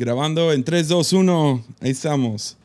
Grabando 0.00 0.50
en 0.54 0.64
3, 0.64 0.88
2, 0.88 1.12
1. 1.12 1.64
Ahí 1.82 1.90
estamos. 1.90 2.56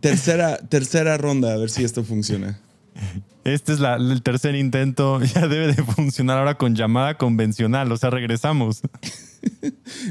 tercera, 0.00 0.58
tercera 0.58 1.18
ronda, 1.18 1.54
a 1.54 1.56
ver 1.56 1.70
si 1.70 1.82
esto 1.82 2.04
funciona. 2.04 2.60
Este 3.42 3.72
es 3.72 3.80
el 3.80 4.22
tercer 4.22 4.54
intento. 4.54 5.18
Ya 5.34 5.48
debe 5.48 5.74
de 5.74 5.82
funcionar 5.82 6.38
ahora 6.38 6.56
con 6.56 6.76
llamada 6.76 7.18
convencional. 7.18 7.90
O 7.90 7.96
sea, 7.96 8.10
regresamos. 8.10 8.80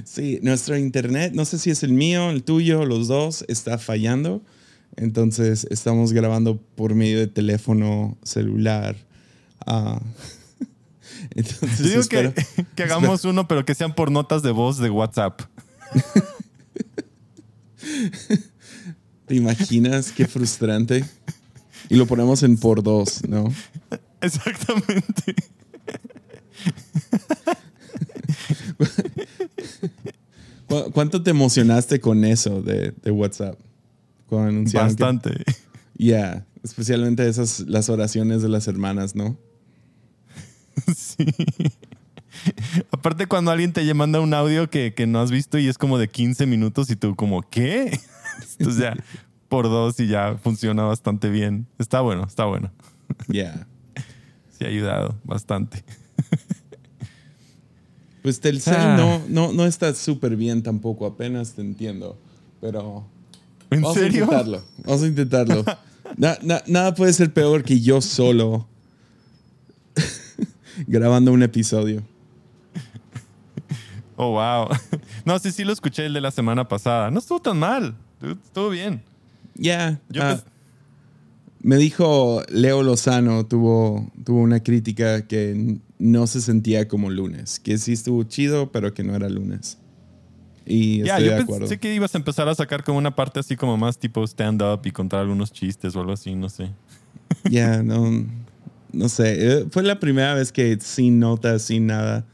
Sí, 0.04 0.40
nuestro 0.42 0.78
internet, 0.78 1.34
no 1.34 1.46
sé 1.46 1.60
si 1.60 1.70
es 1.70 1.84
el 1.84 1.92
mío, 1.94 2.30
el 2.30 2.44
tuyo, 2.44 2.86
los 2.86 3.08
dos, 3.08 3.46
está 3.48 3.78
fallando. 3.78 4.42
Entonces 4.96 5.68
estamos 5.70 6.14
grabando 6.14 6.58
por 6.58 6.96
medio 6.96 7.20
de 7.20 7.28
teléfono 7.28 8.18
celular. 8.24 8.96
Uh, 9.66 10.00
entonces, 11.32 11.80
digo 11.80 12.04
que, 12.04 12.34
que, 12.76 12.84
hagamos 12.84 13.26
uno, 13.26 13.48
pero 13.48 13.66
que 13.66 13.76
sean 13.76 13.94
por 13.94 14.12
notas 14.12 14.44
de 14.44 14.52
voz 14.52 14.78
de 14.78 14.90
WhatsApp. 14.90 15.42
¿Te 19.26 19.36
imaginas 19.36 20.12
qué 20.12 20.28
frustrante? 20.28 21.06
Y 21.90 21.96
lo 21.96 22.06
ponemos 22.06 22.44
en 22.44 22.58
por 22.58 22.84
dos, 22.84 23.28
¿no? 23.28 23.54
Exactamente. 24.22 25.36
¿Cuánto 30.94 31.24
te 31.24 31.32
emocionaste 31.32 32.00
con 32.00 32.26
eso 32.26 32.62
de, 32.62 32.94
de 33.02 33.12
WhatsApp? 33.12 33.60
Bastante. 34.30 35.32
Ya, 35.96 36.06
yeah, 36.06 36.46
especialmente 36.64 37.28
esas, 37.28 37.62
las 37.62 37.90
oraciones 37.90 38.42
de 38.42 38.50
las 38.50 38.68
hermanas, 38.68 39.16
¿no? 39.16 39.38
sí. 40.96 41.26
Aparte 42.92 43.26
cuando 43.26 43.52
alguien 43.52 43.74
te 43.74 43.92
manda 43.94 44.20
un 44.20 44.34
audio 44.34 44.70
que, 44.70 44.94
que, 44.94 45.08
no 45.08 45.20
has 45.20 45.32
visto 45.32 45.58
y 45.58 45.68
es 45.68 45.78
como 45.78 45.98
de 45.98 46.08
15 46.08 46.46
minutos 46.46 46.90
y 46.90 46.96
tú 46.96 47.16
como, 47.16 47.42
¿qué? 47.42 48.00
Entonces 48.60 48.82
ya, 48.82 48.96
por 49.50 49.66
dos 49.66 50.00
y 50.00 50.08
ya 50.08 50.38
funciona 50.38 50.84
bastante 50.84 51.30
bien. 51.30 51.68
Está 51.80 52.02
bueno, 52.02 52.26
está 52.26 52.46
bueno. 52.46 52.72
Ya. 53.28 53.34
Yeah. 53.34 53.68
Sí 54.58 54.66
ha 54.66 54.68
ayudado 54.68 55.16
bastante. 55.24 55.84
Pues 58.28 58.42
Telcel 58.42 58.76
ah. 58.76 58.98
no, 58.98 59.22
no, 59.30 59.54
no 59.54 59.66
está 59.66 59.94
súper 59.94 60.36
bien 60.36 60.62
tampoco, 60.62 61.06
apenas 61.06 61.54
te 61.54 61.62
entiendo. 61.62 62.18
Pero 62.60 63.06
¿En 63.70 63.82
vamos 63.82 63.98
a 63.98 64.06
intentarlo. 64.06 64.64
Vamos 64.84 65.04
a 65.04 65.08
intentarlo. 65.08 65.64
nada 66.68 66.94
puede 66.94 67.14
ser 67.14 67.32
peor 67.32 67.64
que 67.64 67.80
yo 67.80 68.02
solo 68.02 68.68
grabando 70.86 71.32
un 71.32 71.44
episodio. 71.44 72.04
Oh, 74.20 74.32
wow. 74.32 74.70
No, 75.26 75.38
sí, 75.38 75.52
sí 75.52 75.64
lo 75.64 75.72
escuché 75.72 76.08
el 76.08 76.14
de 76.14 76.22
la 76.22 76.32
semana 76.32 76.68
pasada. 76.68 77.12
No 77.12 77.20
estuvo 77.20 77.40
tan 77.40 77.60
mal. 77.60 77.96
Estuvo 78.44 78.72
bien. 78.72 79.04
Ya. 79.54 80.02
Ah, 80.20 80.40
me 81.62 81.78
dijo 81.78 82.42
Leo 82.50 82.82
Lozano, 82.82 83.46
tuvo, 83.46 84.12
tuvo 84.24 84.42
una 84.42 84.64
crítica 84.64 85.28
que 85.28 85.78
no 86.00 86.26
se 86.26 86.42
sentía 86.42 86.88
como 86.88 87.12
lunes. 87.12 87.60
Que 87.60 87.78
sí 87.78 87.94
estuvo 87.94 88.24
chido, 88.24 88.72
pero 88.72 88.92
que 88.94 89.04
no 89.04 89.16
era 89.16 89.30
lunes. 89.30 89.78
Y 90.66 91.02
estoy 91.02 91.24
de 91.26 91.36
acuerdo. 91.36 91.62
pensé 91.62 91.80
que 91.80 91.94
ibas 91.94 92.14
a 92.14 92.18
empezar 92.18 92.50
a 92.50 92.56
sacar 92.56 92.84
como 92.84 92.98
una 92.98 93.16
parte 93.16 93.40
así 93.40 93.56
como 93.56 93.78
más 93.78 93.98
tipo 93.98 94.24
stand-up 94.26 94.82
y 94.84 94.92
contar 94.92 95.22
algunos 95.22 95.52
chistes 95.52 95.96
o 95.96 96.00
algo 96.00 96.12
así, 96.12 96.36
no 96.36 96.50
sé. 96.50 96.72
Ya, 97.50 97.84
no, 97.84 98.26
no 98.94 99.10
sé. 99.10 99.36
Eh, 99.38 99.66
fue 99.70 99.84
la 99.84 100.00
primera 100.00 100.34
vez 100.34 100.52
que 100.52 100.78
sin 100.82 101.20
notas, 101.20 101.64
sin 101.64 101.88
nada. 101.88 102.26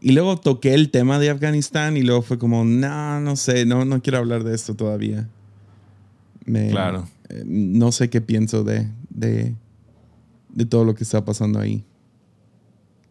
Y 0.00 0.12
luego 0.12 0.36
toqué 0.36 0.74
el 0.74 0.90
tema 0.90 1.18
de 1.18 1.30
Afganistán 1.30 1.96
y 1.96 2.02
luego 2.02 2.22
fue 2.22 2.38
como, 2.38 2.64
no, 2.64 3.20
no 3.20 3.36
sé, 3.36 3.64
no, 3.64 3.84
no 3.84 4.02
quiero 4.02 4.18
hablar 4.18 4.42
de 4.42 4.54
esto 4.54 4.74
todavía. 4.74 5.28
claro. 6.44 7.08
Eh, 7.28 7.44
no 7.46 7.92
sé 7.92 8.10
qué 8.10 8.20
pienso 8.20 8.64
de, 8.64 8.88
de, 9.10 9.54
de 10.48 10.66
todo 10.66 10.84
lo 10.84 10.94
que 10.94 11.04
está 11.04 11.24
pasando 11.24 11.60
ahí. 11.60 11.84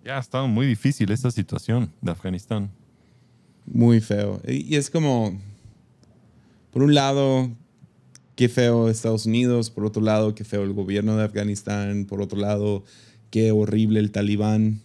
Ya 0.04 0.18
ha 0.18 0.20
estado 0.20 0.48
muy 0.48 0.66
difícil 0.66 1.12
esta 1.12 1.32
situación 1.32 1.92
de 2.02 2.12
Afganistán. 2.12 2.72
Muy 3.66 4.02
feo. 4.02 4.42
Y, 4.48 4.76
es 4.76 4.90
como, 4.90 5.40
por 6.72 6.84
un 6.84 6.94
lado, 6.94 7.52
qué 8.42 8.50
feo 8.50 8.90
Estados 8.90 9.28
Unidos, 9.28 9.70
por 9.70 9.86
otro 9.86 10.02
lado, 10.02 10.34
qué 10.34 10.44
feo 10.44 10.64
el 10.64 10.74
gobierno 10.74 11.16
de 11.16 11.24
Afganistán, 11.24 12.06
por 12.06 12.24
otro 12.24 12.40
lado, 12.40 12.84
qué 13.30 13.52
horrible 13.52 14.00
el 14.00 14.10
talibán. 14.10 14.82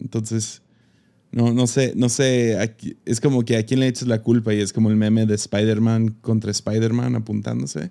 entonces, 0.00 0.62
no, 1.30 1.52
no 1.52 1.66
sé, 1.66 1.92
no 1.94 2.08
sé, 2.08 2.74
es 3.04 3.20
como 3.20 3.44
que 3.44 3.58
a 3.58 3.66
quién 3.66 3.80
le 3.80 3.88
echas 3.88 4.08
la 4.08 4.22
culpa 4.22 4.54
y 4.54 4.62
es 4.62 4.72
como 4.72 4.88
el 4.88 4.96
meme 4.96 5.26
de 5.26 5.34
Spider-Man 5.34 6.16
contra 6.22 6.50
Spider-Man 6.52 7.16
apuntándose. 7.16 7.90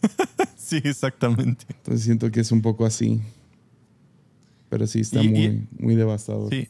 sí, 0.56 0.80
exactamente. 0.82 1.66
Entonces 1.68 2.02
siento 2.02 2.30
que 2.30 2.40
es 2.40 2.50
un 2.50 2.62
poco 2.62 2.86
así. 2.86 3.20
Pero 4.70 4.86
sí, 4.86 5.00
está 5.00 5.22
muy, 5.22 5.66
muy 5.78 5.96
devastador. 5.96 6.48
Sí, 6.48 6.66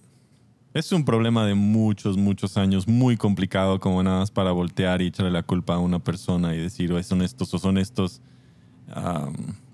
es 0.78 0.92
un 0.92 1.04
problema 1.04 1.46
de 1.46 1.54
muchos, 1.54 2.16
muchos 2.16 2.56
años, 2.56 2.88
muy 2.88 3.16
complicado 3.16 3.80
como 3.80 4.02
nada 4.02 4.20
más 4.20 4.30
para 4.30 4.52
voltear 4.52 5.00
y 5.00 5.06
echarle 5.06 5.30
la 5.30 5.42
culpa 5.42 5.74
a 5.74 5.78
una 5.78 5.98
persona 5.98 6.54
y 6.54 6.58
decir, 6.58 6.92
o 6.92 7.02
son 7.02 7.22
estos 7.22 7.52
o 7.54 7.58
son 7.58 7.78
estos. 7.78 8.20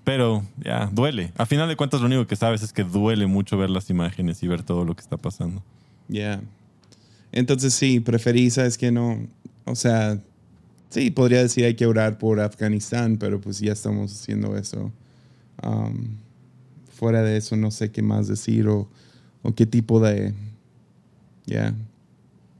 pero 0.03 0.43
ya, 0.63 0.89
duele. 0.91 1.33
A 1.37 1.45
final 1.45 1.67
de 1.67 1.75
cuentas, 1.75 2.01
lo 2.01 2.07
único 2.07 2.27
que 2.27 2.35
sabes 2.35 2.61
es 2.61 2.73
que 2.73 2.83
duele 2.83 3.27
mucho 3.27 3.57
ver 3.57 3.69
las 3.69 3.89
imágenes 3.89 4.43
y 4.43 4.47
ver 4.47 4.63
todo 4.63 4.85
lo 4.85 4.95
que 4.95 5.01
está 5.01 5.17
pasando. 5.17 5.63
Ya. 6.07 6.41
Entonces 7.31 7.73
sí, 7.73 7.99
preferí, 7.99 8.49
sabes 8.49 8.77
que 8.77 8.91
no, 8.91 9.27
o 9.65 9.75
sea, 9.75 10.19
sí, 10.89 11.09
podría 11.09 11.41
decir 11.41 11.65
hay 11.65 11.75
que 11.75 11.87
orar 11.87 12.17
por 12.17 12.39
Afganistán, 12.39 13.17
pero 13.17 13.41
pues 13.41 13.59
ya 13.59 13.73
estamos 13.73 14.13
haciendo 14.13 14.55
eso. 14.55 14.91
fuera 16.91 17.23
de 17.23 17.37
eso, 17.37 17.55
no 17.57 17.71
sé 17.71 17.91
qué 17.91 18.01
más 18.01 18.27
decir 18.27 18.67
o, 18.67 18.87
o 19.41 19.53
qué 19.55 19.65
tipo 19.65 19.99
de 19.99 20.33
ya. 21.45 21.75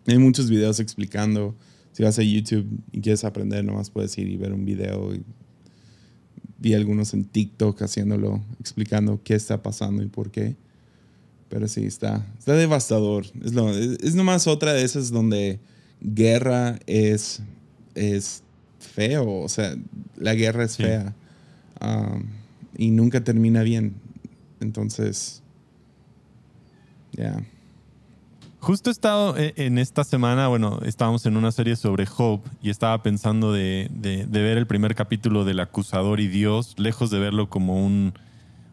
Hay 0.08 0.18
muchos 0.18 0.50
videos 0.50 0.80
explicando. 0.80 1.56
Si 1.94 2.04
vas 2.04 2.18
a 2.20 2.24
YouTube 2.24 2.68
y 2.92 3.02
quieres 3.02 3.24
aprender, 3.24 3.64
nomás 3.64 3.90
puedes 3.90 4.18
ir 4.18 4.28
y 4.28 4.38
ver 4.38 4.54
un 4.54 4.66
video. 4.66 5.12
vi 6.58 6.74
algunos 6.74 7.14
en 7.14 7.26
TikTok 7.26 7.82
haciéndolo, 7.82 8.42
explicando 8.60 9.22
qué 9.24 9.36
está 9.36 9.62
pasando 9.62 10.04
y 10.04 10.08
por 10.08 10.32
qué. 10.32 10.56
Pero 11.50 11.68
sí, 11.68 11.86
está, 11.86 12.26
está 12.40 12.56
devastador. 12.56 13.26
Es, 13.44 13.54
lo, 13.54 13.70
es, 13.70 14.16
nomás 14.16 14.48
otra 14.48 14.74
de 14.74 14.84
esas 14.84 15.12
donde 15.12 15.60
guerra 16.02 16.80
es, 16.88 17.42
es 17.94 18.44
feo. 18.80 19.42
O 19.42 19.50
sea, 19.50 19.76
la 20.18 20.34
guerra 20.34 20.64
es 20.64 20.78
fea. 20.78 21.16
Um, 21.80 22.24
y 22.76 22.90
nunca 22.90 23.24
termina 23.24 23.62
bien. 23.62 23.94
Entonces, 24.60 25.44
ya. 27.12 27.46
Justo 28.64 28.90
he 28.90 28.94
estado 28.94 29.36
eh, 29.36 29.54
en 29.58 29.78
esta 29.78 30.06
semana, 30.06 30.48
bueno, 30.48 30.80
estábamos 30.86 31.26
en 31.26 31.36
una 31.36 31.52
serie 31.52 31.76
sobre 31.76 32.06
Job 32.06 32.40
y 32.62 32.70
estaba 32.70 33.04
pensando 33.04 33.52
de, 33.52 33.90
ver 34.30 34.58
el 34.58 34.68
primer 34.68 34.96
capítulo 34.96 35.44
del 35.44 35.60
acusador 35.60 36.22
y 36.22 36.30
Dios, 36.30 36.76
lejos 36.78 37.10
de 37.10 37.20
verlo 37.20 37.50
como 37.50 37.86
un, 37.86 38.14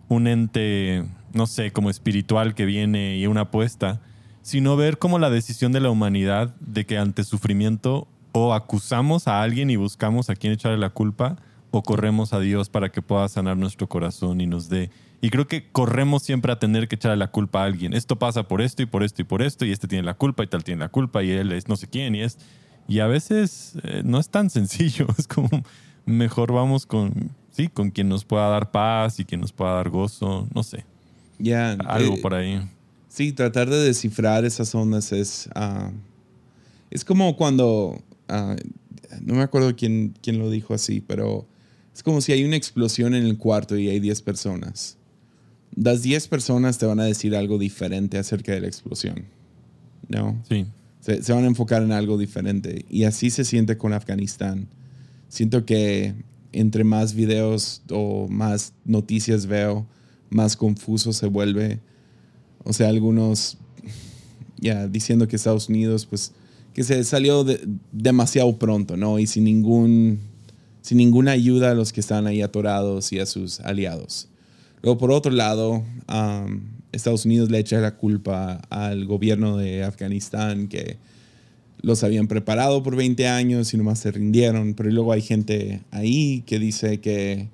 un 0.09 0.29
ente, 0.29 1.05
no 1.33 1.49
sé, 1.49 1.73
como 1.73 1.91
espiritual 1.91 2.55
que 2.55 2.67
viene 2.67 3.19
y 3.19 3.27
una 3.27 3.41
apuesta, 3.41 4.01
sino 4.43 4.77
ver 4.77 4.99
como 4.99 5.19
la 5.19 5.29
decisión 5.29 5.73
de 5.73 5.81
la 5.81 5.91
humanidad 5.91 6.55
de 6.61 6.87
que 6.87 6.97
ante 6.97 7.25
sufrimiento 7.25 8.07
o 8.31 8.55
acusamos 8.55 9.27
a 9.27 9.43
alguien 9.43 9.71
y 9.71 9.77
buscamos 9.77 10.31
a 10.31 10.37
quien 10.37 10.53
echarle 10.53 10.79
la 10.79 10.91
culpa 10.91 11.35
o 11.73 11.83
corremos 11.83 12.33
a 12.33 12.39
Dios 12.39 12.69
para 12.69 12.93
que 12.93 13.03
pueda 13.03 13.29
sanar 13.29 13.57
nuestro 13.57 13.89
corazón 13.89 14.41
y 14.41 14.47
nos 14.47 14.69
dé 14.69 14.89
y 15.21 15.31
creo 15.31 15.47
que 15.47 15.71
corremos 15.71 16.23
siempre 16.23 16.51
a 16.51 16.59
tener 16.59 16.89
que 16.89 16.97
echarle 16.97 17.19
la 17.19 17.31
culpa 17.31 17.63
a 17.63 17.65
alguien. 17.65 17.93
Esto 17.93 18.19
pasa 18.19 18.49
por 18.49 18.63
esto 18.63 18.83
y 18.83 18.87
por 18.87 19.03
esto 19.03 19.21
y 19.21 19.25
por 19.25 19.43
esto, 19.43 19.67
y 19.67 19.73
este 19.73 19.87
tiene 19.87 20.05
la 20.05 20.15
culpa 20.15 20.43
y 20.45 20.47
tal 20.47 20.65
tiene 20.65 20.81
la 20.81 20.89
culpa, 20.89 21.23
y 21.23 21.31
él 21.31 21.53
es 21.53 21.69
no 21.69 21.77
sé 21.77 21.89
quién, 21.89 22.15
y 22.15 22.23
es. 22.23 22.39
Y 22.89 23.01
a 23.01 23.07
veces 23.07 23.75
eh, 23.85 24.03
no 24.05 24.19
es 24.19 24.31
tan 24.31 24.49
sencillo. 24.51 25.07
Es 25.19 25.27
como 25.29 25.49
mejor 26.07 26.53
vamos 26.53 26.87
con, 26.87 27.33
sí, 27.51 27.69
con 27.69 27.91
quien 27.91 28.09
nos 28.09 28.25
pueda 28.25 28.49
dar 28.49 28.71
paz 28.71 29.21
y 29.21 29.25
quien 29.25 29.43
nos 29.43 29.53
pueda 29.53 29.75
dar 29.75 29.91
gozo, 29.91 30.49
no 30.55 30.63
sé. 30.63 30.87
Ya. 31.39 31.73
Algo 31.73 32.15
eh, 32.15 32.21
por 32.23 32.35
ahí. 32.35 32.61
Sí, 33.09 33.33
tratar 33.33 33.69
de 33.69 33.79
descifrar 33.79 34.45
esas 34.47 34.75
ondas 34.75 35.13
es. 35.13 35.51
Ah, 35.55 35.91
es 36.91 37.05
como 37.05 37.37
cuando. 37.37 38.01
Ah, 38.29 38.57
no 39.21 39.35
me 39.35 39.43
acuerdo 39.43 39.77
quién, 39.77 40.15
quién 40.23 40.39
lo 40.39 40.49
dijo 40.49 40.73
así, 40.73 41.01
pero 41.01 41.47
es 41.93 42.03
como 42.03 42.21
si 42.23 42.33
hay 42.33 42.45
una 42.45 42.57
explosión 42.57 43.15
en 43.15 43.27
el 43.27 43.37
cuarto 43.37 43.77
y 43.77 43.89
hay 43.89 44.01
10 44.01 44.23
personas 44.23 44.97
las 45.75 46.03
10 46.03 46.29
personas 46.29 46.79
te 46.79 46.87
van 46.87 47.01
a 47.01 47.05
decir 47.05 47.35
algo 47.35 47.59
diferente 47.59 48.19
acerca 48.19 48.53
de 48.53 48.61
la 48.61 48.67
explosión. 48.67 49.25
¿No? 50.09 50.43
Sí. 50.49 50.67
Se, 51.01 51.33
van 51.33 51.45
a 51.45 51.47
enfocar 51.47 51.83
en 51.83 51.93
algo 51.93 52.19
diferente. 52.19 52.85
Y 52.91 53.05
así 53.05 53.31
se 53.31 53.45
siente 53.45 53.77
con 53.77 53.93
Afganistán. 53.93 54.69
Siento 55.29 55.65
que 55.65 56.15
entre 56.53 56.85
más 56.85 57.15
videos 57.15 57.83
o 57.91 58.29
más 58.29 58.75
noticias 58.85 59.47
veo, 59.47 59.87
más 60.29 60.57
confuso 60.57 61.13
se 61.13 61.27
vuelve. 61.27 61.81
O 62.65 62.73
sea, 62.73 62.89
algunos 62.89 63.57
ya 64.59 64.89
diciendo 64.89 65.27
que 65.27 65.37
Estados 65.37 65.69
Unidos, 65.69 66.07
pues, 66.07 66.33
que 66.75 66.85
se 66.85 67.03
salió 67.05 67.47
demasiado 67.93 68.59
pronto, 68.59 68.97
¿no? 68.97 69.19
Y 69.19 69.27
sin 69.27 69.45
ningún, 69.45 70.19
sin 70.83 70.99
ninguna 70.99 71.33
ayuda 71.33 71.71
a 71.71 71.75
los 71.75 71.93
que 71.93 72.01
están 72.01 72.27
ahí 72.27 72.43
atorados 72.43 73.13
y 73.13 73.21
a 73.21 73.27
sus 73.27 73.61
aliados. 73.61 74.30
Luego, 74.83 74.99
por 74.99 75.13
otro 75.13 75.33
lado, 75.33 75.85
Estados 76.93 77.25
Unidos 77.25 77.51
le 77.51 77.59
echa 77.59 77.81
la 77.81 77.97
culpa 77.97 78.63
al 78.71 79.05
gobierno 79.07 79.57
de 79.57 79.85
Afganistán 79.85 80.69
que 80.69 80.97
los 81.83 82.05
habían 82.05 82.27
preparado 82.27 82.83
por 82.83 82.97
20 82.97 83.27
años 83.29 83.73
y 83.73 83.77
nomás 83.77 84.01
se 84.01 84.11
rindieron, 84.11 84.75
pero 84.75 84.91
luego 84.91 85.13
hay 85.13 85.23
gente 85.23 85.83
ahí 85.91 86.43
que 86.47 86.59
dice 86.59 87.01
que, 87.01 87.49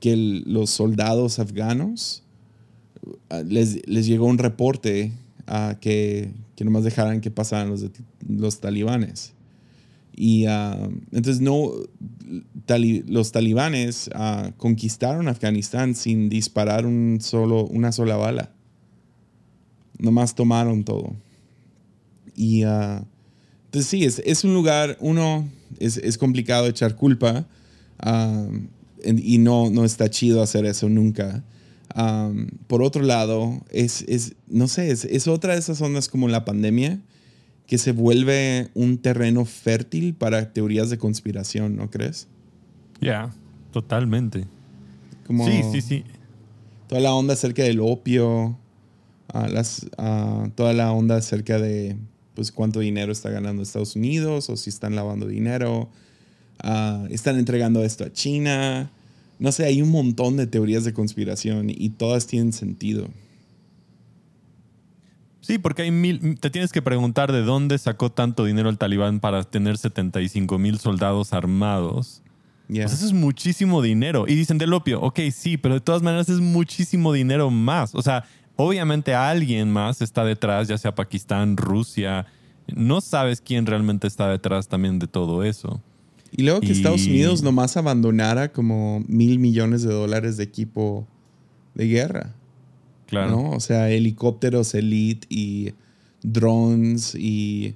que 0.00 0.16
los 0.16 0.70
soldados 0.70 1.38
afganos 1.38 2.22
ah, 3.28 3.42
les, 3.44 3.86
les, 3.88 4.06
llegó 4.06 4.26
un 4.26 4.38
reporte 4.38 5.12
a 5.46 5.78
que, 5.80 6.32
que 6.54 6.64
nomás 6.64 6.84
dejaran 6.84 7.20
que 7.20 7.30
pasaran 7.30 7.70
los, 7.70 7.84
los 8.28 8.60
talibanes. 8.60 9.32
Y 10.22 10.44
entonces 10.44 11.40
no, 11.40 11.72
los 13.06 13.32
talibanes 13.32 14.10
uh, 14.14 14.52
conquistaron 14.58 15.28
Afganistán 15.28 15.94
sin 15.94 16.28
disparar 16.28 16.84
un 16.84 17.20
solo, 17.22 17.64
una 17.64 17.90
sola 17.90 18.16
bala. 18.16 18.52
Nomás 19.98 20.34
tomaron 20.34 20.84
todo. 20.84 21.16
Y 22.36 22.66
uh, 22.66 23.02
entonces 23.64 23.86
sí, 23.88 24.04
es, 24.04 24.20
es, 24.26 24.44
un 24.44 24.52
lugar, 24.52 24.98
uno, 25.00 25.48
es, 25.78 25.96
es 25.96 26.18
complicado 26.18 26.66
echar 26.66 26.96
culpa 26.96 27.46
y 29.02 29.38
no, 29.38 29.70
no 29.70 29.86
está 29.86 30.10
chido 30.10 30.42
hacer 30.42 30.66
eso 30.66 30.90
nunca. 30.90 31.42
Um, 31.96 32.48
por 32.66 32.82
otro 32.82 33.02
lado, 33.02 33.62
es, 33.70 34.04
es 34.06 34.34
no 34.48 34.68
sé, 34.68 34.90
es, 34.90 35.06
es, 35.06 35.28
otra 35.28 35.54
de 35.54 35.60
esas 35.60 35.78
zonas 35.78 36.10
como 36.10 36.28
la 36.28 36.44
pandemia 36.44 37.00
que 37.70 37.78
se 37.78 37.92
vuelve 37.92 38.68
un 38.74 38.98
terreno 38.98 39.44
fértil 39.44 40.12
para 40.12 40.52
teorías 40.52 40.90
de 40.90 40.98
conspiración, 40.98 41.76
¿no 41.76 41.88
crees? 41.88 42.26
Ya, 43.00 43.32
totalmente. 43.70 44.44
sí, 45.28 45.62
sí, 45.70 45.80
sí. 45.80 46.04
Toda 46.88 47.00
la 47.00 47.14
onda 47.14 47.34
acerca 47.34 47.62
del 47.62 47.78
opio, 47.78 48.58
uh, 49.32 49.46
las, 49.52 49.86
uh, 49.98 50.48
toda 50.56 50.72
la 50.72 50.90
onda 50.90 51.14
acerca 51.14 51.60
de 51.60 51.96
pues 52.34 52.50
cuánto 52.50 52.80
dinero 52.80 53.12
está 53.12 53.30
ganando 53.30 53.62
Estados 53.62 53.94
Unidos 53.94 54.50
o 54.50 54.56
si 54.56 54.68
están 54.68 54.96
lavando 54.96 55.28
dinero, 55.28 55.90
uh, 56.64 57.06
están 57.08 57.38
entregando 57.38 57.84
esto 57.84 58.02
a 58.02 58.12
China. 58.12 58.90
No 59.38 59.52
sé, 59.52 59.64
hay 59.66 59.80
un 59.80 59.90
montón 59.90 60.36
de 60.36 60.48
teorías 60.48 60.82
de 60.82 60.92
conspiración 60.92 61.70
y 61.70 61.90
todas 61.90 62.26
tienen 62.26 62.52
sentido. 62.52 63.06
Sí, 65.40 65.58
porque 65.58 65.82
hay 65.82 65.90
mil, 65.90 66.38
te 66.38 66.50
tienes 66.50 66.72
que 66.72 66.82
preguntar 66.82 67.32
de 67.32 67.42
dónde 67.42 67.78
sacó 67.78 68.10
tanto 68.10 68.44
dinero 68.44 68.68
el 68.68 68.78
talibán 68.78 69.20
para 69.20 69.42
tener 69.44 69.78
75 69.78 70.58
mil 70.58 70.78
soldados 70.78 71.32
armados. 71.32 72.22
Pues 72.68 72.92
eso 72.92 73.06
es 73.06 73.12
muchísimo 73.12 73.82
dinero. 73.82 74.26
Y 74.28 74.36
dicen 74.36 74.58
del 74.58 74.72
opio, 74.72 75.00
ok, 75.00 75.18
sí, 75.32 75.56
pero 75.56 75.74
de 75.74 75.80
todas 75.80 76.02
maneras 76.02 76.28
es 76.28 76.38
muchísimo 76.38 77.12
dinero 77.12 77.50
más. 77.50 77.96
O 77.96 78.02
sea, 78.02 78.24
Obviamente 78.62 79.14
alguien 79.14 79.70
más 79.70 80.02
está 80.02 80.22
detrás, 80.22 80.68
ya 80.68 80.76
sea 80.76 80.94
Pakistán, 80.94 81.56
Rusia. 81.56 82.26
No 82.66 83.00
sabes 83.00 83.40
quién 83.40 83.64
realmente 83.64 84.06
está 84.06 84.28
detrás 84.28 84.68
también 84.68 84.98
de 84.98 85.06
todo 85.06 85.44
eso. 85.44 85.80
Y 86.30 86.42
luego 86.42 86.60
que 86.60 86.70
Estados 86.70 87.06
Unidos 87.06 87.42
nomás 87.42 87.78
abandonara 87.78 88.52
como 88.52 89.02
mil 89.08 89.38
millones 89.38 89.82
de 89.82 89.94
dólares 89.94 90.36
de 90.36 90.44
equipo 90.44 91.08
de 91.74 91.86
guerra. 91.86 92.34
Claro. 93.10 93.30
¿no? 93.30 93.50
O 93.50 93.60
sea, 93.60 93.90
helicópteros 93.90 94.72
elite 94.74 95.26
y 95.28 95.72
drones 96.22 97.14
y 97.16 97.74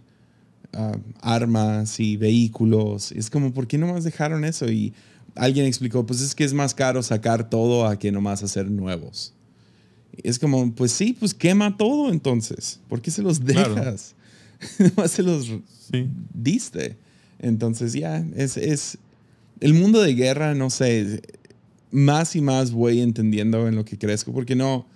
ah, 0.73 0.97
armas 1.21 1.99
y 1.99 2.17
vehículos. 2.17 3.11
Es 3.13 3.31
como, 3.31 3.53
¿por 3.53 3.67
qué 3.67 3.77
nomás 3.77 4.05
dejaron 4.05 4.45
eso? 4.45 4.71
Y 4.71 4.95
alguien 5.35 5.67
explicó, 5.67 6.07
pues 6.07 6.21
es 6.21 6.35
que 6.35 6.45
es 6.45 6.55
más 6.55 6.73
caro 6.73 7.03
sacar 7.03 7.51
todo 7.51 7.87
a 7.87 7.99
que 7.99 8.13
nomás 8.13 8.45
hacer 8.45 8.71
nuevos. 8.71 9.35
Es 10.23 10.39
como, 10.39 10.73
pues 10.73 10.93
sí, 10.93 11.17
pues 11.19 11.35
quema 11.35 11.77
todo 11.77 12.13
entonces. 12.13 12.81
¿Por 12.89 13.03
qué 13.03 13.11
se 13.11 13.23
los 13.23 13.45
dejas? 13.45 14.15
Nomás 14.79 15.11
se 15.11 15.25
los 15.25 15.51
diste. 16.33 16.97
Entonces 17.41 17.93
ya, 17.93 18.25
es, 18.37 18.57
es, 18.57 18.99
el 19.59 19.75
mundo 19.75 20.01
de 20.01 20.15
guerra, 20.15 20.55
no 20.55 20.71
sé, 20.71 21.21
más 21.91 22.37
y 22.37 22.41
más 22.41 22.71
voy 22.71 23.01
entendiendo 23.01 23.67
en 23.67 23.75
lo 23.75 23.85
que 23.85 23.99
crezco, 23.99 24.33
porque 24.33 24.55
no, 24.55 24.87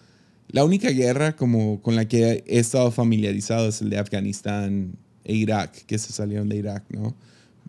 la 0.48 0.64
única 0.64 0.90
guerra 0.90 1.36
como 1.36 1.80
con 1.82 1.94
la 1.94 2.06
que 2.06 2.44
he 2.46 2.58
estado 2.58 2.90
familiarizado 2.90 3.68
es 3.68 3.82
el 3.82 3.90
de 3.90 3.98
Afganistán 3.98 4.94
e 5.24 5.34
Irak, 5.34 5.84
que 5.84 5.98
se 5.98 6.12
salieron 6.12 6.48
de 6.48 6.56
Irak, 6.56 6.84
¿no? 6.90 7.14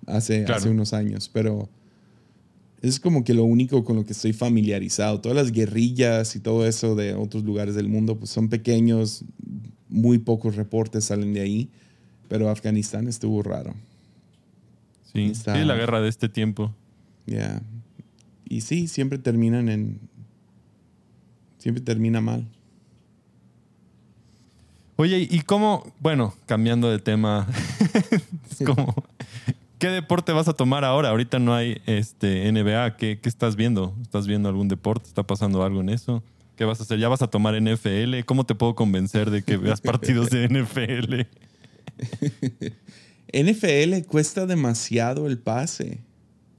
Hace, 0.05 0.45
hace 0.45 0.69
unos 0.69 0.93
años, 0.93 1.29
pero 1.31 1.69
es 2.81 2.99
como 2.99 3.23
que 3.23 3.33
lo 3.33 3.43
único 3.43 3.83
con 3.83 3.97
lo 3.97 4.05
que 4.05 4.13
estoy 4.13 4.33
familiarizado. 4.33 5.19
Todas 5.19 5.35
las 5.35 5.51
guerrillas 5.51 6.35
y 6.35 6.39
todo 6.39 6.65
eso 6.65 6.95
de 6.95 7.13
otros 7.13 7.43
lugares 7.43 7.75
del 7.75 7.89
mundo 7.89 8.17
pues 8.17 8.31
son 8.31 8.47
pequeños, 8.47 9.25
muy 9.89 10.17
pocos 10.19 10.55
reportes 10.55 11.05
salen 11.05 11.33
de 11.33 11.41
ahí, 11.41 11.69
pero 12.29 12.49
Afganistán 12.49 13.07
estuvo 13.07 13.43
raro. 13.43 13.75
Sí, 15.11 15.33
sí 15.35 15.65
la 15.65 15.75
guerra 15.75 15.99
de 16.01 16.07
este 16.07 16.29
tiempo. 16.29 16.73
Ya. 17.25 17.61
Y 18.47 18.61
sí, 18.61 18.87
siempre 18.87 19.17
terminan 19.17 19.67
en... 19.67 19.99
Siempre 21.57 21.83
termina 21.83 22.21
mal. 22.21 22.47
Oye, 25.01 25.25
¿y 25.31 25.39
cómo, 25.43 25.89
bueno, 26.01 26.35
cambiando 26.45 26.91
de 26.91 26.99
tema, 26.99 27.47
¿Qué 29.79 29.87
deporte 29.87 30.33
vas 30.33 30.49
a 30.49 30.53
tomar 30.53 30.83
ahora? 30.83 31.07
Ahorita 31.07 31.39
no 31.39 31.55
hay 31.55 31.81
este, 31.85 32.51
NBA. 32.51 32.97
¿Qué, 32.97 33.17
estás 33.23 33.55
viendo? 33.55 33.95
¿Estás 34.01 34.27
viendo 34.27 34.49
algún 34.49 34.67
deporte? 34.67 35.07
¿Está 35.07 35.23
pasando 35.23 35.63
algo 35.63 35.79
en 35.79 35.87
eso? 35.87 36.21
¿Qué 36.57 36.65
vas 36.65 36.81
a 36.81 36.83
hacer? 36.83 36.99
¿Ya 36.99 37.07
vas 37.07 37.21
a 37.21 37.27
tomar 37.27 37.55
NFL? 37.61 38.25
¿Cómo 38.25 38.45
te 38.45 38.55
puedo 38.55 38.75
convencer 38.75 39.31
de 39.31 39.41
que 39.41 39.55
veas 39.55 39.79
partidos 39.79 40.31
de 40.31 40.49
NFL? 40.49 41.21
NFL 43.41 44.05
cuesta 44.05 44.45
demasiado 44.47 45.27
el 45.27 45.37
pase. 45.37 45.99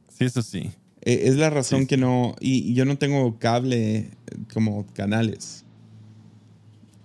Sí, 0.09 0.25
eso 0.25 0.41
sí. 0.41 0.71
E, 1.03 1.29
es 1.29 1.37
la 1.37 1.51
razón 1.51 1.87
que 1.87 1.99
no. 1.99 2.37
Y 2.41 2.73
yo 2.73 2.87
no 2.87 2.97
tengo 2.97 3.39
cable 3.39 4.13
como 4.55 4.87
canales. 4.95 5.67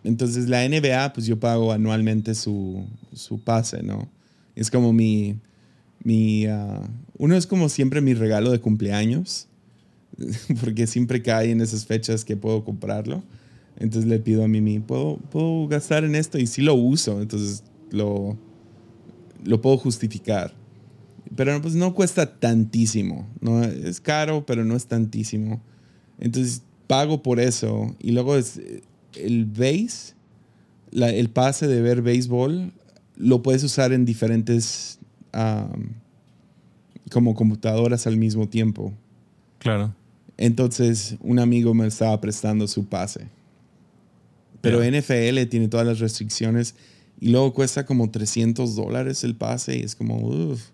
Entonces 0.05 0.47
la 0.47 0.67
NBA, 0.67 1.13
pues 1.13 1.25
yo 1.25 1.39
pago 1.39 1.71
anualmente 1.71 2.35
su, 2.35 2.85
su 3.13 3.39
pase, 3.39 3.83
¿no? 3.83 4.07
Es 4.55 4.71
como 4.71 4.93
mi 4.93 5.37
mi, 6.05 6.45
ah, 6.45 6.87
uno 7.17 7.35
es 7.35 7.47
como 7.47 7.67
siempre 7.67 7.99
mi 7.99 8.13
regalo 8.13 8.51
de 8.51 8.61
cumpleaños, 8.61 9.47
porque 10.61 10.87
siempre 10.87 11.21
cae 11.21 11.49
en 11.49 11.61
esas 11.61 11.85
fechas 11.85 12.23
que 12.23 12.37
puedo 12.37 12.63
comprarlo. 12.63 13.23
Entonces 13.77 14.07
le 14.07 14.19
pido 14.19 14.43
a 14.43 14.47
Mimi, 14.47 14.79
¿puedo, 14.79 15.17
puedo 15.31 15.67
gastar 15.67 16.05
en 16.05 16.15
esto? 16.15 16.37
Y 16.37 16.45
sí 16.47 16.61
lo 16.61 16.75
uso, 16.75 17.21
entonces 17.21 17.63
lo, 17.89 18.37
lo 19.43 19.61
puedo 19.61 19.77
justificar. 19.77 20.53
Pero 21.35 21.59
pues 21.59 21.73
no 21.73 21.93
cuesta 21.95 22.39
tantísimo. 22.39 23.27
No, 23.41 23.63
es 23.63 23.99
caro, 23.99 24.45
pero 24.45 24.63
no 24.63 24.75
es 24.75 24.85
tantísimo. 24.85 25.61
Entonces 26.19 26.61
pago 26.85 27.23
por 27.23 27.39
eso. 27.39 27.95
Y 27.99 28.11
luego 28.11 28.37
es 28.37 28.61
el 29.17 29.45
base, 29.45 30.13
el 30.91 31.29
pase 31.29 31.67
de 31.67 31.81
ver 31.81 32.01
béisbol, 32.01 32.71
lo 33.17 33.41
puedes 33.41 33.63
usar 33.63 33.93
en 33.93 34.05
diferentes 34.05 34.99
como 37.11 37.35
computadoras 37.35 38.07
al 38.07 38.17
mismo 38.17 38.47
tiempo. 38.47 38.93
Claro. 39.59 39.93
Entonces, 40.37 41.15
un 41.21 41.39
amigo 41.39 41.73
me 41.73 41.87
estaba 41.87 42.19
prestando 42.19 42.67
su 42.67 42.85
pase. 42.87 43.27
Pero 44.61 44.83
NFL 44.83 45.47
tiene 45.49 45.67
todas 45.67 45.85
las 45.85 45.99
restricciones 45.99 46.75
y 47.19 47.29
luego 47.29 47.53
cuesta 47.53 47.85
como 47.85 48.09
300 48.09 48.75
dólares 48.75 49.23
el 49.23 49.35
pase 49.35 49.77
y 49.77 49.81
es 49.81 49.95
como, 49.95 50.17
uff. 50.17 50.69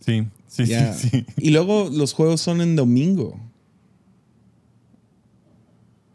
Sí, 0.00 0.26
sí, 0.46 0.66
sí, 0.96 1.26
Y 1.38 1.50
luego 1.50 1.90
los 1.90 2.12
juegos 2.12 2.40
son 2.40 2.60
en 2.60 2.76
domingo. 2.76 3.40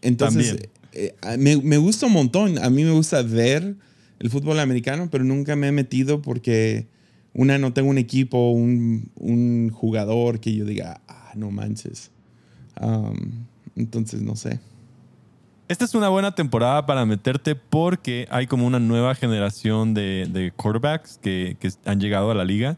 Entonces, 0.01 0.69
eh, 0.93 1.15
me, 1.37 1.57
me, 1.57 1.77
gusta 1.77 2.05
un 2.05 2.13
montón. 2.13 2.57
A 2.59 2.69
mí 2.69 2.83
me 2.83 2.91
gusta 2.91 3.21
ver 3.21 3.75
el 4.19 4.29
fútbol 4.29 4.59
americano, 4.59 5.09
pero 5.11 5.23
nunca 5.23 5.55
me 5.55 5.67
he 5.67 5.71
metido 5.71 6.21
porque 6.21 6.87
una, 7.33 7.57
no 7.57 7.73
tengo 7.73 7.89
un 7.89 7.97
equipo, 7.97 8.51
un, 8.51 9.11
un 9.15 9.69
jugador 9.71 10.39
que 10.39 10.53
yo 10.53 10.65
diga, 10.65 11.01
ah, 11.07 11.33
no 11.35 11.51
manches. 11.51 12.11
Um, 12.79 13.45
entonces, 13.75 14.21
no 14.21 14.35
sé. 14.35 14.59
Esta 15.67 15.85
es 15.85 15.95
una 15.95 16.09
buena 16.09 16.35
temporada 16.35 16.85
para 16.85 17.05
meterte 17.05 17.55
porque 17.55 18.27
hay 18.29 18.47
como 18.47 18.67
una 18.67 18.79
nueva 18.79 19.15
generación 19.15 19.93
de, 19.93 20.53
quarterbacks 20.55 21.17
que, 21.17 21.57
han 21.85 21.99
llegado 21.99 22.29
a 22.31 22.35
la 22.35 22.45
liga. 22.45 22.77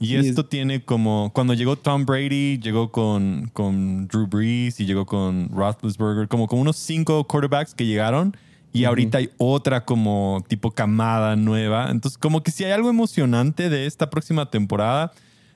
Y 0.00 0.16
esto 0.16 0.46
tiene 0.46 0.82
como, 0.82 1.30
cuando 1.34 1.52
llegó 1.52 1.76
Tom 1.76 2.06
Brady, 2.06 2.58
llegó 2.58 2.90
con, 2.90 3.50
con 3.52 4.08
Drew 4.08 4.26
Brees 4.26 4.80
y 4.80 4.86
llegó 4.86 5.04
con 5.04 5.50
Roethlisberger, 5.50 6.26
como, 6.26 6.46
como 6.46 6.62
unos 6.62 6.76
cinco 6.76 7.22
quarterbacks 7.24 7.74
que 7.74 7.84
llegaron 7.84 8.34
y 8.72 8.84
ahorita 8.84 9.18
hay 9.18 9.30
otra 9.36 9.84
como 9.84 10.44
tipo 10.48 10.70
camada 10.70 11.36
nueva. 11.36 11.90
Entonces, 11.90 12.16
como 12.16 12.42
que 12.42 12.50
si 12.50 12.64
hay 12.64 12.72
algo 12.72 12.88
emocionante 12.88 13.68
de 13.68 13.86
esta 13.86 14.10
próxima 14.10 14.50
temporada, 14.50 15.12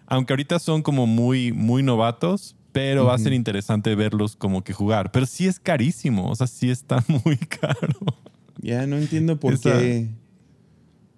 aunque 0.06 0.32
ahorita 0.32 0.58
son 0.58 0.82
como 0.82 1.06
muy, 1.06 1.52
muy 1.52 1.82
novatos, 1.82 2.56
pero 2.72 3.06
va 3.06 3.14
a 3.14 3.18
ser 3.18 3.32
interesante 3.32 3.94
verlos 3.94 4.34
como 4.36 4.64
que 4.64 4.72
jugar. 4.72 5.12
Pero 5.12 5.26
sí 5.26 5.46
es 5.46 5.60
carísimo, 5.60 6.28
o 6.28 6.34
sea, 6.34 6.48
sí 6.48 6.70
está 6.70 7.04
muy 7.24 7.36
caro. 7.36 7.98
Ya, 8.60 8.86
no 8.86 8.96
entiendo 8.96 9.38
por 9.38 9.58
qué. 9.60 10.08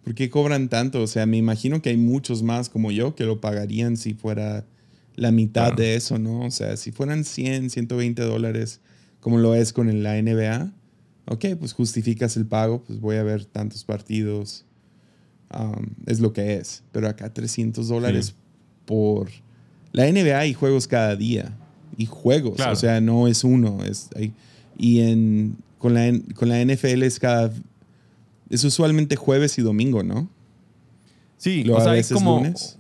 ¿Por 0.07 0.15
qué 0.15 0.31
cobran 0.31 0.69
tanto? 0.69 1.03
O 1.03 1.09
sea, 1.09 1.27
me 1.27 1.37
imagino 1.37 1.83
que 1.83 1.89
hay 1.89 1.97
muchos 1.97 2.45
más 2.45 2.69
como 2.69 2.93
yo 2.93 3.17
que 3.17 3.25
lo 3.25 3.41
pagarían 3.41 3.97
si 3.97 4.15
fuera 4.15 4.65
la 5.17 5.33
mitad 5.33 5.73
de 5.73 5.97
eso, 5.97 6.17
¿no? 6.17 6.43
O 6.43 6.51
sea, 6.53 6.77
si 6.77 6.93
fueran 6.93 7.25
100, 7.25 7.71
120 7.71 8.23
dólares, 8.23 8.79
como 9.19 9.39
lo 9.39 9.57
es 9.57 9.73
con 9.73 10.05
la 10.05 10.23
NBA, 10.23 10.73
ok, 11.25 11.47
pues 11.59 11.73
justificas 11.73 12.37
el 12.37 12.47
pago, 12.47 12.85
pues 12.85 13.01
voy 13.01 13.17
a 13.17 13.25
ver 13.25 13.47
tantos 13.47 13.83
partidos, 13.83 14.65
um, 15.53 15.87
es 16.07 16.21
lo 16.21 16.33
que 16.33 16.55
es. 16.55 16.85
Pero 16.93 17.09
acá 17.09 17.35
300 17.35 17.89
dólares 17.89 18.37
por... 18.85 19.29
La 19.91 20.09
NBA 20.09 20.39
hay 20.39 20.55
juegos 20.55 20.87
cada 20.87 21.17
día, 21.17 21.53
y 21.97 22.07
juegos, 22.07 22.61
o 22.61 22.77
sea, 22.77 23.01
no 23.01 23.27
es 23.27 23.43
uno, 23.43 23.83
es... 23.85 24.09
y 24.79 25.01
en, 25.01 25.57
con, 25.79 25.95
la, 25.95 26.13
con 26.37 26.49
la 26.49 26.65
NFL 26.65 27.03
es 27.03 27.19
cada... 27.19 27.53
Es 28.51 28.65
usualmente 28.65 29.17
jueves 29.17 29.59
y 29.59 29.63
domingo, 29.63 30.03
¿no? 30.03 30.29
Sí, 31.37 31.69
o 31.71 31.81
sea, 31.81 31.97
es 31.97 32.13
como... 32.13 32.39
Lunes. 32.39 32.79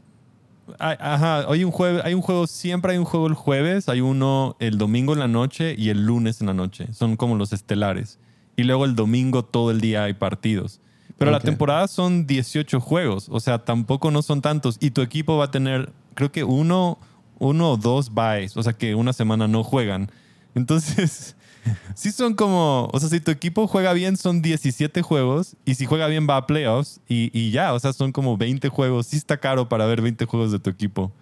Ajá, 0.78 1.48
hay 1.48 1.62
un, 1.62 1.70
jueves, 1.70 2.02
hay 2.04 2.14
un 2.14 2.22
juego, 2.22 2.48
siempre 2.48 2.92
hay 2.92 2.98
un 2.98 3.04
juego 3.04 3.28
el 3.28 3.34
jueves, 3.34 3.88
hay 3.88 4.00
uno 4.00 4.56
el 4.58 4.78
domingo 4.78 5.12
en 5.12 5.20
la 5.20 5.28
noche 5.28 5.76
y 5.78 5.90
el 5.90 6.04
lunes 6.04 6.40
en 6.40 6.48
la 6.48 6.54
noche. 6.54 6.92
Son 6.92 7.16
como 7.16 7.36
los 7.36 7.52
estelares 7.52 8.18
y 8.56 8.64
luego 8.64 8.84
el 8.84 8.96
domingo 8.96 9.44
todo 9.44 9.70
el 9.70 9.80
día 9.80 10.04
hay 10.04 10.14
partidos. 10.14 10.80
Pero 11.18 11.30
la 11.30 11.40
temporada 11.40 11.88
son 11.88 12.26
18 12.26 12.78
juegos, 12.80 13.28
o 13.30 13.40
sea, 13.40 13.64
tampoco 13.64 14.10
no 14.10 14.20
son 14.22 14.42
tantos. 14.42 14.76
Y 14.80 14.90
tu 14.90 15.00
equipo 15.00 15.38
va 15.38 15.46
a 15.46 15.50
tener, 15.50 15.92
creo 16.14 16.30
que 16.30 16.44
uno, 16.44 16.98
uno 17.38 17.72
o 17.72 17.76
dos 17.76 18.10
buys, 18.10 18.56
o 18.56 18.62
sea, 18.62 18.74
que 18.74 18.94
una 18.94 19.12
semana 19.12 19.48
no 19.48 19.62
juegan. 19.62 20.10
Entonces, 20.54 21.35
sí 21.94 22.12
son 22.12 22.34
como, 22.34 22.88
o 22.92 23.00
sea, 23.00 23.08
si 23.08 23.20
tu 23.20 23.30
equipo 23.30 23.66
juega 23.66 23.92
bien 23.92 24.16
son 24.16 24.42
17 24.42 25.02
juegos 25.02 25.56
y 25.64 25.74
si 25.74 25.86
juega 25.86 26.06
bien 26.06 26.26
va 26.28 26.36
a 26.36 26.46
playoffs 26.46 27.00
y, 27.08 27.30
y 27.38 27.50
ya, 27.50 27.74
o 27.74 27.80
sea, 27.80 27.92
son 27.92 28.12
como 28.12 28.36
20 28.36 28.68
juegos. 28.68 29.06
Sí 29.06 29.16
está 29.16 29.38
caro 29.38 29.68
para 29.68 29.86
ver 29.86 30.02
20 30.02 30.24
juegos 30.24 30.52
de 30.52 30.58
tu 30.58 30.70
equipo. 30.70 31.12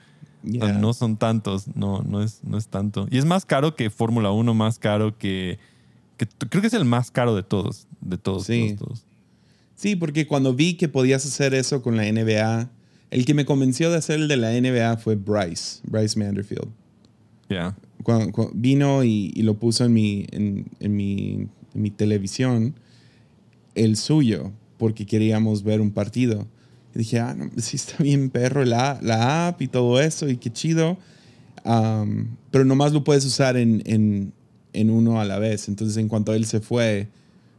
no 0.42 0.92
son 0.92 1.16
tantos, 1.16 1.68
no, 1.74 2.02
no, 2.02 2.22
es, 2.22 2.40
no 2.42 2.58
es 2.58 2.68
tanto. 2.68 3.06
Y 3.10 3.18
es 3.18 3.24
más 3.24 3.44
caro 3.44 3.76
que 3.76 3.90
Fórmula 3.90 4.30
1, 4.30 4.54
más 4.54 4.78
caro 4.78 5.16
que 5.16 5.58
creo 6.48 6.60
que 6.60 6.68
es 6.68 6.74
el 6.74 6.84
más 6.84 7.10
caro 7.10 7.34
de 7.34 7.42
todos, 7.42 7.86
de 8.00 8.18
todos, 8.18 8.44
sí. 8.46 8.76
todos, 8.78 9.04
Sí, 9.74 9.96
porque 9.96 10.26
cuando 10.26 10.54
vi 10.54 10.74
que 10.74 10.88
podías 10.88 11.26
hacer 11.26 11.52
eso 11.52 11.82
con 11.82 11.96
la 11.96 12.04
NBA, 12.04 12.70
el 13.10 13.24
que 13.24 13.34
me 13.34 13.44
convenció 13.44 13.90
de 13.90 13.98
hacer 13.98 14.20
el 14.20 14.28
de 14.28 14.36
la 14.36 14.52
NBA 14.52 14.98
fue 14.98 15.16
Bryce, 15.16 15.80
Bryce 15.84 16.18
Manderfield. 16.18 16.68
Ya. 17.48 17.76
Cuando, 18.04 18.50
vino 18.54 19.02
y, 19.02 19.32
lo 19.42 19.54
puso 19.54 19.84
en 19.84 19.92
mi, 19.92 20.26
en, 20.30 20.66
mi, 20.80 21.48
en 21.74 21.82
mi 21.82 21.90
televisión, 21.90 22.74
el 23.74 23.96
suyo, 23.96 24.52
porque 24.78 25.06
queríamos 25.06 25.64
ver 25.64 25.80
un 25.80 25.90
partido. 25.90 26.46
Y 26.94 26.98
dije, 26.98 27.18
ah, 27.18 27.34
no, 27.34 27.50
sí 27.56 27.76
está 27.76 28.00
bien 28.02 28.30
perro 28.30 28.64
la, 28.64 29.00
la 29.02 29.48
app 29.48 29.60
y 29.60 29.66
todo 29.66 30.00
eso, 30.00 30.28
y 30.28 30.36
qué 30.36 30.52
chido. 30.52 30.96
pero 31.64 32.64
nomás 32.64 32.92
lo 32.92 33.02
puedes 33.02 33.24
usar 33.24 33.56
en, 33.56 33.82
en 34.72 34.90
uno 34.90 35.20
a 35.20 35.24
la 35.24 35.40
vez. 35.40 35.68
Entonces, 35.68 35.96
en 35.96 36.08
cuanto 36.08 36.32
él 36.34 36.44
se 36.44 36.60
fue, 36.60 37.08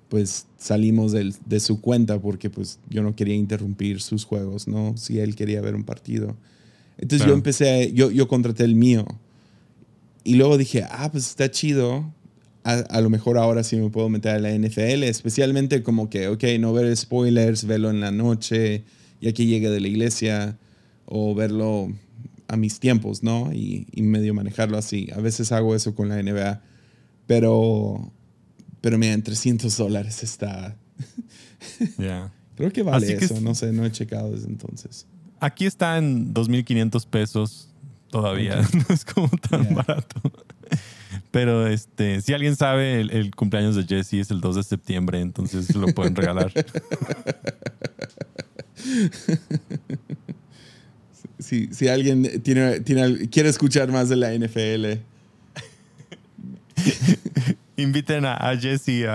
pues 0.09 0.45
salimos 0.57 1.11
de, 1.11 1.59
su 1.59 1.81
cuenta 1.81 2.19
porque 2.21 2.49
pues 2.49 2.79
yo 2.89 3.01
no 3.01 3.15
quería 3.15 3.35
interrumpir 3.35 4.01
sus 4.01 4.23
juegos, 4.23 4.67
¿no? 4.67 4.95
Si 4.97 5.19
él 5.19 5.35
quería 5.35 5.61
ver 5.61 5.75
un 5.75 5.83
partido. 5.83 6.35
Entonces 6.97 7.27
yo 7.27 7.33
empecé, 7.33 7.91
yo, 7.93 8.11
yo 8.11 8.27
contraté 8.27 8.63
el 8.63 8.75
mío. 8.75 9.05
Y 10.25 10.35
luego 10.35 10.57
dije, 10.57 10.83
ah, 10.89 11.09
pues 11.11 11.29
está 11.29 11.49
chido. 11.49 12.13
A, 12.63 12.99
lo 12.99 13.11
mejor 13.11 13.37
ahora 13.37 13.63
sí 13.63 13.77
me 13.77 13.91
puedo 13.91 14.09
meter 14.09 14.31
a 14.35 14.39
la 14.39 14.51
NFL, 14.51 15.03
especialmente 15.03 15.83
como 15.83 16.09
que, 16.09 16.29
ok, 16.29 16.43
no 16.59 16.73
ver 16.73 16.97
spoilers, 16.97 17.65
verlo 17.65 17.91
en 17.91 17.99
la 17.99 18.09
noche, 18.09 18.83
ya 19.21 19.31
que 19.33 19.45
llegue 19.45 19.69
de 19.69 19.79
la 19.79 19.87
iglesia, 19.87 20.57
o 21.05 21.35
verlo 21.35 21.93
a 22.47 22.57
mis 22.57 22.79
tiempos, 22.79 23.21
¿no? 23.21 23.53
Y, 23.53 23.85
y 23.91 24.01
medio 24.01 24.33
manejarlo 24.33 24.79
así. 24.79 25.09
A 25.15 25.21
veces 25.21 25.51
hago 25.51 25.75
eso 25.75 25.93
con 25.93 26.09
la 26.09 26.21
NBA 26.21 26.59
pero, 27.27 28.11
pero 28.81 28.97
mira, 28.97 29.13
en 29.13 29.23
300 29.23 29.75
dólares 29.77 30.23
está. 30.23 30.77
Ya. 31.97 32.31
Creo 32.55 32.71
que 32.71 32.83
vale 32.83 33.13
eso, 33.13 33.41
no 33.41 33.55
sé, 33.55 33.73
no 33.73 33.85
he 33.85 33.91
checado 33.91 34.31
desde 34.31 34.47
entonces. 34.47 35.07
Aquí 35.39 35.65
está 35.65 35.97
en 35.97 36.31
2.500 36.31 37.07
pesos 37.07 37.69
todavía, 38.09 38.55
no 38.73 38.85
es 38.93 39.05
como 39.05 39.29
tan 39.29 39.73
barato. 39.75 40.21
Pero 41.31 41.67
este, 41.67 42.21
si 42.21 42.33
alguien 42.33 42.55
sabe, 42.55 43.01
el, 43.01 43.35
cumpleaños 43.35 43.75
de 43.75 43.83
Jesse 43.83 44.13
es 44.13 44.31
el 44.31 44.39
2 44.39 44.55
de 44.55 44.63
septiembre, 44.63 45.19
entonces 45.19 45.75
lo 45.75 45.87
pueden 45.87 46.15
regalar. 46.15 46.53
si, 51.39 51.67
si 51.73 51.87
alguien 51.89 52.41
tiene, 52.41 52.79
tiene, 52.79 53.27
quiere 53.29 53.49
escuchar 53.49 53.91
más 53.91 54.07
de 54.07 54.15
la 54.15 54.31
NFL, 54.33 55.01
inviten 57.77 58.25
a, 58.25 58.55
Jesse 58.57 59.05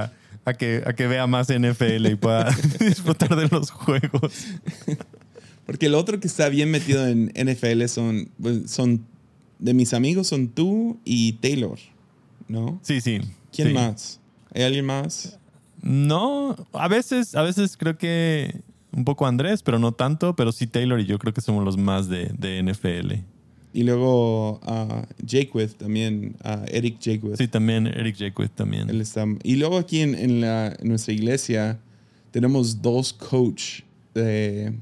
a, 0.44 0.54
que, 0.54 0.82
a 0.85 0.92
que 0.92 1.06
vea 1.06 1.26
más 1.26 1.49
NFL 1.49 2.06
y 2.06 2.16
pueda 2.16 2.54
disfrutar 2.78 3.35
de 3.37 3.49
los 3.49 3.70
juegos. 3.70 4.47
Porque 5.70 5.86
el 5.86 5.94
otro 5.94 6.18
que 6.18 6.26
está 6.26 6.48
bien 6.48 6.68
metido 6.68 7.06
en 7.06 7.26
NFL 7.26 7.86
son, 7.86 8.28
pues, 8.42 8.68
son 8.68 9.06
de 9.60 9.72
mis 9.72 9.94
amigos, 9.94 10.26
son 10.26 10.48
tú 10.48 10.98
y 11.04 11.34
Taylor, 11.34 11.78
¿no? 12.48 12.80
Sí, 12.82 13.00
sí. 13.00 13.20
¿Quién 13.52 13.72
más? 13.72 14.18
¿Hay 14.52 14.64
alguien 14.64 14.84
más? 14.84 15.38
No, 15.80 16.56
a 16.72 16.88
veces, 16.88 17.36
a 17.36 17.42
veces 17.42 17.76
creo 17.76 17.96
que 17.96 18.62
un 18.90 19.04
poco 19.04 19.28
Andrés, 19.28 19.62
pero 19.62 19.78
no 19.78 19.92
tanto, 19.92 20.34
pero 20.34 20.50
sí 20.50 20.66
Taylor 20.66 20.98
y 20.98 21.06
yo 21.06 21.20
creo 21.20 21.32
que 21.32 21.40
somos 21.40 21.64
los 21.64 21.76
más 21.76 22.08
de, 22.08 22.32
de 22.36 22.64
NFL. 22.64 23.12
Y 23.72 23.84
luego 23.84 24.54
uh, 24.66 25.04
Jaquith 25.24 25.76
también, 25.76 26.34
uh, 26.44 26.64
Eric 26.66 26.96
Jaquith. 26.96 27.36
Sí, 27.36 27.46
también 27.46 27.86
Eric 27.86 28.16
Jaquith 28.18 28.50
también. 28.56 28.90
Él 28.90 29.00
está, 29.00 29.24
y 29.44 29.54
luego 29.54 29.78
aquí 29.78 30.00
en, 30.00 30.16
en, 30.16 30.40
la, 30.40 30.76
nuestra 30.82 31.14
iglesia 31.14 31.78
tenemos 32.32 32.82
dos 32.82 33.12
coach 33.12 33.82
de, 34.14 34.72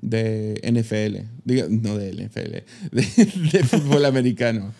de 0.00 0.60
NFL. 0.62 1.26
Diga, 1.44 1.66
no 1.68 1.96
de 1.96 2.12
NFL, 2.12 2.92
de, 3.52 3.64
fútbol 3.64 4.04
americano. 4.04 4.72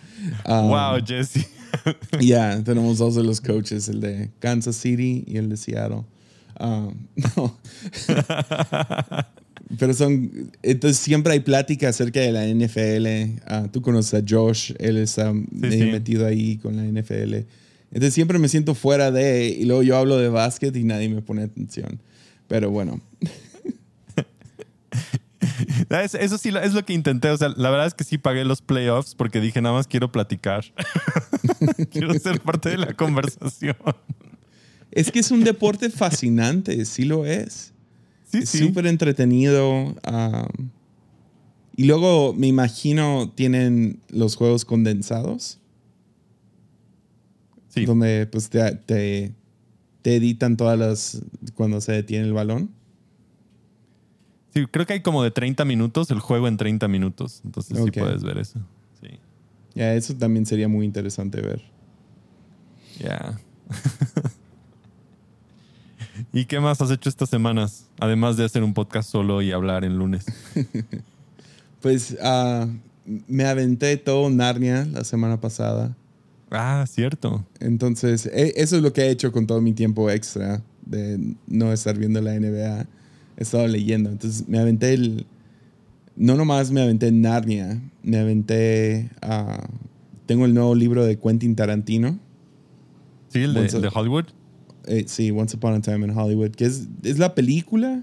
wow, 0.46 0.96
um, 0.96 1.04
Jesse. 1.04 1.46
Ya, 2.20 2.62
tenemos 2.64 2.98
dos 2.98 3.14
de 3.14 3.22
los 3.22 3.40
coaches, 3.40 3.88
el 3.88 4.00
de 4.00 4.30
Kansas 4.38 4.76
City 4.76 5.24
y 5.26 5.36
el 5.36 5.48
de 5.48 5.56
Seattle. 5.56 6.04
Um, 6.58 6.94
no. 7.36 7.58
Pero 9.78 9.92
son, 9.92 10.50
entonces 10.62 10.98
siempre 10.98 11.34
hay 11.34 11.40
plática 11.40 11.90
acerca 11.90 12.20
de 12.20 12.32
la 12.32 12.46
NFL. 12.46 13.40
Ah, 13.46 13.68
tú 13.70 13.82
conoces 13.82 14.14
a 14.14 14.24
Josh, 14.26 14.72
él 14.78 14.96
está 14.96 15.32
metido 15.32 16.26
ahí 16.26 16.56
con 16.56 16.76
la 16.76 16.84
NFL. 16.84 17.34
Entonces 17.90 18.14
siempre 18.14 18.38
me 18.38 18.48
siento 18.48 18.74
fuera 18.74 19.10
de, 19.10 19.48
y 19.48 19.64
luego 19.64 19.82
yo 19.82 19.96
hablo 19.96 20.16
de 20.16 20.28
básquet 20.28 20.74
y 20.74 20.84
nadie 20.84 21.08
me 21.08 21.22
pone 21.22 21.42
atención. 21.42 22.00
Pero 22.46 22.70
bueno. 22.70 23.00
Eso 25.90 26.38
sí 26.38 26.50
es 26.62 26.74
lo 26.74 26.84
que 26.84 26.92
intenté. 26.92 27.30
O 27.30 27.36
sea, 27.36 27.48
la 27.56 27.70
verdad 27.70 27.86
es 27.86 27.94
que 27.94 28.04
sí 28.04 28.18
pagué 28.18 28.44
los 28.44 28.62
playoffs 28.62 29.14
porque 29.14 29.40
dije, 29.40 29.60
nada 29.60 29.74
más 29.74 29.86
quiero 29.86 30.10
platicar. 30.10 30.64
quiero 31.90 32.12
ser 32.14 32.40
parte 32.40 32.70
de 32.70 32.78
la 32.78 32.94
conversación. 32.94 33.76
Es 34.90 35.10
que 35.10 35.20
es 35.20 35.30
un 35.30 35.44
deporte 35.44 35.90
fascinante, 35.90 36.84
sí 36.84 37.04
lo 37.04 37.26
es. 37.26 37.72
Sí, 38.30 38.38
es 38.38 38.50
súper 38.50 38.86
entretenido. 38.86 39.94
y 41.76 41.84
luego 41.84 42.34
me 42.34 42.46
imagino 42.46 43.32
tienen 43.34 44.00
los 44.08 44.36
juegos 44.36 44.64
condensados. 44.64 45.60
Sí. 47.68 47.84
Donde 47.84 48.26
pues 48.26 48.48
te, 48.48 48.72
te, 48.76 49.34
editan 50.02 50.56
todas 50.56 50.78
las. 50.78 51.22
cuando 51.54 51.80
se 51.80 51.92
detiene 51.92 52.26
el 52.26 52.32
balón. 52.32 52.77
Sí, 54.58 54.66
creo 54.70 54.86
que 54.86 54.94
hay 54.94 55.02
como 55.02 55.22
de 55.22 55.30
30 55.30 55.64
minutos 55.64 56.10
el 56.10 56.18
juego 56.18 56.48
en 56.48 56.56
30 56.56 56.88
minutos. 56.88 57.42
Entonces 57.44 57.78
sí 57.84 57.90
puedes 57.90 58.24
ver 58.24 58.38
eso. 58.38 58.58
Sí. 59.00 59.08
Ya, 59.74 59.94
eso 59.94 60.14
también 60.14 60.46
sería 60.46 60.68
muy 60.68 60.84
interesante 60.84 61.40
ver. 61.40 61.62
Ya. 62.98 63.38
¿Y 66.32 66.46
qué 66.46 66.58
más 66.58 66.80
has 66.80 66.90
hecho 66.90 67.08
estas 67.08 67.28
semanas? 67.28 67.86
Además 68.00 68.36
de 68.36 68.44
hacer 68.44 68.64
un 68.64 68.74
podcast 68.74 69.08
solo 69.08 69.40
y 69.42 69.52
hablar 69.52 69.84
en 69.84 69.96
lunes. 69.96 70.26
pues 71.80 72.16
ah, 72.20 72.66
me 73.28 73.44
aventé 73.44 73.96
todo 73.96 74.28
Narnia 74.30 74.84
la 74.86 75.04
semana 75.04 75.40
pasada. 75.40 75.96
Ah, 76.50 76.84
cierto. 76.88 77.44
Entonces, 77.60 78.26
e- 78.26 78.54
eso 78.56 78.76
es 78.76 78.82
lo 78.82 78.92
que 78.92 79.02
he 79.02 79.10
hecho 79.10 79.30
con 79.30 79.46
todo 79.46 79.60
mi 79.60 79.74
tiempo 79.74 80.10
extra 80.10 80.62
de 80.84 81.36
no 81.46 81.72
estar 81.72 81.96
viendo 81.96 82.20
la 82.20 82.32
NBA. 82.34 82.86
He 83.38 83.44
estado 83.44 83.66
leyendo. 83.68 84.10
Entonces, 84.10 84.46
me 84.48 84.58
aventé 84.58 84.92
el. 84.92 85.26
No 86.16 86.34
nomás 86.34 86.72
me 86.72 86.82
aventé 86.82 87.12
Narnia, 87.12 87.80
me 88.02 88.18
aventé. 88.18 89.08
ah, 89.22 89.66
tengo 90.26 90.44
el 90.44 90.52
nuevo 90.52 90.74
libro 90.74 91.06
de 91.06 91.18
Quentin 91.18 91.54
Tarantino. 91.56 92.18
Sí, 93.28 93.40
el 93.40 93.54
de, 93.54 93.68
de 93.68 93.90
Hollywood. 93.92 94.26
Eh, 94.86 95.04
sí, 95.06 95.30
Once 95.30 95.56
Upon 95.56 95.74
a 95.74 95.80
Time 95.80 96.06
in 96.06 96.10
Hollywood, 96.10 96.50
que 96.50 96.64
es, 96.66 96.88
es 97.02 97.18
la 97.18 97.34
película, 97.34 98.02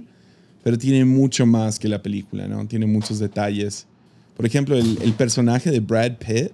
pero 0.63 0.77
tiene 0.77 1.03
mucho 1.03 1.45
más 1.45 1.77
que 1.77 1.87
la 1.87 2.01
película, 2.01 2.47
¿no? 2.47 2.65
Tiene 2.67 2.85
muchos 2.85 3.19
detalles. 3.19 3.85
Por 4.37 4.45
ejemplo, 4.45 4.75
el, 4.77 4.97
el 5.01 5.13
personaje 5.13 5.69
de 5.69 5.79
Brad 5.79 6.13
Pitt 6.17 6.51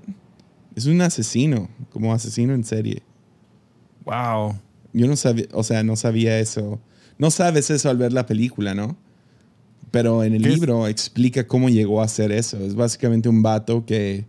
es 0.76 0.86
un 0.88 1.02
asesino, 1.02 1.70
como 1.92 2.14
asesino 2.14 2.54
en 2.54 2.64
serie. 2.64 3.02
Wow. 4.06 4.56
Yo 4.94 5.08
no 5.08 5.16
sabía, 5.16 5.46
o 5.54 5.64
sea, 5.64 5.84
no 5.84 5.96
sabía 5.96 6.40
eso. 6.40 6.80
No 7.22 7.30
sabes 7.30 7.70
eso 7.70 7.88
al 7.88 7.98
ver 7.98 8.14
la 8.14 8.26
película, 8.26 8.74
¿no? 8.74 8.98
Pero 9.92 10.24
en 10.24 10.34
el 10.34 10.42
libro 10.42 10.88
explica 10.88 11.46
cómo 11.46 11.70
llegó 11.70 12.02
a 12.02 12.06
hacer 12.06 12.32
eso. 12.32 12.58
Es 12.58 12.74
básicamente 12.74 13.30
un 13.30 13.44
vato 13.44 13.86
que, 13.86 14.26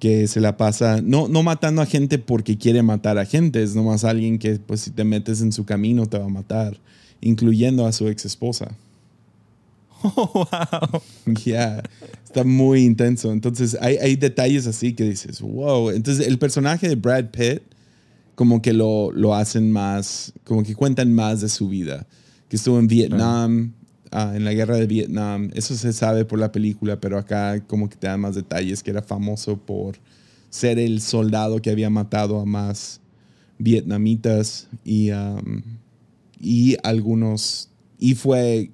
que 0.00 0.26
se 0.26 0.40
la 0.40 0.56
pasa, 0.56 1.00
no, 1.00 1.28
no 1.28 1.44
matando 1.44 1.80
a 1.80 1.86
gente 1.86 2.18
porque 2.18 2.58
quiere 2.58 2.82
matar 2.82 3.18
a 3.18 3.24
gente, 3.24 3.62
es 3.62 3.76
nomás 3.76 4.02
alguien 4.02 4.40
que, 4.40 4.58
pues, 4.58 4.80
si 4.80 4.90
te 4.90 5.04
metes 5.04 5.42
en 5.42 5.52
su 5.52 5.64
camino 5.64 6.06
te 6.06 6.18
va 6.18 6.24
a 6.24 6.28
matar, 6.28 6.76
incluyendo 7.20 7.86
a 7.86 7.92
su 7.92 8.08
ex 8.08 8.24
esposa. 8.24 8.76
wow. 10.02 11.02
Ya, 11.44 11.84
está 12.24 12.42
muy 12.42 12.82
intenso. 12.82 13.30
Entonces, 13.30 13.78
hay, 13.80 13.98
hay 13.98 14.16
detalles 14.16 14.66
así 14.66 14.92
que 14.92 15.04
dices, 15.04 15.40
wow. 15.40 15.90
Entonces, 15.90 16.26
el 16.26 16.40
personaje 16.40 16.88
de 16.88 16.96
Brad 16.96 17.26
Pitt, 17.26 17.62
como 18.34 18.62
que 18.62 18.72
lo, 18.72 19.10
lo 19.12 19.34
hacen 19.34 19.70
más, 19.70 20.32
como 20.44 20.62
que 20.62 20.74
cuentan 20.74 21.12
más 21.12 21.40
de 21.40 21.48
su 21.48 21.68
vida. 21.68 22.06
Que 22.48 22.56
estuvo 22.56 22.78
en 22.78 22.86
Vietnam, 22.86 23.72
ah, 24.10 24.32
en 24.34 24.44
la 24.44 24.52
guerra 24.52 24.76
de 24.76 24.86
Vietnam. 24.86 25.50
Eso 25.54 25.74
se 25.74 25.92
sabe 25.92 26.24
por 26.24 26.38
la 26.38 26.52
película, 26.52 27.00
pero 27.00 27.18
acá 27.18 27.60
como 27.66 27.88
que 27.88 27.96
te 27.96 28.06
dan 28.06 28.20
más 28.20 28.34
detalles, 28.34 28.82
que 28.82 28.90
era 28.90 29.02
famoso 29.02 29.56
por 29.56 29.96
ser 30.50 30.78
el 30.78 31.00
soldado 31.00 31.62
que 31.62 31.70
había 31.70 31.88
matado 31.88 32.38
a 32.38 32.44
más 32.44 33.00
vietnamitas 33.58 34.68
y, 34.84 35.10
um, 35.10 35.62
y 36.38 36.76
algunos, 36.82 37.70
y 37.98 38.14
fue, 38.14 38.70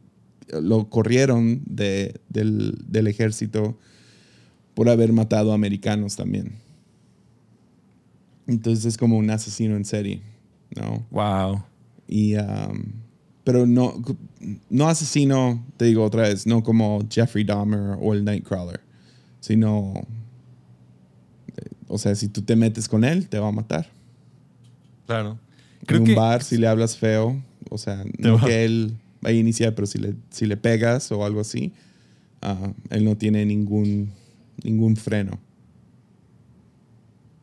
lo 0.49 0.89
corrieron 0.89 1.63
de, 1.67 2.21
del, 2.29 2.79
del 2.89 3.07
ejército 3.07 3.79
por 4.75 4.89
haber 4.89 5.13
matado 5.13 5.53
a 5.53 5.55
americanos 5.55 6.17
también. 6.17 6.68
Entonces 8.49 8.85
es 8.87 8.97
como 8.97 9.17
un 9.19 9.31
asesino 9.31 9.77
en 9.77 9.85
serie, 9.85 10.23
¿no? 10.75 11.07
Wow. 11.11 11.63
Y, 12.09 12.35
um, 12.37 12.83
pero 13.45 13.67
no, 13.67 14.03
no 14.71 14.89
asesino, 14.89 15.65
te 15.77 15.85
digo 15.85 16.03
otra 16.03 16.23
vez, 16.23 16.47
no 16.47 16.63
como 16.65 17.07
Jeffrey 17.11 17.45
Dahmer 17.45 17.97
o 18.01 18.15
el 18.15 18.25
Nightcrawler, 18.25 18.81
sino, 19.41 19.95
eh, 21.57 21.69
o 21.89 21.99
sea, 21.99 22.15
si 22.15 22.29
tú 22.29 22.43
te 22.43 22.57
metes 22.57 22.89
con 22.89 23.05
él, 23.05 23.29
te 23.29 23.39
va 23.39 23.49
a 23.49 23.53
matar. 23.53 23.87
Claro. 25.07 25.39
en 25.81 25.87
Creo 25.87 26.01
un 26.01 26.07
que 26.07 26.15
bar, 26.15 26.43
si 26.43 26.57
le 26.57 26.67
hablas 26.67 26.97
feo, 26.97 27.41
o 27.71 27.79
sea, 27.79 28.05
no 28.19 28.37
va- 28.37 28.47
que 28.47 28.65
él 28.65 28.95
vaya 29.21 29.37
a 29.37 29.41
iniciar, 29.41 29.75
pero 29.75 29.87
si 29.87 29.99
le, 29.99 30.15
si 30.31 30.47
le 30.47 30.57
pegas 30.57 31.11
o 31.13 31.25
algo 31.25 31.41
así, 31.41 31.73
ah, 32.43 32.73
él 32.91 33.05
no 33.05 33.17
tiene 33.17 33.45
ningún, 33.45 34.11
ningún 34.65 34.97
freno. 34.97 35.39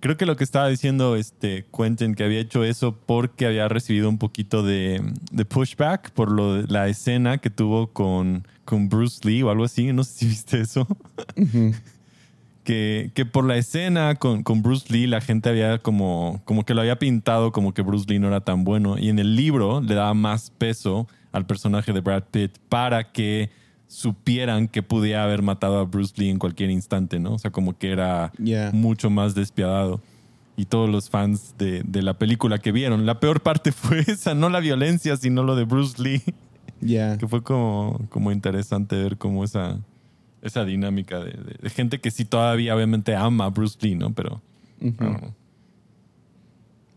Creo 0.05 0.17
que 0.17 0.27
lo 0.27 0.35
que 0.35 0.43
estaba 0.43 0.67
diciendo 0.67 1.15
este 1.15 1.65
Quentin 1.75 2.13
que 2.13 2.24
había 2.24 2.39
hecho 2.39 2.63
eso 2.63 2.95
porque 3.07 3.47
había 3.47 3.67
recibido 3.67 4.07
un 4.07 4.19
poquito 4.19 4.62
de, 4.62 5.01
de 5.31 5.45
pushback 5.45 6.12
por 6.12 6.31
lo 6.31 6.53
de 6.53 6.71
la 6.71 6.88
escena 6.88 7.39
que 7.39 7.50
tuvo 7.50 7.88
con, 7.88 8.47
con 8.65 8.88
Bruce 8.88 9.27
Lee 9.27 9.41
o 9.41 9.50
algo 9.50 9.63
así. 9.63 9.93
No 9.93 10.03
sé 10.03 10.13
si 10.13 10.25
viste 10.27 10.62
eso. 10.62 10.88
que, 12.63 13.10
que 13.15 13.25
por 13.25 13.45
la 13.45 13.58
escena 13.58 14.13
con, 14.13 14.43
con 14.43 14.62
Bruce 14.62 14.93
Lee 14.93 15.08
la 15.08 15.21
gente 15.21 15.49
había 15.49 15.80
como, 15.80 16.39
como 16.45 16.65
que 16.65 16.75
lo 16.75 16.82
había 16.82 16.99
pintado 16.99 17.51
como 17.51 17.73
que 17.73 17.82
Bruce 17.82 18.06
Lee 18.08 18.19
no 18.19 18.27
era 18.27 18.41
tan 18.41 18.63
bueno. 18.63 18.99
Y 18.99 19.10
en 19.10 19.17
el 19.17 19.36
libro 19.36 19.82
le 19.82 19.95
daba 19.95 20.13
más 20.13 20.51
peso 20.51 21.08
al 21.32 21.47
personaje 21.47 21.93
de 21.93 22.01
Brad 22.01 22.25
Pitt 22.30 22.60
para 22.69 23.12
que 23.12 23.49
supieran 23.88 24.67
que 24.67 24.84
podía 24.84 25.24
haber 25.24 25.41
matado 25.41 25.78
a 25.80 25.84
Bruce 25.86 26.13
Lee 26.17 26.30
en 26.30 26.39
cualquier 26.39 26.69
instante, 26.71 27.19
¿no? 27.19 27.34
O 27.36 27.39
sea, 27.39 27.52
como 27.52 27.78
que 27.78 27.91
era 27.91 28.32
Yeah. 28.39 28.71
mucho 28.74 29.10
más 29.10 29.36
despiadado. 29.36 30.02
Y 30.58 30.65
todos 30.65 30.89
los 30.89 31.10
fans 31.10 31.54
de, 31.58 31.84
de 31.84 32.02
la 32.02 32.17
película 32.17 32.58
que 32.60 32.71
vieron, 32.71 33.06
la 33.06 33.19
peor 33.19 33.41
parte 33.41 33.71
fue 33.74 34.00
esa, 34.00 34.34
no 34.34 34.50
la 34.50 34.60
violencia, 34.60 35.17
sino 35.17 35.43
lo 35.43 35.56
de 35.56 35.65
Bruce 35.65 36.02
Lee, 36.02 36.21
Ya. 36.82 37.17
que 37.17 37.28
fue 37.28 37.43
como, 37.43 38.00
como 38.10 38.32
interesante 38.32 38.95
ver 38.95 39.17
como 39.17 39.43
esa, 39.43 39.80
esa 40.41 40.63
dinámica 40.65 41.19
de, 41.19 41.32
de- 41.32 41.58
de 41.62 41.69
gente 41.69 42.00
que 42.00 42.10
sí 42.12 42.26
todavía 42.26 42.76
obviamente 42.76 43.15
ama 43.15 43.45
a 43.45 43.50
Bruce 43.50 43.78
Lee, 43.82 43.95
¿no? 43.95 44.13
Pero... 44.13 44.41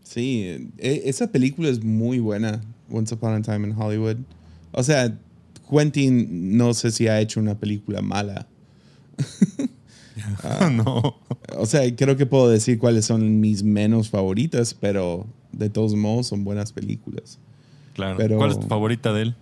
Sí, 0.03 0.71
e- 0.77 1.01
esa 1.05 1.27
película 1.31 1.69
es 1.69 1.83
muy 1.83 2.19
buena, 2.19 2.61
Once 2.89 3.13
Upon 3.13 3.33
a 3.33 3.41
Time 3.41 3.67
in 3.67 3.75
Hollywood. 3.77 4.17
O 4.71 4.83
sea, 4.83 5.15
Quentin 5.69 6.57
no 6.57 6.73
sé 6.73 6.91
si 6.91 7.07
ha 7.07 7.19
hecho 7.19 7.39
una 7.39 7.59
película 7.59 8.01
mala. 8.01 8.47
no. 10.71 11.17
O 11.57 11.65
sea, 11.65 11.95
creo 11.95 12.17
que 12.17 12.25
puedo 12.25 12.49
decir 12.49 12.77
cuáles 12.79 13.05
son 13.05 13.39
mis 13.39 13.63
menos 13.63 14.09
favoritas, 14.09 14.73
pero 14.73 15.27
de 15.51 15.69
todos 15.69 15.95
modos 15.95 16.27
son 16.27 16.43
buenas 16.43 16.71
películas. 16.73 17.39
Claro. 17.93 18.17
Pero- 18.17 18.37
¿Cuál 18.37 18.51
es 18.51 18.59
tu 18.59 18.67
favorita 18.67 19.13
de 19.13 19.21
él? 19.23 19.35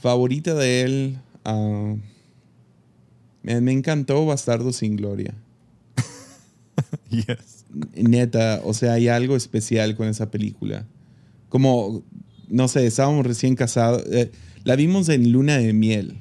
Favorita 0.00 0.54
de 0.54 0.82
él, 0.82 1.18
ah, 1.44 1.94
me, 3.42 3.60
me 3.60 3.72
encantó 3.72 4.26
Bastardo 4.26 4.72
sin 4.72 4.96
Gloria. 4.96 5.34
Yes. 7.10 7.64
Neta, 7.94 8.60
o 8.64 8.74
sea, 8.74 8.94
hay 8.94 9.08
algo 9.08 9.36
especial 9.36 9.94
con 9.96 10.08
esa 10.08 10.30
película. 10.30 10.86
Como, 11.48 12.02
no 12.48 12.68
sé, 12.68 12.86
estábamos 12.86 13.26
recién 13.26 13.54
casados. 13.54 14.02
eh, 14.10 14.30
la 14.64 14.76
vimos 14.76 15.08
en 15.08 15.32
luna 15.32 15.58
de 15.58 15.72
miel. 15.72 16.18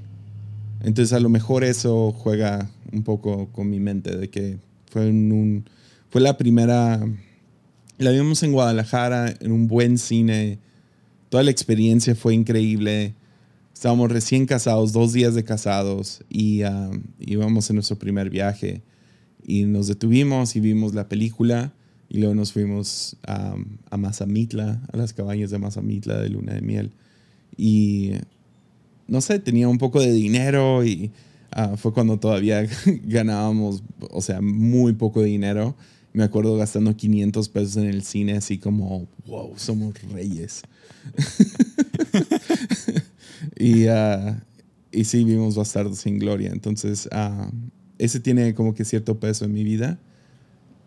Entonces 0.84 1.14
a 1.14 1.20
lo 1.20 1.30
mejor 1.30 1.64
eso 1.64 2.12
juega 2.12 2.70
un 2.92 3.04
poco 3.04 3.48
con 3.52 3.70
mi 3.70 3.80
mente 3.80 4.16
de 4.16 4.30
que 4.30 4.58
fue 4.88 5.10
un 5.10 5.66
fue 6.10 6.22
la 6.22 6.38
primera 6.38 7.00
la 7.98 8.12
vimos 8.12 8.42
en 8.44 8.52
Guadalajara 8.52 9.34
en 9.40 9.52
un 9.52 9.68
buen 9.68 9.98
cine. 9.98 10.60
Toda 11.30 11.44
la 11.44 11.52
experiencia 11.52 12.16
fue 12.16 12.34
increíble. 12.34 13.14
Estábamos 13.74 14.12
recién 14.12 14.46
casados, 14.48 14.92
dos 14.92 15.14
días 15.14 15.36
de 15.36 15.44
casados 15.44 16.24
y 16.30 16.64
ah, 16.64 16.90
íbamos 17.20 17.70
en 17.70 17.76
nuestro 17.76 17.98
primer 17.98 18.30
viaje 18.30 18.82
y 19.46 19.64
nos 19.66 19.88
detuvimos 19.88 20.56
y 20.56 20.60
vimos 20.60 20.94
la 20.94 21.10
película 21.10 21.74
y 22.10 22.20
luego 22.20 22.36
nos 22.36 22.52
fuimos 22.52 23.16
a, 23.26 23.56
a 23.90 23.98
Mazamitla, 23.98 24.82
a 24.92 24.98
las 24.98 25.14
cabañas 25.14 25.52
de 25.52 25.60
Mazamitla 25.60 26.20
de 26.20 26.30
luna 26.30 26.54
de 26.54 26.62
miel. 26.62 26.92
Y 27.58 28.12
no 29.08 29.22
sé, 29.22 29.40
tenía 29.40 29.68
un 29.68 29.78
poco 29.78 30.00
de 30.00 30.12
dinero 30.12 30.84
y 30.86 31.12
ah, 31.52 31.76
fue 31.78 31.94
cuando 31.94 32.18
todavía 32.18 32.66
ganábamos, 33.04 33.84
o 34.12 34.22
sea, 34.22 34.42
muy 34.42 34.94
poco 34.94 35.22
dinero. 35.22 35.76
Me 36.14 36.24
acuerdo 36.24 36.58
gastando 36.58 36.96
500 36.96 37.50
pesos 37.50 37.78
en 37.78 37.86
el 37.86 38.04
cine, 38.04 38.34
así 38.34 38.58
como, 38.58 39.08
wow, 39.28 39.54
somos 39.56 39.94
reyes. 40.12 40.62
y, 43.58 43.88
ah, 43.88 44.42
y 44.92 45.06
sí, 45.06 45.24
vimos 45.24 45.56
Bastardos 45.56 46.00
sin 46.00 46.20
Gloria. 46.20 46.52
Entonces, 46.52 47.08
ah, 47.12 47.50
ese 47.98 48.20
tiene 48.20 48.54
como 48.54 48.74
que 48.74 48.86
cierto 48.86 49.20
peso 49.20 49.46
en 49.46 49.54
mi 49.54 49.64
vida. 49.64 50.00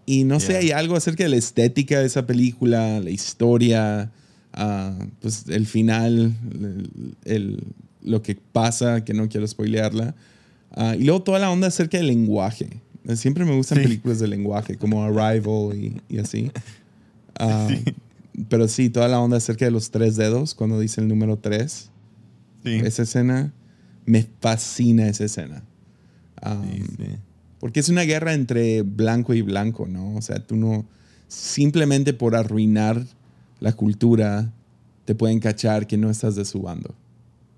Y 0.06 0.24
no 0.24 0.40
sé, 0.40 0.52
Yeah. 0.52 0.58
hay 0.58 0.70
algo 0.72 0.96
acerca 0.96 1.24
de 1.24 1.30
la 1.30 1.36
estética 1.36 2.00
de 2.00 2.06
esa 2.06 2.26
película, 2.26 3.00
la 3.00 3.10
historia, 3.10 4.12
ah, 4.54 4.96
pues 5.20 5.44
el 5.48 5.66
final, 5.66 6.34
el, 6.52 7.16
el- 7.24 7.64
lo 8.02 8.20
que 8.22 8.34
pasa, 8.34 9.04
que 9.04 9.14
no 9.14 9.28
quiero 9.28 9.46
spoilearla. 9.46 10.14
Ah, 10.72 10.94
y 10.98 11.04
luego 11.04 11.22
toda 11.22 11.38
la 11.38 11.50
onda 11.50 11.68
acerca 11.68 11.96
del 11.98 12.06
lenguaje. 12.08 12.68
Siempre 13.16 13.44
me 13.44 13.54
gustan 13.56 13.78
Sí. 13.78 13.84
películas 13.84 14.18
de 14.18 14.28
lenguaje, 14.28 14.76
como 14.76 15.02
Arrival 15.04 15.74
y, 15.74 16.00
y 16.08 16.18
así. 16.18 16.50
Ah, 17.38 17.68
Pero 18.48 18.66
sí, 18.68 18.90
toda 18.90 19.06
la 19.08 19.20
onda 19.20 19.36
acerca 19.36 19.64
de 19.64 19.70
los 19.70 19.90
tres 19.90 20.16
dedos, 20.16 20.54
cuando 20.54 20.80
dice 20.80 21.00
el 21.00 21.06
número 21.08 21.38
tres. 21.38 21.90
Sí. 22.64 22.72
Esa 22.82 23.02
escena, 23.02 23.52
me 24.06 24.26
fascina 24.40 25.06
esa 25.08 25.24
escena. 25.24 25.62
Sí, 26.42 26.82
sí. 26.98 27.06
porque 27.60 27.80
es 27.80 27.88
una 27.88 28.02
guerra 28.02 28.34
entre 28.34 28.82
blanco 28.82 29.32
y 29.34 29.40
blanco, 29.42 29.86
¿no? 29.86 30.14
O 30.16 30.20
sea, 30.20 30.40
tú 30.46 30.56
no, 30.56 30.84
simplemente 31.28 32.12
por 32.12 32.36
arruinar 32.36 33.06
la 33.64 33.72
cultura, 33.72 34.52
te 35.06 35.14
pueden 35.14 35.40
cachar 35.40 35.86
que 35.86 35.96
no 35.96 36.10
estás 36.10 36.36
de 36.36 36.44
su 36.44 36.60
bando. 36.60 36.94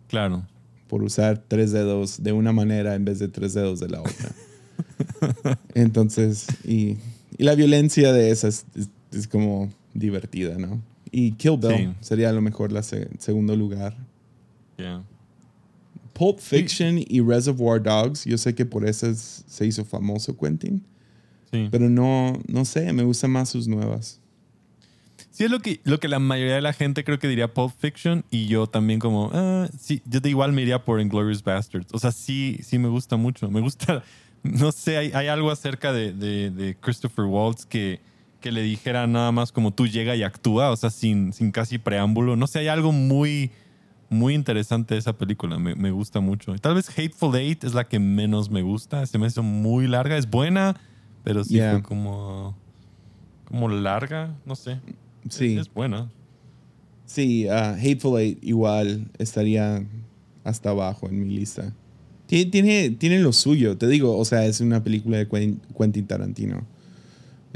Claro. 0.08 0.46
Por 0.86 1.02
usar 1.02 1.42
tres 1.48 1.72
dedos 1.72 2.22
de 2.22 2.30
una 2.32 2.52
manera 2.52 2.94
en 2.94 3.04
vez 3.04 3.18
de 3.18 3.26
tres 3.26 3.54
dedos 3.54 3.80
de 3.80 3.88
la 3.88 4.00
otra. 4.00 4.30
Entonces, 5.74 6.46
y, 6.64 6.96
Y 7.38 7.44
la 7.44 7.54
violencia 7.54 8.12
de 8.12 8.30
esas 8.30 8.64
es, 8.76 8.88
es 9.12 9.26
como 9.28 9.68
divertida, 9.94 10.56
¿no? 10.58 10.80
Y 11.10 11.32
Kill 11.32 11.58
Bill 11.58 11.70
Sí. 11.76 11.88
sería 12.00 12.30
a 12.30 12.32
lo 12.32 12.40
mejor 12.40 12.70
la 12.72 12.82
se- 12.82 13.08
segundo 13.18 13.56
lugar. 13.56 13.96
Yeah. 14.76 15.02
Pulp 16.12 16.38
Fiction 16.38 16.98
y 17.06 17.20
Reservoir 17.20 17.82
Dogs, 17.82 18.24
yo 18.24 18.38
sé 18.38 18.54
que 18.54 18.64
por 18.64 18.86
esas 18.88 19.44
se 19.46 19.66
hizo 19.66 19.84
famoso 19.84 20.36
Quentin, 20.36 20.82
Sí. 21.52 21.68
pero 21.70 21.90
no, 21.90 22.40
no 22.46 22.64
sé, 22.64 22.92
me 22.92 23.02
gustan 23.02 23.32
más 23.32 23.48
sus 23.50 23.66
nuevas. 23.68 24.20
Sí, 25.36 25.44
es 25.44 25.50
lo 25.50 25.60
que, 25.60 25.80
lo 25.84 26.00
que 26.00 26.08
la 26.08 26.18
mayoría 26.18 26.54
de 26.54 26.62
la 26.62 26.72
gente 26.72 27.04
creo 27.04 27.18
que 27.18 27.28
diría 27.28 27.52
Pulp 27.52 27.70
Fiction 27.78 28.24
y 28.30 28.46
yo 28.46 28.66
también 28.68 28.98
como, 29.00 29.30
ah, 29.34 29.68
sí, 29.78 30.00
yo 30.06 30.20
de 30.20 30.30
igual 30.30 30.52
me 30.54 30.62
iría 30.62 30.82
por 30.82 30.98
Inglourious 30.98 31.42
Bastards. 31.44 31.88
O 31.92 31.98
sea, 31.98 32.10
sí, 32.10 32.58
sí 32.62 32.78
me 32.78 32.88
gusta 32.88 33.16
mucho. 33.16 33.50
Me 33.50 33.60
gusta, 33.60 34.02
no 34.42 34.72
sé, 34.72 34.96
hay, 34.96 35.12
hay 35.12 35.26
algo 35.28 35.50
acerca 35.50 35.92
de, 35.92 36.14
de- 36.14 36.50
de 36.50 36.74
Christopher 36.80 37.26
Waltz 37.26 37.66
que, 37.66 38.00
que 38.40 38.50
le 38.50 38.62
dijera 38.62 39.06
nada 39.06 39.30
más 39.30 39.52
como 39.52 39.74
tú 39.74 39.86
llega 39.86 40.16
y 40.16 40.22
actúa, 40.22 40.70
o 40.70 40.76
sea, 40.76 40.88
sin, 40.88 41.34
sin 41.34 41.50
casi 41.52 41.76
preámbulo. 41.76 42.34
No 42.36 42.46
sé, 42.46 42.60
hay 42.60 42.68
algo 42.68 42.90
muy, 42.92 43.50
muy 44.08 44.32
interesante 44.34 44.94
de 44.94 45.00
esa 45.00 45.18
película. 45.18 45.58
Me, 45.58 45.74
me 45.74 45.90
gusta 45.90 46.20
mucho. 46.20 46.54
Y 46.54 46.58
tal 46.58 46.76
vez 46.76 46.88
Hateful 46.88 47.36
Eight 47.36 47.62
es 47.62 47.74
la 47.74 47.84
que 47.86 47.98
menos 47.98 48.48
me 48.50 48.62
gusta. 48.62 49.04
Se 49.04 49.18
me 49.18 49.26
hizo 49.26 49.42
muy 49.42 49.86
larga. 49.86 50.16
Es 50.16 50.30
buena, 50.30 50.80
pero 51.24 51.44
sí 51.44 51.56
Yeah. 51.56 51.72
fue 51.72 51.82
como, 51.82 52.56
como 53.44 53.68
larga. 53.68 54.34
No 54.46 54.56
sé. 54.56 54.80
Sí, 55.28 55.56
Es 55.58 55.72
buena. 55.72 56.10
sí, 57.04 57.48
ah, 57.48 57.74
Hateful 57.78 58.18
Eight 58.20 58.38
igual 58.42 59.10
estaría 59.18 59.84
hasta 60.44 60.70
abajo 60.70 61.08
en 61.08 61.20
mi 61.26 61.34
lista. 61.36 61.72
Tiene, 62.26 62.50
tiene, 62.50 62.90
tiene 62.90 63.18
lo 63.20 63.32
suyo, 63.32 63.76
te 63.78 63.86
digo, 63.86 64.16
o 64.16 64.24
sea, 64.24 64.46
es 64.46 64.60
una 64.60 64.82
película 64.82 65.16
de 65.18 65.28
Quen- 65.28 65.60
Quentin 65.76 66.06
Tarantino. 66.06 66.66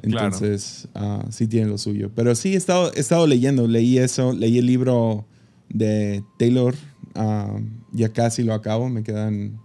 Claro. 0.02 0.26
Entonces, 0.26 0.88
ah, 0.94 1.26
sí 1.30 1.46
tiene 1.46 1.66
lo 1.68 1.76
suyo. 1.78 2.11
Pero 2.14 2.35
sí, 2.35 2.54
he 2.54 2.56
estado, 2.56 2.92
he 2.94 3.00
estado 3.00 3.26
leyendo, 3.26 3.66
leí 3.66 3.98
eso, 3.98 4.33
leí 4.33 4.59
el 4.59 4.66
libro 4.66 5.26
de 5.68 6.22
Taylor, 6.38 6.74
ah, 7.14 7.59
ya 7.92 8.09
casi 8.12 8.42
lo 8.44 8.54
acabo, 8.54 8.88
me 8.88 9.02
quedan, 9.02 9.59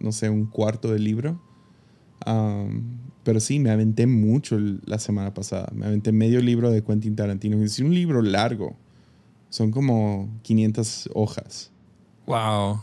no 0.00 0.12
sé, 0.12 0.28
un 0.28 0.46
cuarto 0.46 0.92
del 0.92 1.04
libro. 1.04 1.40
Um, 2.26 2.98
pero 3.28 3.40
sí, 3.40 3.58
me 3.58 3.68
aventé 3.68 4.06
mucho 4.06 4.56
el- 4.56 4.80
la 4.86 4.98
semana 4.98 5.34
pasada. 5.34 5.70
Me 5.74 5.84
aventé 5.84 6.12
medio 6.12 6.40
libro 6.40 6.70
de 6.70 6.82
Quentin 6.82 7.14
Tarantino. 7.14 7.62
Es 7.62 7.78
un 7.78 7.92
libro 7.94 8.22
largo. 8.22 8.74
Son 9.50 9.70
como 9.70 10.30
500 10.40 11.10
hojas. 11.12 11.70
Wow. 12.26 12.80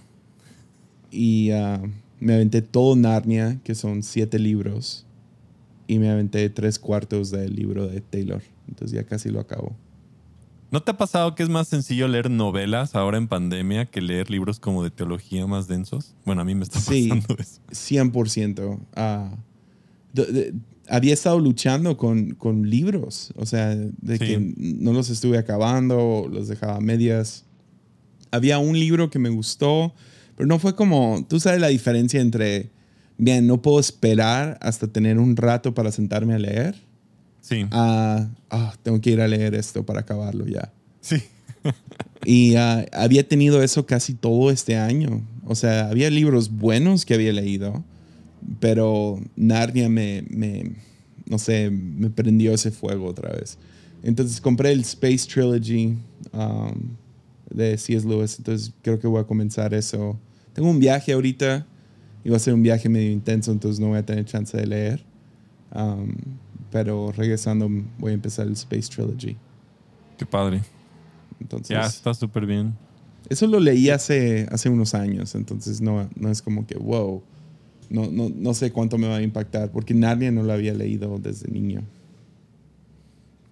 Y 1.10 1.49
ah, 1.49 1.81
me 2.19 2.36
aventé 2.36 2.62
todo 2.62 2.95
Narnia, 2.95 3.60
que 3.63 3.73
son 3.73 4.03
siete 4.03 4.38
libros. 4.38 5.08
Y 5.88 5.97
me 5.97 6.12
aventé 6.12 6.47
tres 6.51 6.77
cuartos 6.77 7.31
del 7.31 7.55
libro 7.55 7.88
de 7.88 8.01
Taylor. 8.01 8.43
Entonces 8.67 8.95
ya 8.95 9.03
casi 9.03 9.29
lo 9.29 9.39
acabo. 9.39 9.75
¿No 10.69 10.84
te 10.84 10.91
ha 10.91 10.97
pasado 10.97 11.34
que 11.34 11.41
es 11.41 11.49
más 11.49 11.67
sencillo 11.69 12.08
leer 12.08 12.29
novelas 12.29 12.93
ahora 12.93 13.17
en 13.17 13.27
pandemia 13.27 13.88
que 13.88 13.99
leer 13.99 14.29
libros 14.29 14.60
como 14.60 14.84
de 14.84 14.91
teología 14.91 15.47
más 15.47 15.67
densos? 15.67 16.13
Bueno, 16.23 16.43
a 16.43 16.45
mí 16.45 16.53
me 16.53 16.65
está 16.65 16.79
Sí. 16.79 17.10
pasando 17.10 17.36
eso. 17.41 17.62
100%. 17.71 18.79
Ah, 18.95 19.31
de- 20.15 20.32
de- 20.32 20.54
había 20.88 21.13
estado 21.13 21.39
luchando 21.39 21.97
con, 21.97 22.32
con 22.36 22.69
libros, 22.69 23.32
o 23.36 23.45
sea, 23.45 23.75
de 23.75 24.17
Sí. 24.17 24.19
que 24.19 24.54
no 24.58 24.93
los 24.93 25.10
estuve 25.10 25.38
acabando, 25.38 26.28
los 26.32 26.47
dejaba 26.47 26.75
a 26.78 26.80
medias. 26.82 27.43
Había 28.32 28.60
un 28.60 28.78
libro 28.80 29.10
que 29.10 29.17
me 29.19 29.30
gustó, 29.30 29.93
pero 30.36 30.47
no 30.47 30.60
fue 30.60 30.75
como, 30.75 31.25
tú 31.28 31.39
sabes 31.39 31.60
la 31.60 31.69
diferencia 31.69 32.21
entre, 32.21 32.69
bien, 33.17 33.47
no 33.47 33.62
puedo 33.62 33.80
esperar 33.80 34.58
hasta 34.62 34.88
tener 34.88 35.17
un 35.19 35.36
rato 35.36 35.73
para 35.73 35.91
sentarme 35.91 36.34
a 36.36 36.39
leer, 36.39 36.75
Sí. 37.41 37.65
a, 37.71 38.30
"Ah, 38.49 38.73
tengo 38.84 38.99
que 39.01 39.12
ir 39.12 39.21
a 39.21 39.28
leer 39.28 39.56
esto 39.56 39.86
para 39.86 40.01
acabarlo 40.01 40.45
ya. 40.47 40.71
Sí. 41.01 41.17
Y 42.28 42.56
ah, 42.56 42.86
había 42.91 43.28
tenido 43.28 43.62
eso 43.62 43.86
casi 43.86 44.15
todo 44.15 44.49
este 44.49 44.78
año. 44.78 45.21
O 45.45 45.54
sea, 45.54 45.89
había 45.89 46.10
libros 46.10 46.49
buenos 46.51 47.06
que 47.06 47.13
había 47.13 47.32
leído, 47.32 47.84
pero 48.60 49.19
Narnia 49.36 49.89
me, 49.89 50.23
me, 50.29 50.73
no 51.25 51.38
sé, 51.39 51.69
me 51.69 52.10
prendió 52.10 52.53
ese 52.53 52.71
fuego 52.71 53.05
otra 53.08 53.31
vez. 53.31 53.58
Entonces 54.03 54.39
compré 54.39 54.71
el 54.71 54.81
Space 54.81 55.27
Trilogy 55.27 55.97
um, 56.34 56.95
de 57.49 57.77
C.S. 57.77 58.08
Lewis, 58.08 58.38
entonces 58.38 58.73
creo 58.81 58.99
que 58.99 59.08
voy 59.08 59.19
a 59.21 59.23
comenzar 59.23 59.73
eso. 59.73 60.19
Tengo 60.53 60.69
un 60.69 60.79
viaje 60.79 61.13
ahorita 61.13 61.65
y 62.23 62.29
va 62.29 62.38
a 62.38 62.39
ser 62.39 62.53
un 62.53 62.62
viaje 62.63 62.88
medio 62.89 63.12
intenso, 63.12 63.51
entonces 63.51 63.79
no 63.79 63.88
voy 63.89 63.97
a 63.97 64.05
tener 64.05 64.25
chance 64.25 64.55
de 64.55 64.65
leer. 64.67 65.03
Um, 65.73 66.15
pero 66.71 67.12
regresando 67.12 67.69
voy 67.97 68.12
a 68.12 68.15
empezar 68.15 68.47
el 68.47 68.53
Space 68.53 68.89
Trilogy. 68.89 69.36
Qué 70.17 70.25
padre. 70.25 70.62
Entonces, 71.39 71.69
Ya 71.69 71.86
está 71.86 72.13
súper 72.13 72.45
bien. 72.45 72.75
eso 73.29 73.47
lo 73.47 73.60
leí 73.60 73.89
hace, 73.89 74.47
hace 74.51 74.69
unos 74.69 74.93
años, 74.93 75.36
entonces 75.36 75.81
no, 75.81 76.10
no 76.15 76.29
es 76.29 76.41
como 76.41 76.65
que, 76.65 76.75
wow, 76.77 77.21
no, 77.89 78.10
no, 78.12 78.30
no 78.36 78.54
sé 78.54 78.71
cuánto 78.71 78.98
me 78.98 79.08
va 79.08 79.17
a 79.17 79.21
impactar, 79.21 79.71
porque 79.71 79.93
nadie 79.93 80.32
no 80.32 80.43
lo 80.43 80.54
había 80.54 80.74
leído 80.74 81.17
desde 81.19 81.50
niño. 81.52 81.82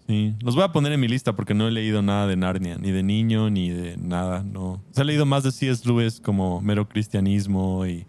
Sí. 0.07 0.33
Los 0.41 0.55
voy 0.55 0.63
a 0.65 0.71
poner 0.71 0.91
en 0.91 0.99
mi 0.99 1.07
lista 1.07 1.33
porque 1.35 1.53
no 1.53 1.67
he 1.67 1.71
leído 1.71 2.01
nada 2.01 2.27
de 2.27 2.35
Narnia, 2.35 2.77
ni 2.77 2.91
de 2.91 3.03
niño, 3.03 3.49
ni 3.49 3.69
de 3.69 3.95
nada. 3.97 4.43
No. 4.43 4.63
O 4.73 4.81
sea, 4.91 5.03
he 5.03 5.07
leído 5.07 5.25
más 5.25 5.43
de 5.43 5.51
C.S. 5.51 5.87
Lewis 5.87 6.19
como 6.19 6.59
mero 6.61 6.87
cristianismo 6.89 7.85
y 7.85 8.05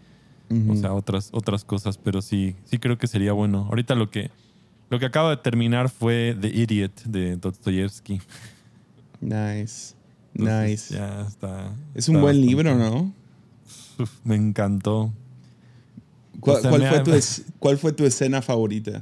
o 0.69 0.75
sea, 0.75 0.93
otras, 0.93 1.29
otras 1.31 1.63
cosas, 1.65 1.97
pero 1.97 2.21
sí, 2.21 2.55
sí 2.65 2.77
creo 2.77 2.97
que 2.97 3.07
sería 3.07 3.33
bueno. 3.33 3.65
Ahorita 3.69 3.95
lo 3.95 4.11
que, 4.11 4.29
lo 4.89 4.99
que 4.99 5.05
acabo 5.05 5.29
de 5.29 5.37
terminar 5.37 5.89
fue 5.89 6.37
The 6.39 6.49
Idiot 6.49 7.03
de 7.05 7.37
Dostoyevsky. 7.37 8.21
Nice, 9.21 9.95
Entonces, 10.35 10.91
nice. 10.91 10.93
Ya 10.95 11.21
está. 11.27 11.71
Es 11.95 12.09
un 12.09 12.15
buen 12.21 12.35
bastante- 12.35 12.47
libro, 12.47 12.75
¿no? 12.75 13.13
Uf, 13.97 14.11
me 14.23 14.35
encantó. 14.35 15.11
¿Cuál, 16.45 16.57
O 16.57 16.61
sea, 16.61 16.69
cuál 16.69 16.81
me 16.81 16.89
fue 16.89 16.97
ha- 16.99 17.03
tu 17.03 17.13
es- 17.13 17.43
¿Cuál 17.59 17.77
fue 17.79 17.91
tu 17.91 18.05
escena 18.05 18.41
favorita? 18.41 19.01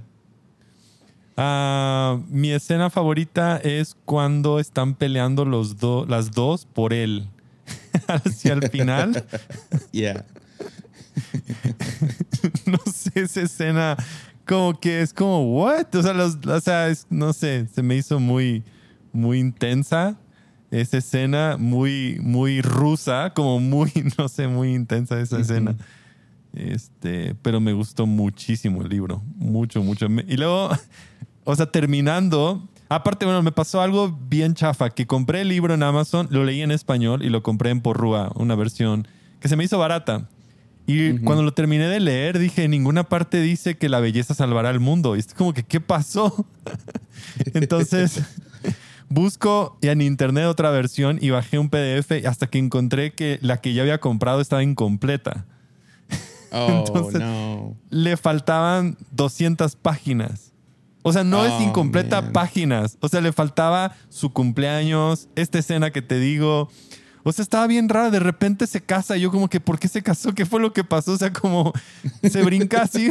Ah, 1.36 2.19
mi 2.29 2.51
escena 2.51 2.89
favorita 2.89 3.58
es 3.58 3.95
cuando 4.06 4.60
están 4.60 4.93
peleando 4.95 5.45
los 5.45 5.77
dos, 5.77 6.08
las 6.08 6.32
dos 6.32 6.65
por 6.65 6.93
él. 6.93 7.27
Hacia 8.08 8.53
el 8.53 8.69
final. 8.69 9.23
Yeah. 9.91 10.25
no 12.65 12.79
sé, 12.91 13.12
esa 13.21 13.41
escena 13.41 13.97
como 14.47 14.79
que 14.79 15.01
es 15.01 15.13
como, 15.13 15.53
¿what? 15.56 15.93
O 15.95 16.01
sea, 16.01 16.13
los- 16.13 16.38
o 16.45 16.60
sea, 16.62 16.88
es- 16.89 17.08
no 17.10 17.34
sé, 17.34 17.67
se 17.73 17.82
me 17.84 17.95
hizo 17.95 18.19
muy, 18.19 18.63
muy 19.12 19.39
intensa. 19.39 20.15
Esa 20.71 20.97
escena 20.97 21.56
muy, 21.58 22.17
muy 22.21 22.62
rusa, 22.62 23.32
como 23.36 23.60
muy, 23.60 23.91
no 24.17 24.27
sé, 24.27 24.47
muy 24.47 24.73
intensa 24.73 25.19
esa 25.21 25.39
escena. 25.39 25.75
Este, 26.54 27.36
pero 27.42 27.60
me 27.60 27.74
gustó 27.74 28.06
muchísimo 28.06 28.84
el 28.84 28.89
libro, 28.89 29.24
mucho, 29.36 29.84
mucho. 29.84 30.08
Y 30.28 30.38
luego, 30.38 30.70
o 31.44 31.56
sea, 31.56 31.66
terminando, 31.66 32.68
aparte, 32.89 33.26
bueno, 33.26 33.42
me 33.42 33.52
pasó 33.52 33.82
algo 33.82 34.18
bien 34.30 34.54
chafa, 34.54 34.92
que 34.92 35.08
compré 35.08 35.42
el 35.42 35.50
libro 35.50 35.74
en 35.74 35.84
Amazon, 35.84 36.28
lo 36.30 36.44
leí 36.46 36.62
en 36.62 36.72
español 36.72 37.24
y 37.24 37.30
lo 37.30 37.42
compré 37.42 37.72
en 37.72 37.82
Porrúa, 37.82 38.32
una 38.36 38.56
versión 38.56 39.08
que 39.39 39.48
se 39.48 39.56
me 39.56 39.63
hizo 39.63 39.78
barata. 39.78 40.30
Y 40.86 41.20
cuando 41.20 41.44
lo 41.44 41.54
terminé 41.54 41.88
de 41.88 42.02
leer, 42.02 42.39
dije, 42.39 42.66
en 42.66 42.72
ninguna 42.72 43.06
parte 43.06 43.39
dice 43.42 43.78
que 43.78 43.88
la 43.88 44.02
belleza 44.02 44.34
salvará 44.34 44.70
al 44.70 44.82
mundo. 44.82 45.16
Y 45.16 45.20
es 45.20 45.34
como 45.34 45.54
que, 45.54 45.63
¿qué 45.63 45.80
pasó? 45.80 46.46
Entonces, 47.54 48.22
busco 49.10 49.78
en 49.82 50.02
internet 50.02 50.46
otra 50.46 50.72
versión 50.72 51.20
y 51.22 51.30
bajé 51.30 51.58
un 51.58 51.70
PDF 51.70 52.26
hasta 52.28 52.48
que 52.48 52.58
encontré 52.58 53.13
que 53.13 53.39
la 53.42 53.62
que 53.62 53.74
ya 53.74 53.84
había 53.84 54.00
comprado 54.00 54.42
estaba 54.42 54.62
incompleta. 54.62 55.46
Oh, 56.54 56.84
Entonces- 56.86 57.20
no. 57.22 57.76
Le 57.89 58.16
faltaban 58.18 58.98
200 59.12 59.76
páginas. 59.76 60.52
O 61.02 61.12
sea, 61.12 61.24
no 61.26 61.44
es 61.46 61.52
Oh, 61.52 61.62
incompleta 61.62 62.22
man. 62.22 62.32
páginas. 62.34 62.98
O 63.02 63.10
sea, 63.10 63.20
le 63.20 63.34
faltaba 63.34 63.94
su 64.10 64.32
cumpleaños, 64.32 65.28
esta 65.36 65.60
escena 65.60 65.92
que 65.92 66.02
te 66.02 66.18
digo. 66.20 66.70
O 67.26 67.32
sea, 67.32 67.44
estaba 67.44 67.68
bien 67.68 67.89
rara. 67.89 68.10
De 68.10 68.20
repente 68.20 68.68
se 68.68 68.82
casa. 68.82 69.18
Y 69.18 69.22
yo 69.22 69.32
como 69.32 69.50
que, 69.50 69.60
¿por 69.60 69.80
qué 69.80 69.88
se 69.88 70.02
casó? 70.02 70.34
¿Qué 70.34 70.46
fue 70.46 70.60
lo 70.62 70.72
que 70.74 70.84
pasó? 70.84 71.13
O 71.13 71.18
sea, 71.18 71.32
como 71.34 71.74
se 72.24 72.42
brinca 72.44 72.84
así. 72.84 73.10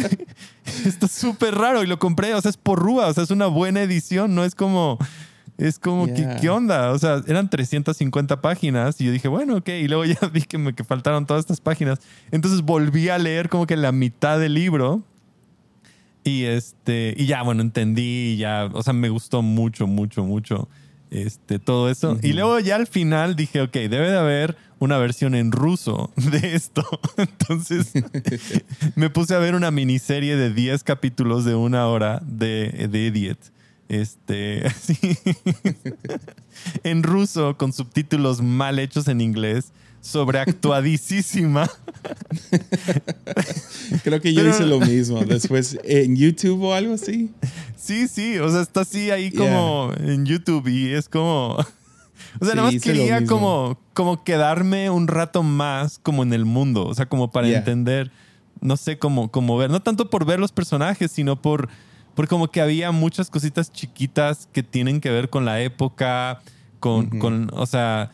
Está 0.86 1.08
súper 1.08 1.54
raro. 1.54 1.82
Y 1.82 1.86
lo 1.86 1.98
compré. 1.98 2.34
O 2.34 2.40
sea, 2.40 2.50
es 2.50 2.56
por 2.56 2.78
rúa. 2.78 3.08
O 3.08 3.12
sea, 3.14 3.24
es 3.24 3.30
una 3.30 3.46
buena 3.46 3.82
edición. 3.82 4.34
No 4.34 4.44
es 4.44 4.54
como... 4.54 4.98
Es 5.58 5.78
como, 5.78 6.06
¿qué, 6.06 6.14
Yeah. 6.14 6.40
¿qué 6.40 6.50
onda? 6.50 6.90
O 6.92 6.98
sea, 6.98 7.22
eran 7.26 7.48
350 7.48 8.40
páginas 8.40 9.00
y 9.00 9.04
yo 9.04 9.12
dije, 9.12 9.28
bueno, 9.28 9.56
ok. 9.56 9.68
Y 9.68 9.88
luego 9.88 10.04
ya 10.06 10.18
vi 10.32 10.42
que 10.42 10.58
me 10.58 10.74
que 10.74 10.84
faltaron 10.84 11.26
todas 11.26 11.40
estas 11.40 11.60
páginas. 11.60 12.00
Entonces 12.30 12.62
volví 12.62 13.08
a 13.08 13.18
leer 13.18 13.48
como 13.48 13.66
que 13.66 13.76
la 13.76 13.92
mitad 13.92 14.38
del 14.38 14.54
libro. 14.54 15.02
Y 16.24 16.44
este, 16.44 17.14
y 17.16 17.26
ya, 17.26 17.42
bueno, 17.42 17.62
entendí, 17.62 18.36
ya, 18.36 18.70
o 18.72 18.82
sea, 18.82 18.92
me 18.92 19.08
gustó 19.08 19.42
mucho, 19.42 19.86
mucho, 19.86 20.24
mucho. 20.24 20.68
este, 21.10 21.58
todo 21.58 21.90
eso. 21.90 22.18
Y 22.22 22.32
luego 22.32 22.58
ya 22.60 22.76
al 22.76 22.86
final 22.86 23.36
dije, 23.36 23.60
ok, 23.60 23.72
debe 23.72 24.10
de 24.10 24.18
haber 24.18 24.56
una 24.78 24.98
versión 24.98 25.34
en 25.34 25.52
ruso 25.52 26.10
de 26.16 26.54
esto. 26.54 26.84
Entonces 27.16 27.92
me 28.96 29.10
puse 29.10 29.34
a 29.34 29.38
ver 29.38 29.54
una 29.54 29.70
miniserie 29.70 30.36
de 30.36 30.52
10 30.52 30.82
capítulos 30.84 31.44
de 31.44 31.54
una 31.54 31.86
hora 31.88 32.22
de, 32.24 32.88
de 32.90 32.98
Idiot. 33.06 33.38
Este, 33.92 34.62
en 36.82 37.02
ruso, 37.02 37.58
con 37.58 37.74
subtítulos 37.74 38.40
mal 38.40 38.78
hechos 38.78 39.06
en 39.06 39.20
inglés, 39.20 39.70
sobreactuadísima. 40.00 41.68
Creo 44.02 44.22
que 44.22 44.32
yo 44.32 44.48
hice 44.48 44.64
lo 44.64 44.80
mismo. 44.80 45.22
Después, 45.26 45.78
¿en 45.84 46.16
YouTube 46.16 46.62
o 46.62 46.72
algo 46.72 46.94
así? 46.94 47.32
Sí, 47.76 48.08
sí, 48.08 48.38
o 48.38 48.50
sea, 48.50 48.62
está 48.62 48.80
así 48.80 49.10
ahí 49.10 49.30
como 49.30 49.92
en 49.98 50.24
YouTube 50.24 50.68
y 50.68 50.94
es 50.94 51.10
como... 51.10 51.58
O 52.40 52.46
sea, 52.46 52.54
nada 52.54 52.70
más 52.70 52.80
quería 52.80 53.26
como, 53.26 53.78
como 53.92 54.24
quedarme 54.24 54.88
un 54.88 55.06
rato 55.06 55.42
más 55.42 55.98
como 55.98 56.22
en 56.22 56.32
el 56.32 56.46
mundo, 56.46 56.86
o 56.86 56.94
sea, 56.94 57.04
como 57.04 57.30
para 57.30 57.46
entender, 57.46 58.10
no 58.62 58.78
sé, 58.78 58.96
cómo, 58.96 59.30
cómo 59.30 59.58
ver, 59.58 59.68
no 59.68 59.82
tanto 59.82 60.08
por 60.08 60.24
ver 60.24 60.40
los 60.40 60.50
personajes, 60.50 61.12
sino 61.12 61.42
por, 61.42 61.68
por 62.14 62.28
como 62.28 62.50
que 62.50 62.60
había 62.60 62.92
muchas 62.92 63.30
cositas 63.30 63.72
chiquitas 63.72 64.48
que 64.52 64.62
tienen 64.62 65.00
que 65.00 65.10
ver 65.10 65.30
con 65.30 65.44
la 65.44 65.60
época, 65.60 66.40
con, 66.80 67.06
con 67.18 67.50
o 67.52 67.66
sea, 67.66 68.10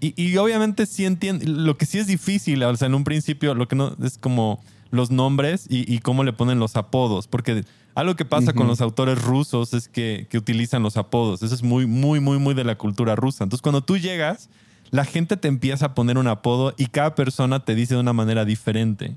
y, 0.00 0.14
y, 0.20 0.36
obviamente 0.36 0.86
sí 0.86 1.04
entiendo, 1.04 1.44
lo 1.46 1.76
que 1.76 1.86
sí 1.86 1.98
es 1.98 2.06
difícil, 2.06 2.62
o 2.62 2.76
sea, 2.76 2.86
en 2.86 2.94
un 2.94 3.04
principio 3.04 3.54
lo 3.54 3.66
que 3.68 3.76
no 3.76 3.96
es 4.02 4.18
como 4.18 4.60
los 4.90 5.10
nombres 5.10 5.66
y, 5.68 5.92
y 5.92 5.98
cómo 5.98 6.24
le 6.24 6.32
ponen 6.32 6.58
los 6.58 6.76
apodos, 6.76 7.26
porque 7.26 7.64
algo 7.96 8.14
que 8.14 8.26
pasa 8.26 8.52
con 8.52 8.66
los 8.66 8.82
autores 8.82 9.22
rusos 9.22 9.72
es 9.72 9.88
que, 9.88 10.26
que, 10.28 10.36
utilizan 10.36 10.82
los 10.82 10.98
apodos. 10.98 11.42
Eso 11.42 11.54
es 11.54 11.62
muy, 11.62 11.86
muy, 11.86 12.20
muy, 12.20 12.38
muy 12.38 12.52
de 12.52 12.62
la 12.62 12.76
cultura 12.76 13.16
rusa. 13.16 13.44
Entonces, 13.44 13.62
cuando 13.62 13.82
tú 13.82 13.96
llegas, 13.96 14.50
la 14.90 15.06
gente 15.06 15.38
te 15.38 15.48
empieza 15.48 15.86
a 15.86 15.94
poner 15.94 16.18
un 16.18 16.28
apodo 16.28 16.74
y 16.76 16.88
cada 16.88 17.14
persona 17.14 17.64
te 17.64 17.74
dice 17.74 17.94
de 17.94 18.00
una 18.00 18.12
manera 18.12 18.44
diferente. 18.44 19.14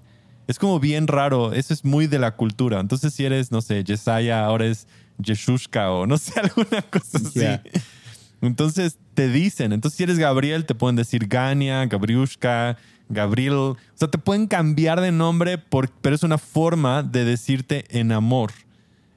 Es 0.49 0.57
como 0.57 0.79
bien 0.79 1.05
raro. 1.05 1.53
Eso 1.53 1.75
es 1.75 1.85
muy 1.85 2.07
de 2.07 2.17
la 2.17 2.35
cultura. 2.35 2.79
Entonces, 2.79 3.13
si 3.13 3.23
eres, 3.23 3.51
no 3.51 3.61
sé, 3.61 3.83
Yesaya, 3.83 4.43
ahora 4.43 4.65
es 4.65 4.87
Yeshushka 5.19 5.91
o 5.91 6.07
no 6.07 6.17
sé, 6.17 6.39
alguna 6.41 6.81
cosa 6.81 7.19
así. 7.19 7.69
Entonces, 8.41 8.97
te 9.13 9.29
dicen. 9.29 9.73
Entonces, 9.73 9.95
si 9.95 10.05
eres 10.05 10.17
Gabriel, 10.17 10.65
te 10.65 10.73
pueden 10.73 10.95
decir 10.95 11.27
Gania, 11.27 11.85
Gabriushka, 11.85 12.77
Gabriel. 13.09 13.53
O 13.53 13.77
sea, 13.93 14.07
te 14.07 14.17
pueden 14.17 14.47
cambiar 14.47 15.01
de 15.01 15.11
nombre, 15.11 15.59
por, 15.59 15.91
pero 15.91 16.15
es 16.15 16.23
una 16.23 16.39
forma 16.39 17.03
de 17.03 17.25
decirte 17.25 17.85
en 17.89 18.11
amor. 18.11 18.51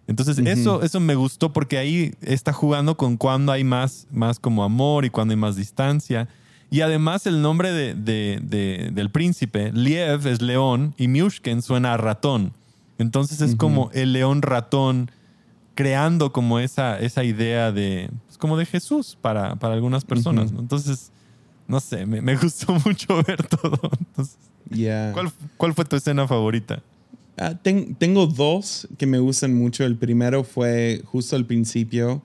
Entonces, 0.06 0.36
eso, 0.36 0.82
eso 0.82 1.00
me 1.00 1.14
gustó 1.14 1.50
porque 1.54 1.78
ahí 1.78 2.14
está 2.20 2.52
jugando 2.52 2.98
con 2.98 3.16
cuando 3.16 3.52
hay 3.52 3.64
más, 3.64 4.06
más 4.10 4.38
como 4.38 4.64
amor 4.64 5.06
y 5.06 5.10
cuando 5.10 5.32
hay 5.32 5.38
más 5.38 5.56
distancia. 5.56 6.28
Y 6.72 6.80
además 6.80 7.26
el 7.26 7.42
nombre 7.42 7.70
de, 7.70 7.94
de, 7.94 8.90
del 8.94 9.10
príncipe, 9.10 9.70
Liev 9.72 10.26
es 10.26 10.40
león 10.40 10.94
y 10.96 11.06
Miushken 11.06 11.60
suena 11.60 11.92
a 11.92 11.96
ratón. 11.98 12.54
Entonces 12.96 13.42
es 13.42 13.56
como 13.56 13.90
el 13.92 14.14
león 14.14 14.40
ratón 14.40 15.10
creando 15.74 16.32
como 16.32 16.58
esa, 16.58 16.98
esa 16.98 17.24
idea 17.24 17.72
de, 17.72 18.10
pues, 18.26 18.38
como 18.38 18.56
de 18.56 18.64
Jesús 18.64 19.18
para, 19.20 19.56
para 19.56 19.74
algunas 19.74 20.06
personas. 20.06 20.50
Entonces, 20.50 21.12
no 21.68 21.78
sé, 21.78 22.06
me, 22.06 22.22
me, 22.22 22.36
gustó 22.42 22.72
mucho 22.86 23.22
ver 23.22 23.46
todo. 23.48 23.78
Entonces, 23.98 24.38
¿cuál, 25.12 25.30
¿Cuál 25.58 25.74
fue 25.74 25.84
tu 25.84 25.96
escena 25.96 26.26
favorita? 26.26 26.82
Ah, 27.36 27.54
tengo 27.62 28.26
dos 28.26 28.88
que 28.96 29.06
me 29.06 29.18
gustan 29.18 29.54
mucho. 29.54 29.84
El 29.84 29.96
primero 29.96 30.42
fue 30.42 31.02
justo 31.04 31.36
al 31.36 31.44
principio, 31.44 32.22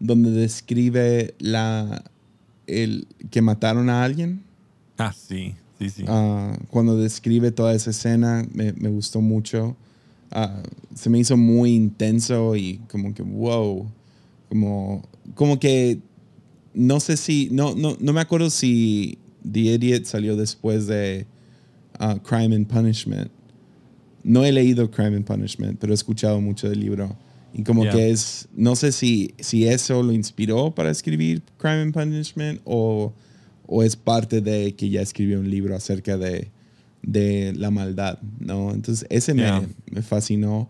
donde 0.00 0.30
describe 0.30 1.34
la, 1.38 2.02
el, 2.66 3.06
que 3.30 3.42
mataron 3.42 3.90
a 3.90 4.04
alguien. 4.04 4.42
Ah, 4.98 5.12
sí, 5.12 5.54
sí, 5.78 5.90
sí. 5.90 6.04
Ah, 6.06 6.56
cuando 6.70 6.96
describe 6.96 7.50
toda 7.50 7.74
esa 7.74 7.90
escena, 7.90 8.46
me, 8.52 8.72
me 8.72 8.88
gustó 8.88 9.20
mucho. 9.20 9.76
Ah, 10.30 10.62
se 10.94 11.10
me 11.10 11.18
hizo 11.18 11.36
muy 11.36 11.74
intenso 11.74 12.56
y 12.56 12.80
como 12.90 13.14
que, 13.14 13.22
wow. 13.22 13.90
Como, 14.48 15.02
como 15.34 15.58
que, 15.58 16.00
no 16.74 17.00
sé 17.00 17.16
si, 17.16 17.48
no, 17.50 17.74
no, 17.74 17.96
no 18.00 18.12
me 18.12 18.20
acuerdo 18.20 18.50
si 18.50 19.18
The 19.50 19.60
Idiot 19.60 20.04
salió 20.04 20.36
después 20.36 20.86
de 20.86 21.26
Crime 22.24 22.56
and 22.56 22.66
Punishment 22.66 23.30
no 24.24 24.44
he 24.44 24.52
leído 24.52 24.90
Crime 24.90 25.16
and 25.16 25.24
Punishment, 25.24 25.78
pero 25.78 25.92
he 25.92 25.94
escuchado 25.94 26.40
mucho 26.40 26.68
del 26.68 26.80
libro. 26.80 27.16
Y 27.54 27.64
como 27.64 27.82
que 27.82 28.10
es, 28.10 28.48
no 28.54 28.76
sé 28.76 28.92
si, 28.92 29.34
si 29.38 29.66
eso 29.66 30.02
lo 30.02 30.12
inspiró 30.12 30.74
para 30.74 30.90
escribir 30.90 31.42
Crime 31.58 31.82
and 31.82 31.94
Punishment 31.94 32.60
o, 32.64 33.12
o 33.66 33.82
es 33.82 33.96
parte 33.96 34.40
de 34.40 34.74
que 34.74 34.88
ya 34.88 35.02
escribió 35.02 35.38
un 35.40 35.50
libro 35.50 35.76
acerca 35.76 36.16
de, 36.16 36.50
de 37.02 37.52
la 37.56 37.70
maldad, 37.70 38.18
¿no? 38.38 38.72
Entonces 38.72 39.06
ese 39.10 39.34
me, 39.34 39.50
me, 39.90 40.02
fascinó. 40.02 40.68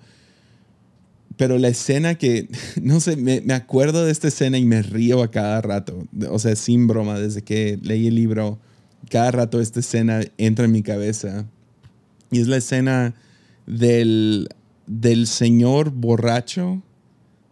Pero 1.36 1.58
la 1.58 1.68
escena 1.68 2.16
que, 2.16 2.48
no 2.82 3.00
sé, 3.00 3.16
me, 3.16 3.40
me, 3.42 3.54
acuerdo 3.54 4.04
de 4.04 4.12
esta 4.12 4.28
escena 4.28 4.58
y 4.58 4.64
me 4.64 4.82
río 4.82 5.22
a 5.22 5.30
cada 5.30 5.60
rato. 5.60 6.06
O 6.30 6.38
sea, 6.38 6.56
sin 6.56 6.86
broma, 6.86 7.18
desde 7.18 7.42
que 7.42 7.78
leí 7.82 8.08
el 8.08 8.14
libro, 8.16 8.58
cada 9.08 9.30
rato 9.30 9.60
esta 9.60 9.80
escena 9.80 10.20
entra 10.38 10.64
en 10.64 10.72
mi 10.72 10.82
cabeza. 10.82 11.46
Y 12.30 12.40
es 12.40 12.48
la 12.48 12.56
escena 12.56 13.14
del, 13.66 14.48
del 15.00 15.26
señor 15.26 15.90
borracho, 15.90 16.82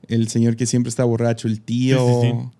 el 0.08 0.28
señor 0.28 0.56
que 0.56 0.66
siempre 0.66 0.88
está 0.88 1.04
borracho, 1.04 1.48
el 1.48 1.60
tío, 1.60 1.98
no 1.98 2.52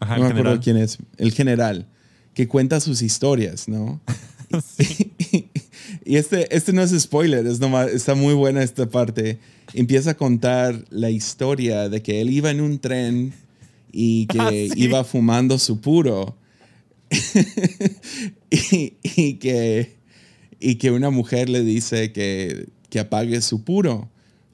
me 0.00 0.26
acuerdo 0.26 0.60
quién 0.60 0.76
es, 0.76 0.98
el 1.16 1.32
general, 1.32 1.86
que 2.34 2.48
cuenta 2.48 2.80
sus 2.80 3.02
historias, 3.02 3.68
¿no? 3.68 4.00
y 6.04 6.16
este, 6.16 6.54
este 6.54 6.72
no 6.72 6.82
es 6.82 6.90
spoiler, 6.98 7.46
es 7.46 7.60
nomás, 7.60 7.88
está 7.88 8.14
muy 8.14 8.34
buena 8.34 8.62
esta 8.62 8.88
parte. 8.88 9.40
Empieza 9.74 10.12
a 10.12 10.16
contar 10.16 10.84
la 10.90 11.10
historia 11.10 11.88
de 11.88 12.02
que 12.02 12.20
él 12.20 12.30
iba 12.30 12.50
en 12.50 12.60
un 12.60 12.78
tren 12.78 13.32
y 13.90 14.26
que 14.28 14.38
ah, 14.40 14.50
iba 14.52 15.02
fumando 15.04 15.58
su 15.58 15.80
puro. 15.80 16.36
y, 18.50 18.94
y, 19.02 19.34
que, 19.34 19.96
y 20.60 20.74
que 20.76 20.90
una 20.90 21.10
mujer 21.10 21.48
le 21.48 21.62
dice 21.62 22.12
que 22.12 22.66
que 22.88 23.00
apague 23.00 23.40
su 23.40 23.64
puro. 23.64 24.08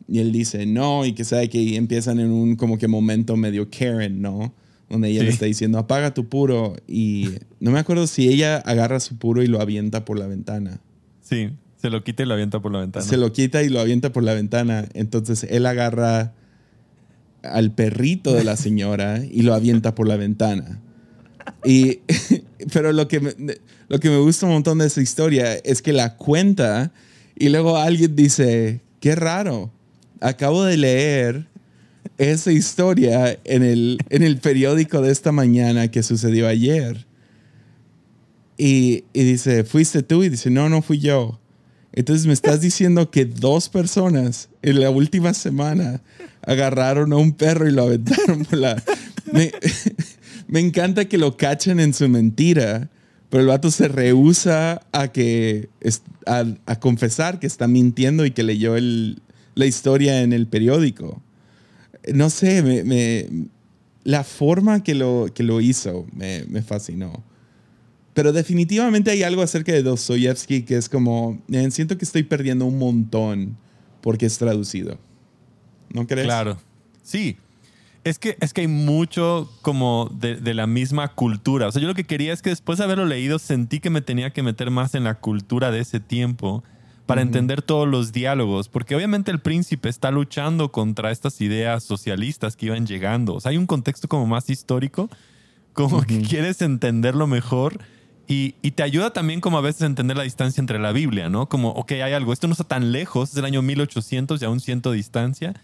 Y 0.09 0.19
él 0.19 0.33
dice, 0.33 0.67
no, 0.67 1.05
y 1.05 1.13
que 1.13 1.25
sabe 1.25 1.49
que 1.49 1.77
empiezan 1.77 2.21
en 2.21 2.31
un 2.31 2.57
como 2.57 2.79
que 2.79 2.89
momento 2.89 3.37
medio 3.37 3.69
Karen, 3.71 4.21
¿no? 4.21 4.55
Donde 4.89 5.09
ella 5.09 5.23
le 5.23 5.31
está 5.31 5.47
diciendo, 5.47 5.79
apaga 5.79 6.13
tu 6.13 6.29
puro. 6.29 6.77
Y 6.87 7.31
no 7.61 7.71
me 7.71 7.79
acuerdo 7.79 8.07
si 8.07 8.29
ella 8.29 8.59
agarra 8.59 9.01
su 9.01 9.17
puro 9.17 9.43
y 9.43 9.47
lo 9.47 9.61
avienta 9.61 10.05
por 10.05 10.19
la 10.19 10.27
ventana. 10.27 10.81
Sí, 11.23 11.51
se 11.83 11.91
lo 11.91 12.05
quita 12.05 12.23
y 12.23 12.27
lo 12.27 12.35
avienta 12.35 12.61
por 12.61 12.73
la 12.73 12.81
ventana. 12.81 13.05
Se 13.05 13.17
lo 13.17 13.33
quita 13.33 13.63
y 13.63 13.69
lo 13.69 13.81
avienta 13.81 14.13
por 14.13 14.23
la 14.23 14.35
ventana. 14.35 14.87
Entonces 14.95 15.47
él 15.49 15.67
agarra 15.67 16.35
al 17.43 17.73
perrito 17.73 18.35
de 18.35 18.45
la 18.45 18.57
señora 18.57 19.23
y 19.25 19.43
lo 19.43 19.55
avienta 19.55 19.95
por 19.95 20.07
la 20.07 20.17
ventana. 20.17 20.81
Y, 21.65 22.01
pero 22.73 22.93
lo 22.93 23.09
que, 23.09 23.21
me, 23.21 23.35
lo 23.89 23.99
que 23.99 24.11
me 24.11 24.19
gusta 24.19 24.47
un 24.47 24.53
montón 24.53 24.79
de 24.79 24.87
esa 24.87 25.01
historia 25.01 25.55
es 25.55 25.83
que 25.83 25.93
la 25.93 26.17
cuenta 26.17 26.93
y 27.35 27.49
luego 27.49 27.77
alguien 27.77 28.15
dice, 28.15 28.81
qué 29.01 29.17
raro, 29.17 29.73
acabo 30.23 30.65
de 30.65 30.77
leer 30.77 31.47
esa 32.19 32.53
historia 32.53 33.39
en 33.45 33.63
el, 33.63 33.99
en 34.11 34.23
el 34.23 34.39
periódico 34.39 35.01
de 35.01 35.13
esta 35.13 35.33
mañana 35.33 35.89
que 35.89 36.03
sucedió 36.03 36.49
ayer. 36.49 37.07
Y, 38.57 39.05
y, 39.13 39.25
dice, 39.25 39.65
¿fuiste 39.65 40.03
tú? 40.03 40.23
Y 40.23 40.29
dice, 40.29 40.51
no, 40.51 40.69
no 40.69 40.83
fui 40.83 40.99
yo. 40.99 41.41
Entonces 41.93 42.27
me 42.27 42.33
estás 42.33 42.61
diciendo 42.61 43.11
que 43.11 43.25
dos 43.25 43.69
personas 43.69 44.49
en 44.63 44.81
la 44.81 44.91
última 44.91 45.35
semana 45.35 46.01
agarraron 46.43 47.13
a 47.13 47.17
un 47.17 47.33
perro 47.33 47.69
y 47.69 47.73
lo 47.73 47.85
aventaron 47.85 48.45
por 48.45 48.59
la... 48.59 48.83
Me, 49.33 49.53
me 50.47 50.61
encanta 50.61 51.07
que 51.07 51.19
lo 51.19 51.37
cachen 51.37 51.81
en 51.81 51.93
su 51.93 52.09
mentira 52.09 52.89
pero 53.33 53.41
el 53.41 53.49
vato 53.49 53.71
se 53.71 53.89
rehúsa 53.89 54.83
a 54.93 55.09
que 55.09 55.71
a, 56.27 56.79
confesar 56.81 57.41
que 57.41 57.47
está 57.47 57.67
mintiendo 57.67 58.27
y 58.27 58.33
que 58.33 58.43
leyó 58.43 58.77
el, 58.77 59.23
la 59.55 59.67
historia 59.67 60.23
en 60.23 60.33
el 60.33 60.47
periódico. 60.47 61.23
No 62.13 62.31
sé, 62.31 62.63
me, 62.63 63.49
la 64.05 64.25
forma 64.25 64.83
que 64.83 64.95
lo, 64.95 65.29
que 65.33 65.43
lo 65.43 65.61
hizo 65.61 66.07
me, 66.13 66.45
me, 66.49 66.63
fascinó. 66.63 67.23
Pero 68.15 68.33
definitivamente 68.33 69.11
hay 69.11 69.23
algo 69.23 69.43
acerca 69.43 69.73
de 69.73 69.83
Dostoyevsky 69.83 70.63
que 70.63 70.77
es 70.77 70.89
como, 70.89 71.41
eh, 71.51 71.71
siento 71.71 71.97
que 71.97 72.05
estoy 72.05 72.25
perdiendo 72.25 72.67
un 72.67 72.79
montón 72.79 73.57
porque 74.01 74.27
es 74.27 74.39
traducido. 74.39 74.99
¿No 75.91 76.07
crees? 76.07 76.27
Claro. 76.27 76.59
Sí, 77.03 77.37
es 78.05 78.19
que, 78.19 78.37
es 78.41 78.53
que 78.53 78.63
hay 78.63 78.67
mucho 78.67 79.51
como 79.63 80.11
de, 80.13 80.55
la 80.55 80.67
misma 80.67 81.09
cultura. 81.15 81.69
O 81.69 81.73
sea, 81.73 81.81
yo 81.81 81.89
lo 81.89 81.95
que 81.95 82.05
quería 82.05 82.33
es 82.33 82.43
que 82.43 82.51
después 82.51 82.79
de 82.79 82.85
haberlo 82.85 83.05
leído 83.05 83.39
sentí 83.39 83.79
que 83.81 83.91
me 83.91 84.01
tenía 84.01 84.33
que 84.33 84.43
meter 84.43 84.71
más 84.71 84.95
en 84.95 85.05
la 85.05 85.15
cultura 85.15 85.71
de 85.71 85.81
ese 85.81 86.01
tiempo 86.01 86.65
para 87.07 87.23
entender 87.23 87.63
todos 87.63 87.89
los 87.89 88.13
diálogos, 88.13 88.69
porque 88.69 88.95
obviamente 88.95 89.31
el 89.31 89.41
príncipe 89.41 89.89
está 89.89 90.11
luchando 90.11 90.71
contra 90.71 91.11
estas 91.11 91.41
ideas 91.41 91.83
socialistas 91.83 92.57
que 92.57 92.67
iban 92.67 92.87
llegando. 92.87 93.35
O 93.35 93.41
sea, 93.41 93.51
hay 93.51 93.57
un 93.57 93.67
contexto 93.67 94.09
como 94.09 94.27
más 94.27 94.49
histórico, 94.49 95.11
como 95.73 96.03
que 96.03 96.23
quieres 96.23 96.63
entenderlo 96.63 97.27
mejor 97.27 97.81
y, 98.29 98.55
y, 98.63 98.71
te 98.73 98.83
ayuda 98.83 99.13
también 99.13 99.41
como 99.41 99.59
a 99.59 99.61
veces 99.61 99.83
a 99.83 99.87
entender 99.87 100.17
la 100.17 100.23
distancia 100.23 100.61
entre 100.61 100.79
la 100.79 100.93
Biblia, 100.93 101.29
¿no? 101.29 101.49
Como, 101.49 101.71
ok, 101.71 101.93
hay 101.93 102.13
algo, 102.13 102.33
esto 102.33 102.47
no 102.47 102.53
está 102.53 102.65
tan 102.65 102.93
lejos, 102.93 103.31
es 103.31 103.35
del 103.35 103.45
año 103.45 103.63
1800 103.63 104.41
y 104.41 104.45
aún 104.45 104.61
siento 104.61 104.93
distancia, 104.93 105.55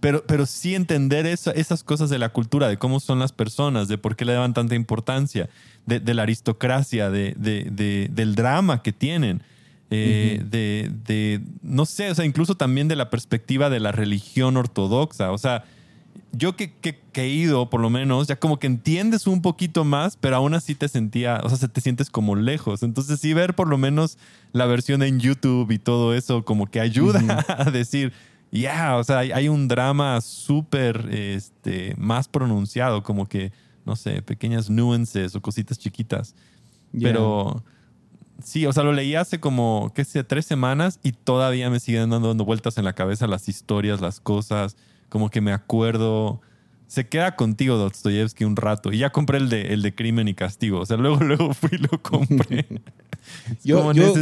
pero, 0.00 0.24
pero 0.26 0.46
sí 0.46 0.74
entender 0.74 1.26
esas 1.26 1.84
cosas 1.84 2.08
de 2.08 2.18
la 2.18 2.30
cultura, 2.30 2.68
de 2.68 2.76
cómo 2.76 2.98
son 2.98 3.18
las 3.18 3.32
personas, 3.32 3.88
de 3.88 3.98
por 3.98 4.16
qué 4.16 4.24
le 4.24 4.32
daban 4.32 4.54
tanta 4.54 4.74
importancia, 4.74 5.48
de, 5.86 6.00
de 6.00 6.14
la 6.14 6.22
aristocracia, 6.22 7.10
de, 7.10 7.34
de, 7.36 8.08
del 8.10 8.34
drama 8.34 8.82
que 8.82 8.92
tienen. 8.92 9.42
Eh, 9.94 10.42
de, 10.48 10.90
de, 11.04 11.40
no 11.62 11.84
sé, 11.84 12.10
o 12.10 12.14
sea, 12.14 12.24
incluso 12.24 12.56
también 12.56 12.88
de 12.88 12.96
la 12.96 13.10
perspectiva 13.10 13.68
de 13.68 13.80
la 13.80 13.92
religión 13.92 14.56
ortodoxa. 14.56 15.32
O 15.32 15.38
sea, 15.38 15.64
yo 16.32 16.56
que, 16.56 16.72
que, 16.72 16.98
he 17.14 17.28
ido, 17.28 17.68
por 17.68 17.80
lo 17.80 17.90
menos, 17.90 18.26
ya 18.26 18.36
como 18.36 18.58
que 18.58 18.66
entiendes 18.66 19.26
un 19.26 19.42
poquito 19.42 19.84
más, 19.84 20.16
pero 20.16 20.36
aún 20.36 20.54
así 20.54 20.74
te 20.74 20.88
sentía, 20.88 21.40
o 21.42 21.50
sea, 21.50 21.68
te 21.68 21.80
sientes 21.80 22.08
como 22.08 22.36
lejos. 22.36 22.82
Entonces, 22.82 23.20
sí, 23.20 23.34
ver 23.34 23.54
por 23.54 23.68
lo 23.68 23.76
menos 23.76 24.16
la 24.52 24.66
versión 24.66 25.02
en 25.02 25.20
YouTube 25.20 25.70
y 25.70 25.78
todo 25.78 26.14
eso, 26.14 26.44
como 26.44 26.70
que 26.70 26.80
ayuda 26.80 27.44
a 27.48 27.70
decir, 27.70 28.12
ya, 28.50 28.96
o 28.96 29.04
sea, 29.04 29.18
hay, 29.18 29.48
un 29.48 29.68
drama 29.68 30.20
súper 30.20 31.08
este, 31.10 31.94
más 31.98 32.28
pronunciado, 32.28 33.02
como 33.02 33.28
que, 33.28 33.52
no 33.84 33.96
sé, 33.96 34.22
pequeñas 34.22 34.70
nuances 34.70 35.34
o 35.36 35.42
cositas 35.42 35.78
chiquitas. 35.78 36.34
Pero 36.98 37.62
sí, 38.44 38.66
o 38.66 38.72
sea, 38.72 38.82
lo 38.82 38.92
leí 38.92 39.14
hace 39.14 39.40
como, 39.40 39.92
qué 39.94 40.04
sé, 40.04 40.24
tres 40.24 40.46
semanas 40.46 41.00
y 41.02 41.12
todavía 41.12 41.70
me 41.70 41.80
siguen 41.80 42.10
dando 42.10 42.34
vueltas 42.44 42.78
en 42.78 42.84
la 42.84 42.92
cabeza 42.92 43.26
las 43.26 43.48
historias, 43.48 44.00
las 44.00 44.20
cosas 44.20 44.76
como 45.12 45.28
que 45.28 45.42
me 45.42 45.52
acuerdo. 45.52 46.40
Se 46.86 47.06
queda 47.06 47.36
contigo, 47.36 47.76
Dostoyevsky, 47.76 48.44
un 48.44 48.56
rato. 48.56 48.92
Y 48.92 48.98
ya 48.98 49.10
compré 49.10 49.36
el 49.36 49.50
de, 49.50 49.74
el 49.74 49.82
de 49.82 49.94
Crimen 49.94 50.26
y 50.26 50.32
Castigo. 50.32 50.80
O 50.80 50.86
sea, 50.86 50.96
luego, 50.96 51.16
luego 51.22 51.52
fui 51.52 51.68
y 51.72 51.76
lo 51.76 52.02
compré. 52.02 52.66
yo 53.62 53.92
yo 53.92 54.14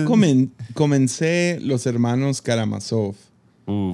comencé 0.74 1.60
Los 1.62 1.86
Hermanos 1.86 2.42
Karamazov. 2.42 3.14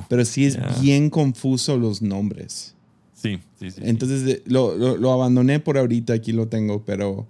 pero 0.09 0.25
sí 0.25 0.47
es 0.47 0.59
bien 0.81 1.11
confuso 1.11 1.77
los 1.77 2.01
nombres. 2.01 2.75
Sí, 3.13 3.41
sí, 3.59 3.71
sí. 3.71 3.83
Entonces 3.85 4.41
lo, 4.47 4.75
lo, 4.97 5.13
abandoné 5.13 5.61
por 5.61 5.77
ahorita, 5.77 6.15
aquí 6.15 6.33
lo 6.33 6.49
tengo, 6.49 6.83
pero 6.83 7.27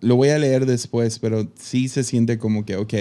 lo 0.00 0.16
voy 0.16 0.30
a 0.30 0.38
leer 0.38 0.66
después, 0.66 1.18
pero 1.18 1.48
sí 1.56 1.88
se 1.88 2.04
siente 2.04 2.38
como 2.38 2.64
que, 2.64 2.76
ok, 2.76 2.94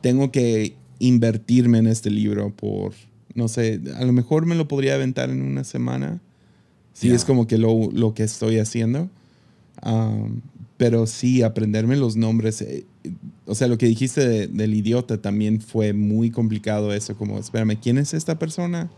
tengo 0.00 0.30
que 0.32 0.74
invertirme 0.98 1.78
en 1.78 1.86
este 1.86 2.10
libro 2.10 2.54
por 2.54 2.92
no 3.34 3.48
sé, 3.48 3.80
a 3.96 4.04
lo 4.04 4.12
mejor 4.12 4.46
me 4.46 4.54
lo 4.54 4.68
podría 4.68 4.94
aventar 4.94 5.30
en 5.30 5.42
una 5.42 5.64
semana. 5.64 6.20
Sí, 6.92 7.10
es 7.10 7.24
como 7.24 7.46
que 7.46 7.56
lo, 7.56 7.90
lo, 7.92 8.14
que 8.14 8.24
estoy 8.24 8.58
haciendo. 8.58 9.08
pero 10.76 11.06
sí, 11.06 11.42
aprenderme 11.42 11.96
los 11.96 12.16
nombres. 12.16 12.60
Eh, 12.62 12.84
o 13.46 13.54
sea, 13.54 13.68
lo 13.68 13.78
que 13.78 13.86
dijiste 13.86 14.48
del 14.48 14.74
idiota 14.74 15.20
también 15.20 15.60
fue 15.60 15.92
muy 15.92 16.30
complicado 16.30 16.92
eso. 16.92 17.16
Como, 17.16 17.38
espérame, 17.38 17.78
¿quién 17.80 17.96
es 17.98 18.12
esta 18.12 18.38
persona? 18.38 18.90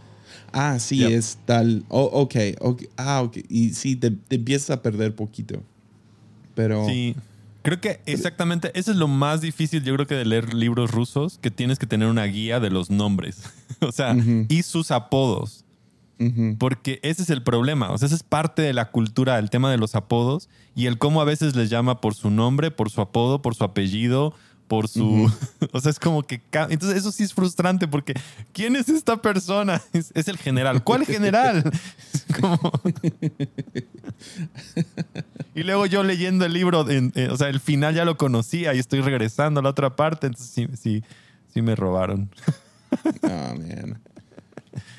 Ah, 0.53 0.79
sí, 0.81 1.05
es 1.05 1.39
tal. 1.45 1.85
Oh, 1.89 2.05
ok, 2.13 2.35
Ah, 2.97 3.23
ok. 3.23 3.39
Y 3.49 3.71
sí, 3.75 3.97
te, 3.97 4.11
te, 4.11 4.37
empiezas 4.37 4.71
a 4.71 4.83
perder 4.83 5.15
poquito. 5.15 5.63
Pero. 6.55 6.87
Sí. 6.87 7.17
Creo 7.63 7.81
que 7.81 8.01
exactamente 8.07 8.73
eso 8.75 8.91
es 8.91 8.97
lo 8.97 9.07
más 9.07 9.41
difícil, 9.41 9.85
yo 9.85 9.95
creo 9.95 10.07
que 10.07 10.17
de 10.17 10.25
leer 10.25 10.53
libros 10.53 10.91
rusos, 10.91 11.39
que 11.41 11.53
tienes 11.53 11.79
que 11.79 11.87
tener 11.87 12.09
una 12.09 12.25
guía 12.25 12.59
de 12.59 12.71
los 12.71 12.91
nombres, 12.91 13.45
o 13.81 13.93
sea, 13.93 14.17
y 14.49 14.63
sus 14.63 14.91
apodos. 14.91 15.65
Porque 16.59 17.01
ese 17.03 17.23
es 17.23 17.31
el 17.31 17.43
problema, 17.43 17.91
o 17.91 17.99
sea, 17.99 18.07
esa 18.07 18.15
es 18.15 18.23
parte 18.23 18.63
de 18.63 18.73
la 18.73 18.93
cultura, 18.93 19.41
el 19.41 19.51
tema 19.51 19.73
de 19.73 19.77
los 19.77 19.97
apodos 19.97 20.49
y 20.77 20.87
el 20.87 20.97
cómo 20.97 21.21
a 21.21 21.25
veces 21.25 21.57
les 21.57 21.69
llama 21.69 22.01
por 22.01 22.15
su 22.15 22.31
nombre, 22.31 22.71
por 22.71 22.91
su 22.91 23.01
apodo, 23.01 23.43
por 23.43 23.57
su 23.57 23.65
apellido, 23.65 24.33
por 24.73 24.89
su... 24.89 25.31
o 25.73 25.81
sea, 25.83 25.91
es 25.91 25.99
como 25.99 26.23
que... 26.23 26.41
Entonces 26.71 26.97
eso 26.97 27.13
sí 27.13 27.25
es 27.25 27.35
frustrante 27.35 27.87
porque 27.87 28.15
¿quién 28.55 28.75
es 28.75 28.89
esta 28.89 29.21
persona? 29.21 29.83
Es, 29.93 30.29
el 30.29 30.39
general. 30.39 30.83
¿Cuál 30.83 31.05
general? 31.05 31.63
y 35.55 35.63
luego 35.63 35.85
yo 35.85 36.03
leyendo 36.03 36.47
el 36.47 36.55
libro, 36.55 36.87
o 36.87 37.37
sea, 37.37 37.51
el 37.51 37.61
final 37.61 37.95
ya 37.95 38.07
lo 38.07 38.17
conocía 38.17 38.73
y 38.73 38.79
estoy 38.79 39.03
regresando 39.03 39.61
a 39.61 39.63
la 39.63 39.69
otra 39.69 39.95
parte, 39.95 40.29
entonces 40.29 40.51
sí, 40.51 40.67
sí, 40.81 41.05
sí 41.53 41.61
me 41.61 41.77
robaron. 41.77 42.31
oh, 43.25 43.29
man. 43.29 44.01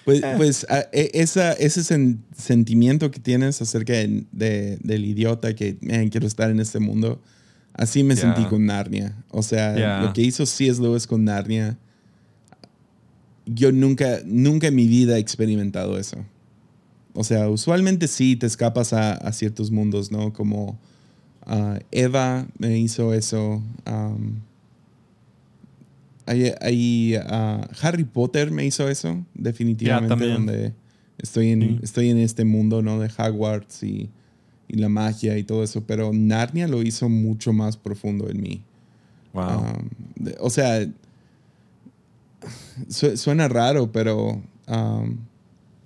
Pues, 0.05 0.21
pues 0.38 0.67
ah, 0.69 0.86
e, 0.91 1.09
esa, 1.15 1.53
ese 1.53 1.81
sentimiento 2.38 3.09
que 3.09 3.19
tienes 3.19 3.59
acerca 3.59 3.93
de, 3.93 4.77
del 4.83 5.03
idiota 5.03 5.55
que, 5.55 5.77
man, 5.81 6.09
quiero 6.09 6.27
estar 6.27 6.51
en 6.51 6.59
este 6.59 6.77
mundo, 6.77 7.19
Así 7.73 8.03
me 8.03 8.15
sentí 8.15 8.43
con 8.45 8.65
Narnia. 8.65 9.15
O 9.29 9.41
sea, 9.41 10.01
lo 10.01 10.13
que 10.13 10.21
hizo 10.21 10.45
C.S. 10.45 10.81
Lewis 10.81 11.07
con 11.07 11.25
Narnia, 11.25 11.77
yo 13.45 13.71
nunca, 13.71 14.19
nunca 14.25 14.67
en 14.67 14.75
mi 14.75 14.88
vida 14.88 15.17
he 15.17 15.19
experimentado 15.19 15.97
eso. 15.97 16.17
O 17.13 17.23
sea, 17.23 17.49
usualmente 17.49 18.07
sí 18.07 18.36
te 18.36 18.45
escapas 18.45 18.93
a, 18.93 19.31
ciertos 19.31 19.71
mundos, 19.71 20.12
¿no? 20.12 20.33
Como 20.33 20.79
uh, 21.47 21.79
Eva 21.91 22.47
me 22.57 22.77
hizo 22.77 23.13
eso. 23.13 23.62
Um, 23.88 24.39
uh, 26.27 27.65
Harry 27.81 28.03
Potter 28.03 28.51
me 28.51 28.65
hizo 28.65 28.88
eso, 28.88 29.25
definitivamente, 29.33 30.27
donde 30.27 30.73
estoy 31.17 31.49
en, 31.49 31.79
estoy 31.83 32.09
en 32.09 32.19
este 32.19 32.45
mundo, 32.45 32.81
¿no? 32.81 32.99
De 32.99 33.09
Hogwarts 33.17 33.83
y 33.83 34.09
y 34.73 34.77
la 34.77 34.89
magia 34.89 35.38
y 35.38 35.43
todo 35.43 35.63
eso, 35.63 35.83
pero 35.86 36.12
Narnia 36.12 36.67
lo 36.67 36.81
hizo 36.81 37.07
mucho 37.07 37.53
más 37.53 37.77
profundo 37.77 38.27
en 38.27 38.41
mí. 38.41 38.63
Wow. 39.31 39.59
Um, 39.59 39.89
o 40.39 40.49
sea, 40.49 40.89
suena 42.89 43.47
raro, 43.47 43.91
pero 43.91 44.41
um, 44.67 45.17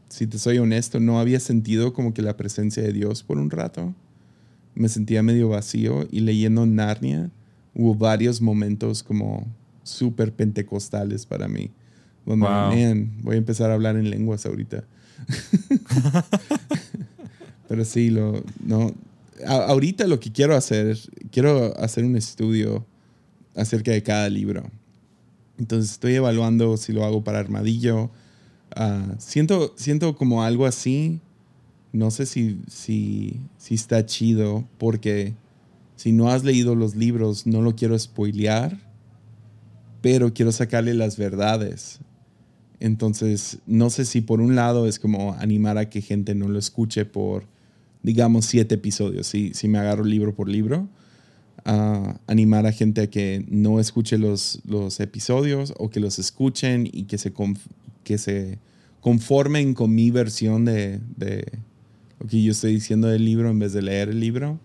si 0.08 0.26
te 0.26 0.40
soy 0.40 0.60
honesto, 0.60 1.02
no 1.02 1.20
había 1.20 1.42
sentido 1.42 1.92
como 1.92 2.14
que 2.14 2.22
la 2.22 2.38
presencia 2.38 2.82
de 2.82 2.94
Dios 2.94 3.24
por 3.24 3.38
un 3.40 3.50
rato. 3.50 3.94
Me 4.74 4.88
sentía 4.88 5.22
medio 5.22 5.50
vacío 5.50 6.08
y 6.10 6.22
leyendo 6.22 6.66
Narnia 6.66 7.30
hubo 7.74 7.94
varios 7.94 8.42
momentos 8.42 9.04
como 9.04 9.46
súper 9.84 10.32
pentecostales 10.32 11.26
para 11.26 11.50
mí. 11.50 11.72
Donde, 12.26 13.10
voy 13.22 13.36
a 13.36 13.38
empezar 13.38 13.70
a 13.70 13.74
hablar 13.74 13.98
en 13.98 14.10
lenguas 14.10 14.46
ahorita. 14.46 14.86
Pero 17.68 17.86
sí, 17.86 18.10
lo, 18.10 18.44
no. 18.64 18.94
ahorita 19.46 20.08
lo 20.08 20.20
que 20.20 20.32
quiero 20.32 20.56
hacer, 20.56 20.98
quiero 21.32 21.78
hacer 21.80 22.06
un 22.06 22.16
estudio 22.16 22.86
acerca 23.56 23.92
de 23.92 24.04
cada 24.04 24.30
libro. 24.30 24.64
Entonces 25.58 25.92
estoy 25.92 26.16
evaluando 26.16 26.78
si 26.78 26.94
lo 26.94 27.04
hago 27.04 27.24
para 27.24 27.40
Armadillo. 27.40 28.12
Ah, 28.76 29.16
siento, 29.18 29.74
siento 29.76 30.16
como 30.16 30.44
algo 30.44 30.66
así. 30.66 31.20
No 31.92 32.12
sé 32.12 32.26
si, 32.26 32.60
si, 32.68 33.40
si 33.58 33.76
está 33.76 34.06
chido 34.06 34.66
porque 34.78 35.34
si 35.96 36.12
no 36.12 36.30
has 36.30 36.44
leído 36.44 36.76
los 36.76 36.96
libros 36.96 37.48
no 37.48 37.62
lo 37.62 37.76
quiero 37.76 37.98
spoilear, 37.98 38.78
pero 40.02 40.34
quiero 40.34 40.52
sacarle 40.52 40.94
las 40.94 41.18
verdades. 41.18 42.00
Entonces, 42.80 43.58
no 43.66 43.90
sé 43.90 44.06
si 44.06 44.22
por 44.22 44.40
un 44.40 44.56
lado 44.56 44.88
es 44.88 45.00
como 45.00 45.34
animar 45.34 45.80
a 45.80 45.90
que 45.90 46.02
gente 46.02 46.36
no 46.36 46.48
lo 46.48 46.60
escuche 46.60 47.06
por 47.06 47.46
digamos, 48.08 48.46
siete 48.46 48.76
episodios, 48.76 49.28
si, 49.28 49.54
si 49.54 49.68
me 49.68 49.80
agarro 49.80 50.06
libro 50.06 50.34
por 50.34 50.48
libro. 50.48 50.88
animar 51.66 52.66
a 52.66 52.72
gente 52.72 53.02
a 53.02 53.10
que 53.10 53.44
no 53.50 53.82
escuche 53.82 54.18
los, 54.18 54.62
los 54.64 55.02
episodios 55.02 55.74
o 55.78 55.90
que 55.90 56.00
los 56.00 56.18
escuchen 56.18 56.90
y 56.90 57.04
que 57.04 57.18
se, 57.18 57.34
que 58.06 58.18
se 58.18 58.60
conformen 59.02 59.74
con 59.74 59.94
mi 59.94 60.10
versión 60.10 60.64
de, 60.64 61.02
de, 61.18 61.44
lo 62.18 62.28
que 62.28 62.42
yo 62.42 62.54
estoy 62.54 62.76
diciendo 62.76 63.10
del 63.10 63.26
libro 63.26 63.50
en 63.50 63.60
vez 63.60 63.74
de 63.74 63.82
leer 63.82 64.08
el 64.08 64.22
libro. 64.22 64.58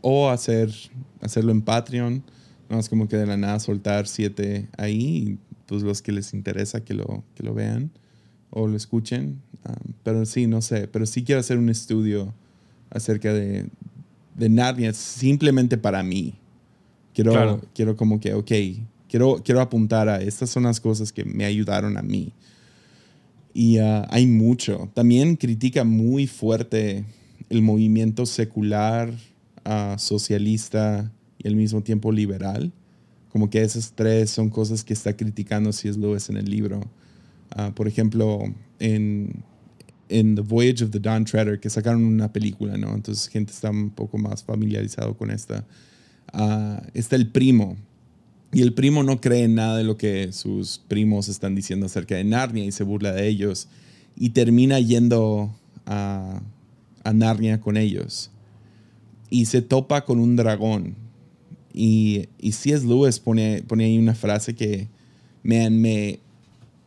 o 0.00 0.30
hacer, 0.30 0.72
hacerlo 1.20 1.52
en 1.52 1.60
Patreon, 1.60 2.22
no 2.70 2.78
es 2.78 2.88
como 2.88 3.08
que 3.08 3.18
de 3.18 3.26
la 3.26 3.36
nada 3.36 3.60
soltar 3.60 4.08
siete 4.08 4.70
ahí, 4.78 5.38
pues 5.66 5.82
los 5.82 6.00
que 6.00 6.12
les 6.12 6.32
interesa 6.32 6.82
que 6.82 6.94
lo, 6.94 7.24
que 7.34 7.42
lo 7.42 7.52
vean 7.52 7.90
o 8.48 8.66
lo 8.66 8.74
escuchen. 8.74 9.42
Um, 9.66 9.92
pero 10.02 10.24
sí, 10.26 10.46
no 10.46 10.62
sé, 10.62 10.88
pero 10.88 11.06
sí 11.06 11.24
quiero 11.24 11.40
hacer 11.40 11.58
un 11.58 11.68
estudio 11.68 12.34
acerca 12.90 13.32
de, 13.32 13.66
de 14.36 14.48
Narnia 14.48 14.92
simplemente 14.92 15.76
para 15.76 16.02
mí. 16.02 16.34
Quiero, 17.14 17.60
quiero 17.74 17.96
como 17.96 18.20
que, 18.20 18.34
ok, 18.34 18.52
quiero, 19.08 19.42
quiero 19.44 19.60
apuntar 19.60 20.08
a 20.08 20.20
estas 20.20 20.50
son 20.50 20.64
las 20.64 20.80
cosas 20.80 21.12
que 21.12 21.24
me 21.24 21.44
ayudaron 21.44 21.96
a 21.96 22.02
mí. 22.02 22.32
Y 23.52 23.80
uh, 23.80 24.04
hay 24.08 24.26
mucho. 24.26 24.88
También 24.94 25.34
critica 25.34 25.82
muy 25.82 26.26
fuerte 26.28 27.04
el 27.48 27.62
movimiento 27.62 28.24
secular, 28.26 29.12
uh, 29.64 29.98
socialista 29.98 31.10
y 31.38 31.48
al 31.48 31.56
mismo 31.56 31.82
tiempo 31.82 32.12
liberal. 32.12 32.72
Como 33.30 33.50
que 33.50 33.62
esas 33.62 33.92
tres 33.92 34.30
son 34.30 34.48
cosas 34.48 34.84
que 34.84 34.92
está 34.92 35.16
criticando 35.16 35.72
C.S. 35.72 35.98
Lewis 35.98 36.28
en 36.28 36.36
el 36.36 36.48
libro. 36.48 36.80
Ah, 37.50 37.72
por 37.74 37.88
ejemplo, 37.88 38.42
en, 38.78 39.42
en 40.08 40.34
The 40.34 40.42
Voyage 40.42 40.84
of 40.84 40.90
the 40.90 41.00
Dawn 41.00 41.24
Treader, 41.24 41.60
que 41.60 41.70
sacaron 41.70 42.04
una 42.04 42.32
película, 42.32 42.76
¿no? 42.76 42.94
Entonces 42.94 43.28
gente 43.28 43.52
está 43.52 43.70
un 43.70 43.90
poco 43.90 44.18
más 44.18 44.42
familiarizado 44.42 45.16
con 45.16 45.30
esta. 45.30 45.64
Ah, 46.32 46.82
está 46.94 47.16
el 47.16 47.28
primo. 47.28 47.76
Y 48.52 48.62
el 48.62 48.72
primo 48.72 49.02
no 49.02 49.20
cree 49.20 49.44
en 49.44 49.54
nada 49.54 49.76
de 49.76 49.84
lo 49.84 49.96
que 49.96 50.32
sus 50.32 50.78
primos 50.88 51.28
están 51.28 51.54
diciendo 51.54 51.86
acerca 51.86 52.16
de 52.16 52.24
Narnia 52.24 52.64
y 52.64 52.72
se 52.72 52.84
burla 52.84 53.12
de 53.12 53.28
ellos. 53.28 53.68
Y 54.16 54.30
termina 54.30 54.80
yendo 54.80 55.54
a, 55.86 56.40
a 57.04 57.12
Narnia 57.12 57.60
con 57.60 57.76
ellos. 57.76 58.30
Y 59.30 59.46
se 59.46 59.60
topa 59.60 60.04
con 60.04 60.18
un 60.18 60.36
dragón. 60.36 60.94
Y, 61.74 62.28
y 62.38 62.52
C.S. 62.52 62.86
Lewis 62.86 63.20
pone, 63.20 63.62
pone 63.66 63.84
ahí 63.84 63.98
una 63.98 64.14
frase 64.14 64.54
que, 64.54 64.88
man, 65.42 65.78
me, 65.80 66.18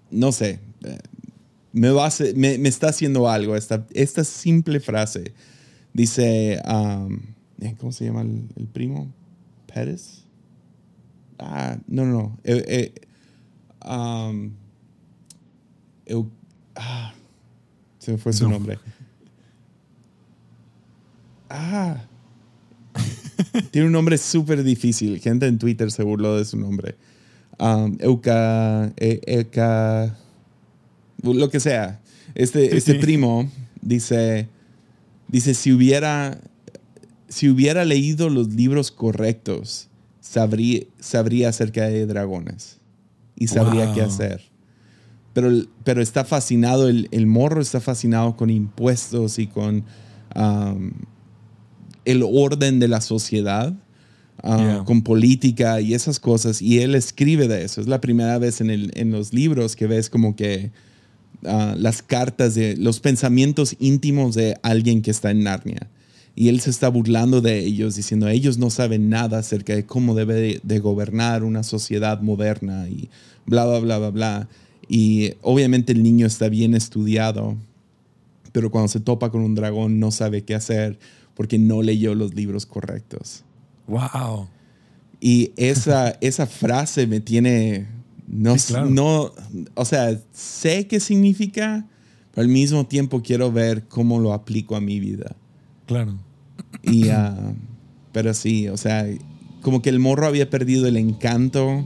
no 0.10 0.32
sé, 0.32 0.60
me, 1.74 1.90
va 1.90 2.10
me, 2.36 2.58
me, 2.58 2.70
está 2.70 2.90
haciendo 2.90 3.30
algo. 3.30 3.56
Esta, 3.56 3.86
esta 3.94 4.24
simple 4.24 4.80
frase 4.80 5.34
dice, 5.94 6.62
um, 6.68 7.20
eh, 7.60 7.76
¿cómo 7.78 7.92
se 7.92 8.06
llama 8.06 8.22
el, 8.22 8.48
el 8.56 8.68
primo? 8.68 9.12
¿Pérez? 9.74 10.24
Ah, 11.40 11.78
no, 11.88 12.06
no, 12.06 12.14
no. 12.14 12.38
Eh, 12.44 12.64
eh, 12.68 13.88
um, 13.90 14.52
ah, 16.76 17.14
se 18.00 18.12
me 18.12 18.18
fue 18.18 18.34
su 18.34 18.44
no. 18.46 18.52
nombre. 18.52 18.78
Ah. 21.50 22.06
Tiene 23.72 23.88
un 23.88 23.94
nombre 23.94 24.18
súper 24.18 24.64
difícil. 24.64 25.20
Gente 25.20 25.48
en 25.48 25.58
Twitter 25.58 25.92
se 25.92 26.04
burló 26.04 26.38
de 26.38 26.46
su 26.46 26.58
nombre. 26.58 26.96
Um, 27.60 27.98
Euca, 28.00 28.92
e, 28.98 29.22
Euca, 29.26 30.18
lo 31.24 31.50
que 31.50 31.60
sea. 31.60 32.02
Este, 32.36 32.70
sí, 32.70 32.78
este 32.78 32.94
sí. 32.94 33.00
primo 33.00 33.50
dice, 33.82 34.48
dice, 35.28 35.54
si 35.54 35.72
hubiera, 35.72 36.40
si 37.28 37.50
hubiera 37.50 37.86
leído 37.86 38.30
los 38.30 38.50
libros 38.54 38.92
correctos, 38.92 39.90
sabría, 40.20 40.84
sabría 41.00 41.50
acerca 41.50 41.86
de 41.88 42.06
dragones 42.06 42.80
y 43.36 43.48
sabría 43.48 43.88
wow. 43.88 43.96
qué 43.96 44.02
hacer. 44.02 44.42
Pero, 45.34 45.50
pero 45.84 46.02
está 46.02 46.26
fascinado, 46.26 46.90
el, 46.90 47.08
el, 47.12 47.26
morro 47.26 47.62
está 47.62 47.80
fascinado 47.80 48.36
con 48.36 48.50
impuestos 48.50 49.40
y 49.40 49.48
con 49.48 49.86
um, 50.36 50.92
el 52.04 52.24
orden 52.24 52.80
de 52.80 52.88
la 52.88 53.02
sociedad. 53.02 53.74
Uh, 54.44 54.58
yeah. 54.58 54.84
con 54.86 55.04
política 55.04 55.82
y 55.82 55.94
esas 55.94 56.20
cosas, 56.20 56.64
y 56.64 56.80
él 56.80 56.96
escribe 56.96 57.48
de 57.48 57.64
eso. 57.64 57.80
Es 57.80 57.86
la 57.86 58.02
primera 58.02 58.40
vez 58.40 58.60
en, 58.60 58.72
el, 58.72 58.92
en 58.96 59.12
los 59.12 59.34
libros 59.34 59.76
que 59.76 59.86
ves 59.86 60.10
como 60.10 60.36
que 60.36 60.72
uh, 61.44 61.76
las 61.78 62.02
cartas 62.02 62.56
de 62.56 62.76
los 62.78 63.00
pensamientos 63.00 63.76
íntimos 63.80 64.36
de 64.36 64.58
alguien 64.64 65.02
que 65.02 65.12
está 65.12 65.32
en 65.32 65.44
Narnia. 65.44 65.88
Y 66.36 66.48
él 66.48 66.62
se 66.62 66.70
está 66.70 66.88
burlando 66.88 67.42
de 67.42 67.60
ellos, 67.60 67.96
diciendo, 67.96 68.28
ellos 68.30 68.58
no 68.58 68.70
saben 68.70 69.10
nada 69.10 69.40
acerca 69.40 69.76
de 69.76 69.86
cómo 69.86 70.16
debe 70.16 70.36
de, 70.36 70.62
de 70.64 70.80
gobernar 70.80 71.44
una 71.44 71.64
sociedad 71.64 72.22
moderna 72.22 72.88
y 72.88 73.10
bla, 73.46 73.66
bla, 73.66 73.80
bla, 73.80 73.98
bla, 74.00 74.10
bla. 74.12 74.50
Y 74.88 75.34
obviamente 75.42 75.92
el 75.92 76.04
niño 76.04 76.26
está 76.26 76.50
bien 76.50 76.74
estudiado, 76.74 77.58
pero 78.52 78.72
cuando 78.72 78.88
se 78.88 79.00
topa 79.00 79.30
con 79.30 79.42
un 79.42 79.56
dragón 79.56 80.00
no 80.00 80.12
sabe 80.12 80.44
qué 80.44 80.56
hacer 80.56 81.00
porque 81.36 81.58
no 81.58 81.82
leyó 81.82 82.16
los 82.16 82.34
libros 82.34 82.66
correctos. 82.66 83.44
Wow. 83.88 84.48
Y 85.20 85.52
esa, 85.56 86.18
esa 86.22 86.48
frase 86.48 87.08
me 87.08 87.20
tiene, 87.20 87.88
no, 88.32 88.58
Sí, 88.58 88.74
claro. 88.74 88.90
no, 88.90 89.32
o 89.76 89.86
sea, 89.86 90.18
sé 90.32 90.88
qué 90.88 91.02
significa, 91.02 91.86
pero 92.34 92.44
al 92.44 92.48
mismo 92.48 92.86
tiempo 92.86 93.22
quiero 93.22 93.52
ver 93.52 93.88
cómo 93.90 94.20
lo 94.20 94.32
aplico 94.32 94.78
a 94.78 94.82
mi 94.82 95.02
vida. 95.02 95.36
Claro. 95.86 96.18
Y, 96.82 97.10
uh, 97.10 97.54
pero 98.14 98.34
sí, 98.34 98.70
o 98.70 98.78
sea, 98.78 99.06
como 99.62 99.82
que 99.82 99.90
el 99.90 100.00
morro 100.00 100.28
había 100.28 100.50
perdido 100.50 100.88
el 100.88 100.96
encanto 100.96 101.86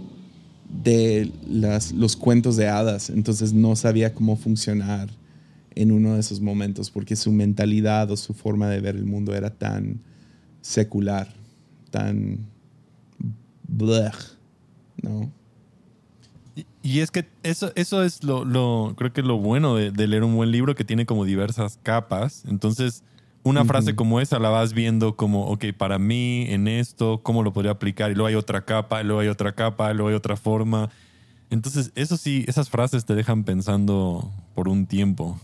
de 0.84 1.32
las, 1.48 1.92
los 1.94 2.16
cuentos 2.16 2.58
de 2.58 2.68
hadas, 2.68 3.10
entonces 3.10 3.54
no 3.54 3.76
sabía 3.76 4.14
cómo 4.14 4.36
funcionar 4.36 5.10
en 5.74 5.92
uno 5.92 6.14
de 6.14 6.20
esos 6.20 6.42
momentos 6.42 6.92
porque 6.92 7.16
su 7.16 7.32
mentalidad 7.32 8.12
o 8.12 8.18
su 8.18 8.34
forma 8.34 8.70
de 8.70 8.82
ver 8.82 8.96
el 8.96 9.06
mundo 9.06 9.34
era 9.34 9.50
tan 9.50 10.00
secular, 10.62 11.34
tan 11.90 12.46
blech, 13.68 14.16
¿no? 15.02 15.32
Y, 16.56 16.66
y, 16.82 17.00
es 17.02 17.12
que 17.12 17.28
eso, 17.44 17.72
eso 17.76 18.04
es 18.04 18.24
lo, 18.24 18.46
lo, 18.46 18.94
creo 18.98 19.12
que 19.12 19.22
lo 19.22 19.38
bueno 19.38 19.76
de, 19.76 19.92
de, 19.92 20.08
leer 20.08 20.24
un 20.24 20.36
buen 20.36 20.52
libro 20.52 20.74
que 20.76 20.86
tiene 20.86 21.06
como 21.06 21.26
diversas 21.26 21.80
capas. 21.84 22.44
Entonces, 22.48 23.04
una 23.44 23.62
uh 23.62 23.64
-huh. 23.64 23.68
frase 23.68 23.96
como 23.96 24.22
esa 24.22 24.40
la 24.40 24.50
vas 24.50 24.74
viendo 24.74 25.16
como, 25.16 25.48
ok, 25.48 25.66
para 25.78 26.00
mí, 26.00 26.46
en 26.50 26.68
esto, 26.68 27.22
¿cómo 27.22 27.44
lo 27.44 27.54
podría 27.54 27.74
aplicar? 27.74 28.10
Y 28.12 28.16
luego 28.16 28.28
hay 28.28 28.36
otra 28.36 28.66
capa, 28.66 29.02
y 29.02 29.04
luego 29.04 29.20
hay 29.20 29.28
otra 29.28 29.54
capa, 29.54 29.92
y 29.92 29.94
luego 29.94 30.10
hay 30.10 30.16
otra 30.16 30.36
forma. 30.38 30.90
Entonces, 31.50 31.92
eso 31.96 32.18
sí, 32.18 32.44
esas 32.48 32.70
frases 32.70 33.06
te 33.06 33.16
dejan 33.16 33.44
pensando 33.44 34.32
por 34.56 34.68
un 34.68 34.88
tiempo 34.88 35.40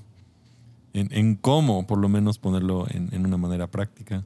en, 0.93 1.09
en 1.11 1.35
cómo, 1.35 1.85
por 1.85 1.99
lo 1.99 2.09
menos, 2.09 2.37
ponerlo 2.39 2.87
en, 2.89 3.09
en 3.13 3.25
una 3.25 3.37
manera 3.37 3.67
práctica. 3.67 4.25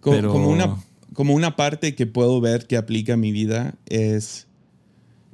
Como, 0.00 0.16
Pero... 0.16 0.32
como, 0.32 0.48
una, 0.48 0.76
como 1.14 1.34
una 1.34 1.56
parte 1.56 1.94
que 1.94 2.06
puedo 2.06 2.40
ver 2.40 2.66
que 2.66 2.76
aplica 2.76 3.14
a 3.14 3.16
mi 3.16 3.32
vida 3.32 3.74
es, 3.86 4.48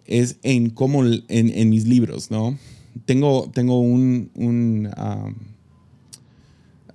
es 0.09 0.39
en 0.43 0.71
cómo, 0.71 1.05
en, 1.05 1.23
en 1.29 1.69
mis 1.69 1.87
libros, 1.87 2.31
¿no? 2.31 2.59
Tengo, 3.05 3.51
tengo 3.55 3.79
un, 3.81 4.31
un, 4.35 4.91
um, 4.97 5.35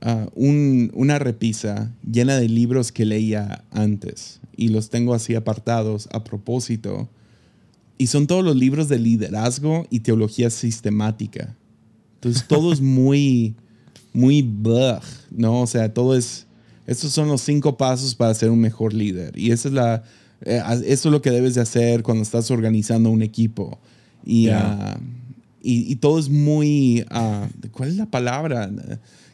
uh, 0.06 0.30
un, 0.36 0.92
una 0.94 1.20
repisa 1.20 1.94
llena 2.04 2.38
de 2.38 2.50
libros 2.50 2.92
que 2.92 3.06
leía 3.06 3.64
antes 3.72 4.42
y 4.58 4.70
los 4.70 4.90
tengo 4.90 5.14
así 5.14 5.36
apartados 5.36 6.10
a 6.12 6.24
propósito. 6.24 7.08
Y 7.98 8.08
son 8.08 8.28
todos 8.28 8.44
los 8.44 8.56
libros 8.56 8.90
de 8.90 9.00
liderazgo 9.00 9.86
y 9.90 10.00
teología 10.00 10.50
sistemática. 10.50 11.56
Entonces 12.16 12.46
todo 12.48 12.74
es 12.74 12.82
muy, 12.82 13.56
muy 14.12 14.42
¿no? 15.32 15.62
O 15.62 15.68
sea, 15.68 15.94
todo 15.94 16.18
es, 16.18 16.48
estos 16.88 17.12
son 17.12 17.28
los 17.28 17.42
cinco 17.42 17.78
pasos 17.78 18.16
para 18.16 18.34
ser 18.34 18.50
un 18.50 18.60
mejor 18.60 18.94
líder. 18.94 19.38
Y 19.38 19.52
esa 19.52 19.68
es 19.68 19.74
la, 19.74 20.04
eso 20.46 20.84
es 20.84 21.06
lo 21.06 21.22
que 21.22 21.32
debes 21.32 21.56
de 21.56 21.62
hacer 21.62 22.04
cuando 22.04 22.24
estás 22.24 22.52
organizando 22.52 23.10
un 23.10 23.22
equipo. 23.22 23.80
Y, 24.26 24.46
yeah. 24.46 24.98
uh, 24.98 25.04
y, 25.62 25.92
y, 25.92 25.96
todo 25.96 26.20
es 26.20 26.30
muy, 26.30 27.06
uh, 27.12 27.70
¿cuál 27.72 27.90
es 27.90 27.96
la 27.96 28.06
palabra? 28.06 28.70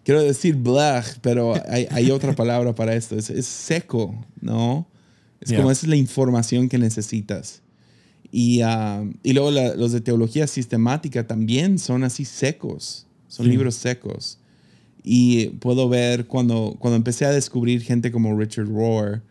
Quiero 0.04 0.22
decir 0.22 0.56
blah, 0.56 1.04
pero 1.22 1.54
hay, 1.68 1.88
hay 1.92 2.12
otra 2.12 2.36
palabra 2.36 2.74
para 2.74 2.96
esto. 2.96 3.16
Es, 3.16 3.30
es 3.30 3.46
seco, 3.46 4.16
¿no? 4.42 4.88
Es 5.42 5.50
yeah. 5.50 5.60
como 5.60 5.72
esa 5.72 5.86
es 5.86 5.90
la 5.90 5.96
información 5.96 6.70
que 6.70 6.78
necesitas. 6.78 7.62
Y, 8.32 8.62
uh, 8.64 9.12
y 9.24 9.34
luego 9.34 9.52
la, 9.52 9.76
los 9.76 9.92
de 9.92 10.02
teología 10.02 10.46
sistemática 10.48 11.26
también 11.26 11.80
son 11.80 12.04
así 12.04 12.26
secos, 12.26 13.08
son 13.28 13.46
sí. 13.46 13.52
libros 13.52 13.76
secos. 13.76 14.38
Y 15.04 15.48
puedo 15.60 15.90
ver 15.90 16.28
cuando, 16.28 16.76
cuando 16.78 16.98
empecé 16.98 17.26
a 17.26 17.32
descubrir 17.32 17.82
gente 17.82 18.12
como 18.12 18.38
Richard 18.38 18.68
Rohr, 18.68 19.24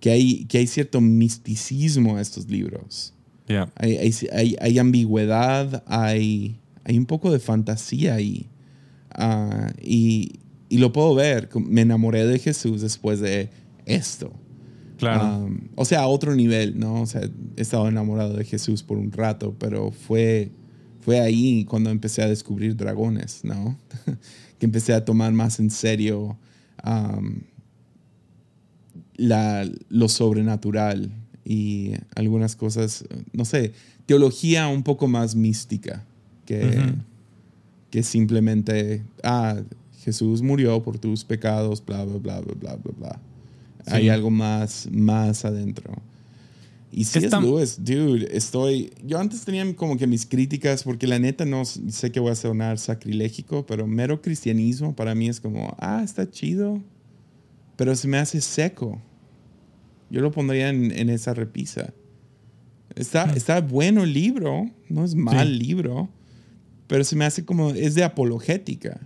que 0.00 0.10
hay, 0.10 0.44
que 0.46 0.58
hay 0.58 0.66
cierto 0.66 1.00
misticismo 1.00 2.16
a 2.16 2.20
estos 2.20 2.48
libros. 2.48 3.14
Yeah. 3.46 3.70
Hay, 3.76 3.96
hay, 3.96 4.14
hay, 4.32 4.56
hay, 4.60 4.78
ambigüedad, 4.78 5.82
hay, 5.86 6.60
hay 6.84 6.98
un 6.98 7.06
poco 7.06 7.30
de 7.30 7.38
fantasía 7.38 8.14
ahí. 8.14 8.48
Uh, 9.18 9.70
y, 9.82 10.40
y 10.68 10.78
lo 10.78 10.92
puedo 10.92 11.14
ver, 11.14 11.48
me 11.54 11.82
enamoré 11.82 12.26
de 12.26 12.38
Jesús 12.38 12.80
después 12.80 13.20
de 13.20 13.50
esto. 13.84 14.32
Claro. 14.96 15.44
Um, 15.44 15.68
o 15.76 15.84
sea, 15.84 16.00
a 16.00 16.06
otro 16.06 16.34
nivel, 16.36 16.78
¿no? 16.78 17.02
O 17.02 17.06
sea, 17.06 17.22
he 17.56 17.62
estado 17.62 17.88
enamorado 17.88 18.36
de 18.36 18.44
Jesús 18.44 18.82
por 18.82 18.98
un 18.98 19.10
rato, 19.12 19.56
pero 19.58 19.90
fue, 19.90 20.52
fue 21.00 21.20
ahí 21.20 21.64
cuando 21.64 21.90
empecé 21.90 22.22
a 22.22 22.28
descubrir 22.28 22.76
dragones, 22.76 23.40
¿no? 23.42 23.78
que 24.58 24.66
empecé 24.66 24.92
a 24.92 25.04
tomar 25.04 25.32
más 25.32 25.58
en 25.58 25.70
serio 25.70 26.38
um, 26.84 27.40
la, 29.20 29.68
lo 29.90 30.08
sobrenatural 30.08 31.10
y 31.44 31.92
algunas 32.14 32.56
cosas, 32.56 33.04
no 33.32 33.44
sé, 33.44 33.72
teología 34.06 34.68
un 34.68 34.82
poco 34.82 35.08
más 35.08 35.34
mística 35.34 36.04
que, 36.46 36.64
uh 36.64 36.68
-huh. 36.68 36.94
que 37.90 38.02
simplemente, 38.02 39.02
ah, 39.22 39.60
Jesús 40.02 40.40
murió 40.40 40.82
por 40.82 40.98
tus 40.98 41.24
pecados, 41.24 41.84
bla, 41.84 42.04
bla, 42.04 42.18
bla, 42.18 42.40
bla, 42.40 42.54
bla, 42.54 42.76
bla, 42.76 42.92
bla. 42.98 43.20
Sí. 43.86 43.92
Hay 43.92 44.08
algo 44.08 44.30
más, 44.30 44.88
más 44.90 45.44
adentro. 45.44 45.92
Y 46.92 47.04
si 47.04 47.18
es 47.24 47.32
Lewis, 47.32 47.78
dude, 47.78 48.26
estoy. 48.36 48.90
Yo 49.06 49.18
antes 49.18 49.44
tenía 49.44 49.76
como 49.76 49.96
que 49.96 50.06
mis 50.06 50.26
críticas, 50.26 50.82
porque 50.82 51.06
la 51.06 51.18
neta 51.18 51.44
no 51.44 51.64
sé 51.64 52.10
que 52.10 52.18
voy 52.18 52.32
a 52.32 52.34
sonar 52.34 52.78
sacrilégico, 52.78 53.64
pero 53.64 53.86
mero 53.86 54.20
cristianismo 54.20 54.96
para 54.96 55.14
mí 55.14 55.28
es 55.28 55.40
como, 55.40 55.76
ah, 55.78 56.02
está 56.02 56.28
chido, 56.28 56.80
pero 57.76 57.94
se 57.94 58.08
me 58.08 58.18
hace 58.18 58.40
seco. 58.40 59.00
Yo 60.10 60.20
lo 60.20 60.30
pondría 60.32 60.68
en, 60.68 60.90
en 60.90 61.08
esa 61.08 61.34
repisa. 61.34 61.94
Está, 62.96 63.26
mm. 63.26 63.36
está 63.36 63.60
bueno 63.60 64.02
el 64.02 64.12
libro, 64.12 64.68
no 64.88 65.04
es 65.04 65.14
mal 65.14 65.48
sí. 65.48 65.64
libro, 65.64 66.08
pero 66.86 67.04
se 67.04 67.16
me 67.16 67.24
hace 67.24 67.44
como, 67.44 67.70
es 67.70 67.94
de 67.94 68.04
apologética. 68.04 69.00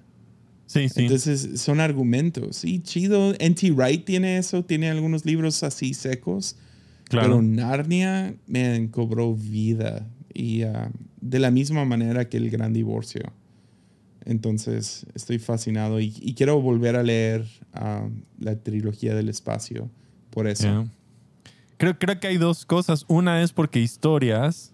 Sí, 0.67 0.89
sí. 0.89 1.03
Entonces 1.03 1.61
son 1.61 1.81
argumentos. 1.81 2.57
Sí, 2.57 2.81
chido. 2.81 3.35
N.T. 3.39 3.71
Wright 3.73 4.05
tiene 4.05 4.39
eso, 4.39 4.65
tiene 4.65 4.89
algunos 4.91 5.27
libros 5.27 5.63
así 5.63 5.93
secos. 5.93 6.57
Claro. 7.05 7.29
Pero 7.29 7.43
Narnia 7.43 8.35
me 8.47 8.89
cobró 8.91 9.35
vida. 9.35 10.09
Y 10.33 10.63
ah, 10.63 10.91
de 11.21 11.39
la 11.39 11.51
misma 11.51 11.85
manera 11.85 12.29
que 12.29 12.39
el 12.39 12.51
gran 12.51 12.73
divorcio. 12.73 13.23
Entonces 14.25 15.05
estoy 15.15 15.39
fascinado 15.39 16.01
y, 16.01 16.15
y 16.21 16.33
quiero 16.33 16.61
volver 16.63 16.97
a 16.97 17.03
leer 17.03 17.45
ah, 17.75 18.09
la 18.39 18.57
trilogía 18.57 19.15
del 19.15 19.29
espacio 19.29 19.91
por 20.35 20.47
eso. 20.47 20.65
Yeah. 20.65 20.87
Creo, 21.77 21.99
creo 21.99 22.21
que 22.21 22.27
hay 22.27 22.37
dos 22.37 22.67
cosas. 22.67 23.05
Una 23.09 23.43
es 23.43 23.53
porque 23.53 23.81
historias, 23.81 24.73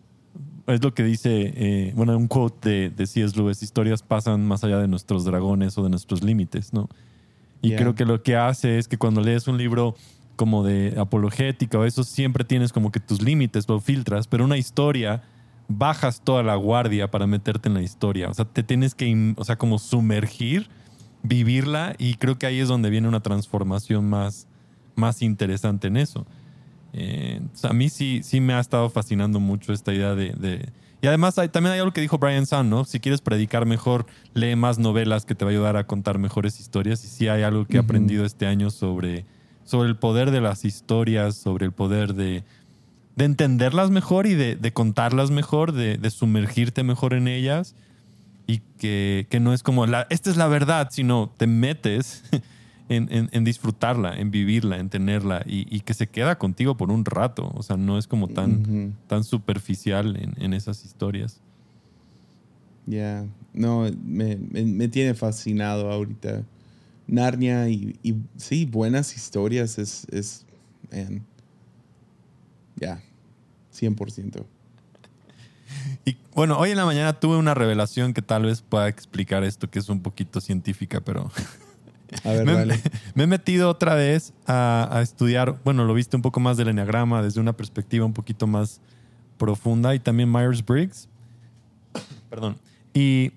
es 0.66 0.82
lo 0.82 0.94
que 0.94 1.02
dice, 1.02 1.52
eh, 1.56 1.92
bueno, 1.94 2.16
un 2.16 2.28
quote 2.28 2.68
de, 2.68 2.90
de 2.90 3.06
C.S. 3.06 3.36
Lewis, 3.36 3.62
historias 3.62 4.02
pasan 4.02 4.46
más 4.46 4.64
allá 4.64 4.78
de 4.78 4.88
nuestros 4.88 5.24
dragones 5.24 5.76
o 5.78 5.82
de 5.82 5.90
nuestros 5.90 6.22
límites, 6.22 6.72
¿no? 6.72 6.88
Y 7.62 7.68
Yeah. 7.68 7.78
creo 7.78 7.94
que 7.94 8.06
lo 8.06 8.22
que 8.22 8.36
hace 8.36 8.78
es 8.78 8.88
que 8.88 8.96
cuando 8.96 9.20
lees 9.20 9.46
un 9.46 9.58
libro 9.58 9.94
como 10.36 10.64
de 10.64 10.94
apologética 10.98 11.78
o 11.78 11.84
eso, 11.84 12.04
siempre 12.04 12.42
tienes 12.44 12.72
como 12.72 12.90
que 12.90 13.00
tus 13.00 13.20
límites, 13.20 13.68
lo 13.68 13.80
filtras, 13.80 14.26
pero 14.26 14.44
una 14.46 14.56
historia, 14.56 15.22
bajas 15.68 16.22
toda 16.24 16.42
la 16.42 16.54
guardia 16.56 17.10
para 17.10 17.26
meterte 17.26 17.68
en 17.68 17.74
la 17.74 17.82
historia. 17.82 18.30
O 18.30 18.34
sea, 18.34 18.46
te 18.46 18.62
tienes 18.62 18.94
que, 18.94 19.34
o 19.36 19.44
sea, 19.44 19.56
como 19.56 19.78
sumergir, 19.78 20.68
vivirla 21.22 21.94
y 21.98 22.14
creo 22.14 22.38
que 22.38 22.46
ahí 22.46 22.58
es 22.58 22.68
donde 22.68 22.88
viene 22.88 23.06
una 23.08 23.20
transformación 23.20 24.08
más, 24.08 24.46
más 25.00 25.22
interesante 25.22 25.88
en 25.88 25.96
eso. 25.96 26.26
Eh, 26.92 27.40
a 27.62 27.72
mí 27.72 27.88
sí, 27.88 28.20
sí 28.22 28.40
me 28.40 28.52
ha 28.52 28.60
estado 28.60 28.90
fascinando 28.90 29.40
mucho 29.40 29.72
esta 29.72 29.92
idea 29.92 30.14
de... 30.14 30.32
de- 30.32 30.68
y 31.02 31.06
además 31.06 31.38
hay, 31.38 31.48
también 31.48 31.72
hay 31.72 31.78
algo 31.80 31.92
que 31.94 32.02
dijo 32.02 32.18
Brian 32.18 32.44
Sun, 32.46 32.68
¿no? 32.68 32.84
Si 32.84 33.00
quieres 33.00 33.22
predicar 33.22 33.64
mejor, 33.64 34.04
lee 34.34 34.54
más 34.54 34.78
novelas 34.78 35.24
que 35.24 35.34
te 35.34 35.46
va 35.46 35.50
a 35.50 35.54
ayudar 35.54 35.76
a 35.78 35.86
contar 35.86 36.18
mejores 36.18 36.60
historias. 36.60 37.02
Y 37.04 37.08
sí 37.08 37.26
hay 37.28 37.42
algo 37.42 37.64
que 37.66 37.78
he 37.78 37.80
aprendido 37.80 38.26
este 38.26 38.46
año 38.46 38.68
sobre, 38.68 39.24
sobre 39.64 39.88
el 39.88 39.96
poder 39.96 40.30
de 40.30 40.42
las 40.42 40.66
historias, 40.66 41.36
sobre 41.36 41.64
el 41.64 41.72
poder 41.72 42.12
de, 42.12 42.44
de 43.16 43.24
entenderlas 43.24 43.90
mejor 43.90 44.26
y 44.26 44.34
de, 44.34 44.56
de 44.56 44.72
contarlas 44.74 45.30
mejor, 45.30 45.72
de, 45.72 45.96
de 45.96 46.10
sumergirte 46.10 46.82
mejor 46.82 47.14
en 47.14 47.28
ellas. 47.28 47.74
Y 48.46 48.58
que, 48.78 49.26
que 49.30 49.40
no 49.40 49.54
es 49.54 49.62
como, 49.62 49.86
la, 49.86 50.06
esta 50.10 50.28
es 50.28 50.36
la 50.36 50.48
verdad, 50.48 50.88
sino 50.90 51.32
te 51.34 51.46
metes 51.46 52.24
en, 52.90 53.08
en- 53.10 53.28
en 53.32 53.44
disfrutarla, 53.44 54.18
en 54.18 54.30
vivirla, 54.30 54.78
en 54.78 54.90
tenerla 54.90 55.42
y, 55.46 55.66
y 55.74 55.80
que 55.80 55.94
se 55.94 56.06
queda 56.08 56.36
contigo 56.38 56.76
por 56.76 56.90
un 56.90 57.04
rato. 57.06 57.50
O 57.54 57.62
sea, 57.62 57.76
no 57.78 57.96
es 57.96 58.06
como 58.06 58.28
tan, 58.28 58.94
tan 59.06 59.24
superficial 59.24 60.16
en, 60.16 60.34
en 60.42 60.52
esas 60.52 60.84
historias. 60.84 61.40
Ya, 62.86 63.24
no, 63.54 63.86
me, 64.04 64.36
me- 64.36 64.64
me 64.64 64.88
tiene 64.88 65.14
fascinado 65.14 65.90
ahorita. 65.90 66.42
Narnia 67.06 67.68
y, 67.68 67.96
y 68.02 68.14
sí, 68.36 68.66
buenas 68.66 69.16
historias 69.16 69.78
es, 69.78 70.06
es 70.10 70.44
man, 70.92 71.22
ya, 72.76 73.02
100%. 73.72 74.44
Y 76.04 76.16
bueno, 76.34 76.58
hoy 76.58 76.70
en 76.70 76.76
la 76.76 76.84
mañana 76.84 77.12
tuve 77.12 77.36
una 77.36 77.54
revelación 77.54 78.12
que 78.14 78.22
tal 78.22 78.44
vez 78.44 78.62
pueda 78.62 78.88
explicar 78.88 79.44
esto, 79.44 79.70
que 79.70 79.78
es 79.78 79.88
un 79.88 80.02
poquito 80.02 80.40
científica, 80.40 81.00
pero 81.00 81.30
A 82.24 82.30
ver, 82.30 82.44
me, 82.44 82.52
dale. 82.52 82.80
me 83.14 83.24
he 83.24 83.26
metido 83.26 83.70
otra 83.70 83.94
vez 83.94 84.32
a, 84.46 84.88
a 84.90 85.02
estudiar, 85.02 85.60
bueno, 85.64 85.84
lo 85.84 85.94
viste 85.94 86.16
un 86.16 86.22
poco 86.22 86.40
más 86.40 86.56
del 86.56 86.68
enneagrama 86.68 87.22
desde 87.22 87.40
una 87.40 87.52
perspectiva 87.52 88.04
un 88.04 88.12
poquito 88.12 88.46
más 88.46 88.80
profunda 89.38 89.94
y 89.94 90.00
también 90.00 90.30
Myers-Briggs. 90.30 91.08
Perdón. 92.28 92.56
Y, 92.94 93.32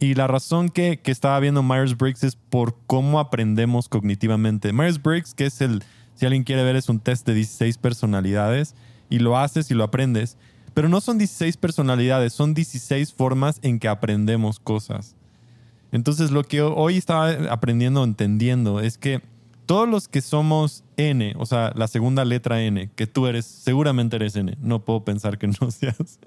y 0.00 0.14
la 0.14 0.26
razón 0.26 0.68
que, 0.68 0.98
que 0.98 1.10
estaba 1.10 1.38
viendo 1.40 1.62
Myers-Briggs 1.62 2.24
es 2.24 2.36
por 2.36 2.76
cómo 2.86 3.20
aprendemos 3.20 3.88
cognitivamente. 3.88 4.72
Myers-Briggs, 4.72 5.34
que 5.34 5.46
es 5.46 5.60
el, 5.60 5.82
si 6.14 6.26
alguien 6.26 6.44
quiere 6.44 6.62
ver, 6.64 6.76
es 6.76 6.88
un 6.88 7.00
test 7.00 7.26
de 7.26 7.34
16 7.34 7.78
personalidades 7.78 8.74
y 9.08 9.18
lo 9.18 9.38
haces 9.38 9.70
y 9.70 9.74
lo 9.74 9.84
aprendes. 9.84 10.36
Pero 10.74 10.88
no 10.88 11.00
son 11.00 11.18
16 11.18 11.56
personalidades, 11.56 12.32
son 12.32 12.52
16 12.52 13.12
formas 13.14 13.60
en 13.62 13.78
que 13.78 13.88
aprendemos 13.88 14.58
cosas. 14.58 15.14
Entonces 15.94 16.32
lo 16.32 16.42
que 16.42 16.60
hoy 16.60 16.96
estaba 16.96 17.30
aprendiendo, 17.52 18.02
entendiendo, 18.02 18.80
es 18.80 18.98
que 18.98 19.22
todos 19.64 19.88
los 19.88 20.08
que 20.08 20.22
somos 20.22 20.82
N, 20.96 21.34
o 21.38 21.46
sea, 21.46 21.72
la 21.76 21.86
segunda 21.86 22.24
letra 22.24 22.60
N, 22.62 22.90
que 22.96 23.06
tú 23.06 23.28
eres, 23.28 23.46
seguramente 23.46 24.16
eres 24.16 24.34
N, 24.34 24.58
no 24.60 24.84
puedo 24.84 25.04
pensar 25.04 25.38
que 25.38 25.46
no 25.46 25.54
seas. 25.70 26.18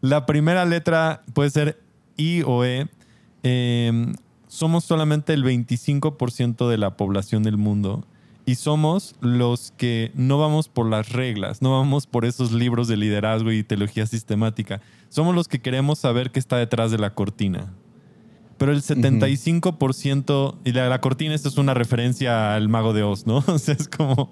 la 0.00 0.24
primera 0.24 0.64
letra 0.64 1.22
puede 1.34 1.50
ser 1.50 1.78
I 2.16 2.40
o 2.46 2.64
E. 2.64 2.88
eh, 3.42 4.14
somos 4.48 4.84
solamente 4.84 5.34
el 5.34 5.44
25% 5.44 6.66
de 6.66 6.78
la 6.78 6.96
población 6.96 7.42
del 7.42 7.58
mundo 7.58 8.06
y 8.46 8.54
somos 8.54 9.14
los 9.20 9.74
que 9.76 10.10
no 10.14 10.38
vamos 10.38 10.70
por 10.70 10.88
las 10.88 11.12
reglas, 11.12 11.60
no 11.60 11.78
vamos 11.78 12.06
por 12.06 12.24
esos 12.24 12.50
libros 12.50 12.88
de 12.88 12.96
liderazgo 12.96 13.52
y 13.52 13.62
teología 13.62 14.06
sistemática. 14.06 14.80
Somos 15.10 15.34
los 15.34 15.48
que 15.48 15.60
queremos 15.60 15.98
saber 15.98 16.30
qué 16.30 16.38
está 16.38 16.56
detrás 16.56 16.90
de 16.90 16.96
la 16.96 17.14
cortina. 17.14 17.74
Pero 18.60 18.72
el 18.72 18.82
75%, 18.82 20.56
y 20.64 20.72
la, 20.72 20.88
la 20.90 21.00
cortina, 21.00 21.34
esto 21.34 21.48
es 21.48 21.56
una 21.56 21.72
referencia 21.74 22.54
al 22.54 22.68
mago 22.68 22.92
de 22.92 23.02
Oz, 23.02 23.26
¿no? 23.26 23.38
O 23.46 23.58
sea, 23.58 23.74
es 23.74 23.88
como 23.88 24.30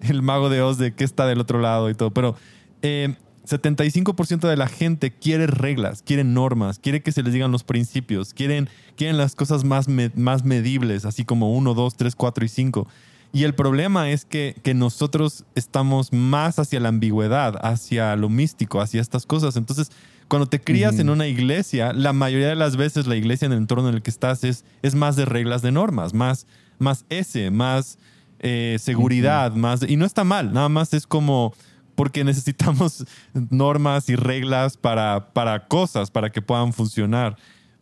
el 0.00 0.22
mago 0.22 0.48
de 0.48 0.62
Oz 0.62 0.78
de 0.78 0.94
qué 0.94 1.04
está 1.04 1.26
del 1.26 1.38
otro 1.40 1.60
lado 1.60 1.90
y 1.90 1.94
todo. 1.94 2.10
Pero 2.10 2.34
eh, 2.82 3.14
75% 3.46 4.48
de 4.48 4.56
la 4.56 4.68
gente 4.68 5.10
quiere 5.12 5.46
reglas, 5.46 6.02
quiere 6.02 6.24
normas, 6.24 6.78
quiere 6.78 7.02
que 7.02 7.12
se 7.12 7.22
les 7.22 7.32
digan 7.32 7.52
los 7.52 7.64
principios, 7.64 8.34
quieren, 8.34 8.68
quieren 8.96 9.16
las 9.18 9.34
cosas 9.34 9.64
más, 9.64 9.86
me- 9.88 10.12
más 10.16 10.44
medibles, 10.44 11.04
así 11.04 11.24
como 11.24 11.52
1, 11.54 11.74
2, 11.74 11.96
3, 11.96 12.14
4 12.16 12.44
y 12.44 12.48
5. 12.48 12.88
Y 13.32 13.44
el 13.44 13.54
problema 13.54 14.10
es 14.10 14.24
que, 14.24 14.56
que 14.62 14.74
nosotros 14.74 15.44
estamos 15.54 16.12
más 16.12 16.58
hacia 16.58 16.80
la 16.80 16.88
ambigüedad, 16.88 17.54
hacia 17.62 18.16
lo 18.16 18.28
místico, 18.28 18.80
hacia 18.80 19.00
estas 19.00 19.26
cosas. 19.26 19.56
Entonces, 19.56 19.90
cuando 20.28 20.46
te 20.46 20.60
crías 20.60 20.98
en 20.98 21.10
una 21.10 21.26
iglesia, 21.26 21.92
la 21.92 22.12
mayoría 22.12 22.48
de 22.48 22.54
las 22.54 22.76
veces 22.76 23.06
la 23.06 23.16
iglesia 23.16 23.46
en 23.46 23.52
el 23.52 23.58
entorno 23.58 23.88
en 23.88 23.96
el 23.96 24.02
que 24.02 24.10
estás 24.10 24.44
es, 24.44 24.64
es 24.82 24.94
más 24.94 25.16
de 25.16 25.24
reglas 25.24 25.62
de 25.62 25.72
normas, 25.72 26.14
más, 26.14 26.46
más 26.78 27.04
ese, 27.08 27.50
más 27.50 27.98
eh, 28.38 28.76
seguridad, 28.78 29.52
más... 29.52 29.82
Y 29.88 29.96
no 29.96 30.04
está 30.04 30.24
mal, 30.24 30.52
nada 30.52 30.68
más 30.68 30.92
es 30.94 31.06
como 31.06 31.54
porque 31.94 32.24
necesitamos 32.24 33.04
normas 33.50 34.08
y 34.08 34.16
reglas 34.16 34.76
para, 34.76 35.32
para 35.32 35.66
cosas, 35.66 36.10
para 36.10 36.30
que 36.30 36.42
puedan 36.42 36.72
funcionar. 36.72 37.36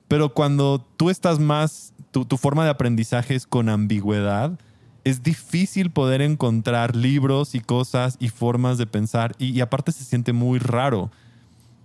Pero 0.08 0.32
cuando 0.32 0.86
tú 0.96 1.10
estás 1.10 1.38
más, 1.38 1.92
tu, 2.12 2.24
tu 2.24 2.36
forma 2.36 2.64
de 2.64 2.70
aprendizaje 2.70 3.34
es 3.34 3.46
con 3.46 3.68
ambigüedad, 3.68 4.58
es 5.06 5.22
difícil 5.22 5.92
poder 5.92 6.20
encontrar 6.20 6.96
libros 6.96 7.54
y 7.54 7.60
cosas 7.60 8.16
y 8.18 8.28
formas 8.28 8.76
de 8.76 8.88
pensar 8.88 9.36
y, 9.38 9.60
aparte 9.60 9.92
se 9.92 10.02
siente 10.02 10.32
muy 10.32 10.58
raro 10.58 11.12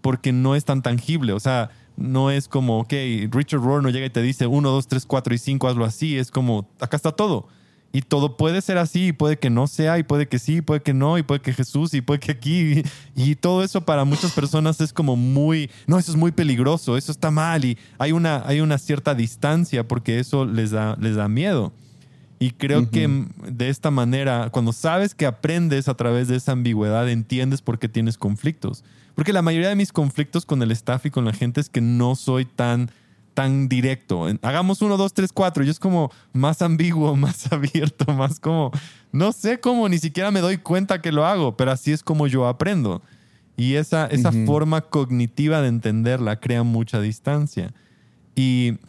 porque 0.02 0.34
no 0.34 0.56
es 0.56 0.66
tan 0.66 0.82
tangible. 0.82 1.32
O 1.34 1.40
sea, 1.40 1.70
no 1.98 2.32
es 2.32 2.48
como, 2.48 2.80
ok, 2.80 2.94
Richard 3.30 3.62
Rohr 3.62 3.84
no 3.84 3.92
llega 3.92 4.08
y 4.08 4.10
te 4.10 4.24
dice 4.24 4.48
1, 4.48 4.68
2, 4.68 4.88
3, 4.88 5.06
4 5.06 5.36
y 5.36 5.38
5, 5.38 5.68
hazlo 5.68 5.86
así. 5.86 6.18
Es 6.18 6.32
como, 6.32 6.68
acá 6.80 6.98
está 6.98 7.12
todo. 7.12 7.48
Y 7.94 8.02
todo 8.02 8.38
puede 8.38 8.60
ser 8.64 8.80
así, 8.80 9.10
y 9.10 9.12
puede 9.12 9.38
que 9.38 9.52
no 9.52 9.68
sea, 9.68 10.00
y 10.00 10.04
puede 10.04 10.28
que 10.28 10.40
sí, 10.40 10.56
y 10.56 10.62
puede 10.62 10.82
que 10.82 10.96
no, 10.96 11.20
y 11.20 11.24
puede 11.24 11.42
que 11.42 11.54
Jesús, 11.54 11.94
y 11.94 12.02
puede 12.02 12.20
que 12.20 12.32
aquí. 12.32 12.84
Y, 13.16 13.32
y 13.32 13.36
todo 13.36 13.64
eso 13.64 13.82
para 13.82 14.04
muchas 14.04 14.32
personas 14.32 14.82
es 14.82 14.94
como 14.94 15.16
muy, 15.16 15.70
no, 15.86 16.00
eso 16.00 16.10
es 16.10 16.18
muy 16.18 16.32
peligroso, 16.32 16.98
eso 16.98 17.12
está 17.12 17.30
mal, 17.30 17.66
y 17.66 17.78
hay 18.00 18.14
una, 18.14 18.42
hay 18.48 18.62
una 18.62 18.80
cierta 18.80 19.14
distancia 19.14 19.88
porque 19.88 20.20
eso 20.20 20.46
les 20.46 20.72
da, 20.72 20.98
les 21.00 21.18
da 21.18 21.28
miedo. 21.28 21.72
Y 22.42 22.50
creo 22.50 22.90
que 22.90 23.08
de 23.48 23.70
esta 23.70 23.92
manera, 23.92 24.50
cuando 24.50 24.74
sabes 24.74 25.14
que 25.14 25.28
aprendes 25.28 25.88
a 25.88 25.94
través 25.94 26.28
de 26.28 26.38
esa 26.38 26.54
ambigüedad, 26.54 27.08
entiendes 27.08 27.62
por 27.62 27.78
qué 27.78 27.88
tienes 27.88 28.18
conflictos. 28.18 28.84
Porque 29.14 29.32
la 29.32 29.44
mayoría 29.44 29.70
de 29.70 29.76
mis 29.76 29.92
conflictos 29.92 30.44
con 30.44 30.60
el 30.64 30.72
staff 30.72 31.06
y 31.06 31.12
con 31.12 31.24
la 31.24 31.34
gente 31.34 31.62
es 31.62 31.70
que 31.70 31.82
no 31.82 32.16
soy 32.16 32.46
tan, 32.46 32.90
tan 33.36 33.70
directo. 33.70 34.26
Hagamos 34.42 34.82
uno, 34.82 34.98
dos, 34.98 35.14
tres, 35.14 35.32
cuatro. 35.32 35.64
Yo 35.64 35.70
es 35.70 35.78
como 35.78 36.12
más 36.34 36.64
ambiguo, 36.64 37.16
más 37.16 37.54
abierto, 37.54 38.12
más 38.12 38.40
como, 38.40 38.72
no 39.12 39.34
sé 39.34 39.60
cómo, 39.60 39.88
ni 39.88 40.00
siquiera 40.00 40.32
me 40.32 40.42
doy 40.42 40.58
cuenta 40.58 41.00
que 41.00 41.12
lo 41.12 41.28
hago, 41.28 41.56
pero 41.56 41.70
así 41.70 41.92
es 41.92 42.02
como 42.02 42.26
yo 42.26 42.48
aprendo. 42.48 43.04
Y 43.56 43.76
esa, 43.76 44.08
esa 44.08 44.32
forma 44.48 44.82
cognitiva 44.82 45.62
de 45.62 45.68
entenderla 45.68 46.40
crea 46.40 46.64
mucha 46.64 47.00
distancia. 47.00 47.72
Y 48.36 48.80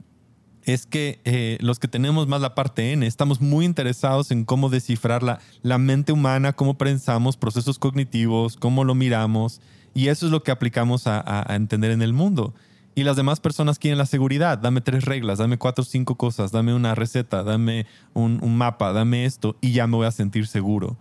es 0.65 0.87
que 0.87 1.21
eh, 1.25 1.59
los 1.61 1.79
que 1.79 1.89
tenemos 1.89 2.29
más 2.29 2.41
la 2.41 2.55
parte 2.55 2.93
N, 2.93 3.07
estamos 3.07 3.41
muy 3.41 3.65
interesados 3.65 4.31
en 4.31 4.45
cómo 4.45 4.69
descifrar 4.69 5.23
la, 5.23 5.41
la 5.63 5.79
mente 5.79 6.13
humana, 6.13 6.53
cómo 6.53 6.79
pensamos, 6.79 7.37
procesos 7.37 7.79
cognitivos, 7.79 8.57
cómo 8.57 8.85
lo 8.85 8.95
miramos, 8.95 9.61
y 9.95 10.09
eso 10.09 10.27
es 10.27 10.33
lo 10.33 10.43
que 10.43 10.51
aplicamos 10.51 11.07
a, 11.07 11.45
entender 11.51 11.91
en 11.91 12.03
el 12.03 12.13
mundo. 12.13 12.55
Y 12.95 13.05
las 13.05 13.17
demás 13.17 13.41
personas 13.41 13.79
quieren 13.79 13.99
la 13.99 14.07
seguridad. 14.07 14.59
Dame 14.59 14.83
tres 14.83 15.05
reglas, 15.05 15.39
dame 15.39 15.57
cuatro 15.57 15.83
o 15.83 15.87
cinco 15.87 16.17
cosas, 16.17 16.53
dame 16.53 16.75
una 16.75 16.95
receta, 16.95 17.43
dame 17.43 17.87
un 18.15 18.57
mapa, 18.57 18.93
dame 18.93 19.25
esto, 19.25 19.57
y 19.61 19.73
ya 19.73 19.87
me 19.87 19.97
voy 19.97 20.07
a 20.07 20.11
sentir 20.11 20.47
seguro. 20.47 20.97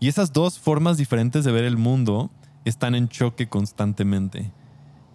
Y 0.00 0.08
esas 0.08 0.32
dos 0.32 0.58
formas 0.58 0.96
diferentes 0.96 1.44
de 1.44 1.52
ver 1.52 1.64
el 1.64 1.76
mundo 1.76 2.30
están 2.64 2.94
en 2.94 3.08
choque 3.08 3.48
constantemente. 3.48 4.52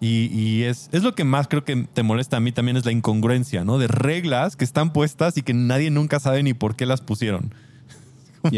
Y, 0.02 0.62
es, 0.62 0.88
es, 0.92 1.02
lo 1.02 1.14
que 1.14 1.24
más 1.24 1.46
creo 1.46 1.62
que 1.62 1.86
te 1.92 2.02
molesta 2.02 2.38
a 2.38 2.40
mí 2.40 2.52
también 2.52 2.78
es 2.78 2.86
la 2.86 2.92
incongruencia, 2.92 3.64
¿no? 3.64 3.76
De 3.76 3.86
reglas 3.86 4.56
que 4.56 4.64
están 4.64 4.94
puestas 4.94 5.36
y 5.36 5.42
que 5.42 5.52
nadie 5.52 5.90
nunca 5.90 6.18
sabe 6.20 6.42
ni 6.42 6.54
por 6.54 6.74
qué 6.74 6.86
las 6.86 7.02
pusieron. 7.02 7.52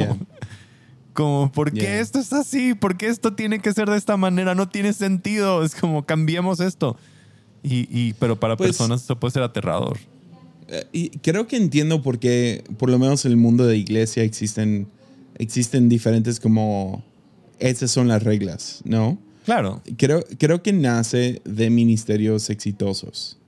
Como, 1.12 1.51
¿por 1.51 1.72
qué 1.72 2.01
esto 2.01 2.20
es 2.20 2.32
así? 2.32 2.74
¿Por 2.74 2.97
qué 2.97 3.09
esto 3.09 3.34
tiene 3.34 3.59
que 3.59 3.72
ser 3.72 3.90
de 3.90 3.97
esta 3.97 4.16
manera? 4.16 4.55
No 4.55 4.68
tiene 4.68 4.93
sentido. 4.95 5.62
Es 5.62 5.74
como, 5.74 6.07
cambiemos 6.07 6.59
esto. 6.61 6.97
Y, 7.62 8.14
pero 8.14 8.40
para 8.40 8.57
pues 8.57 8.70
personas 8.70 9.03
eso 9.03 9.20
puede 9.20 9.32
ser 9.32 9.43
aterrador. 9.43 9.99
Eh, 10.68 10.86
y 10.93 11.11
creo 11.18 11.47
que 11.47 11.57
entiendo 11.57 12.01
por 12.01 12.18
qué, 12.18 12.64
por 12.78 12.88
lo 12.88 12.99
menos 12.99 13.26
en 13.26 13.32
el 13.32 13.36
mundo 13.36 13.66
de 13.66 13.76
iglesia, 13.76 14.22
existen, 14.22 14.88
existen 15.36 15.90
diferentes 15.90 16.40
como, 16.40 17.05
esas 17.59 17.90
son 17.90 18.09
las 18.09 18.22
reglas, 18.22 18.80
¿no? 18.84 19.18
Claro. 19.45 19.82
Creo, 19.97 20.24
creo 20.38 20.62
que 20.62 20.72
nace 20.72 21.43
de 21.45 21.70
ministerios 21.70 22.51
exitosos. 22.51 23.38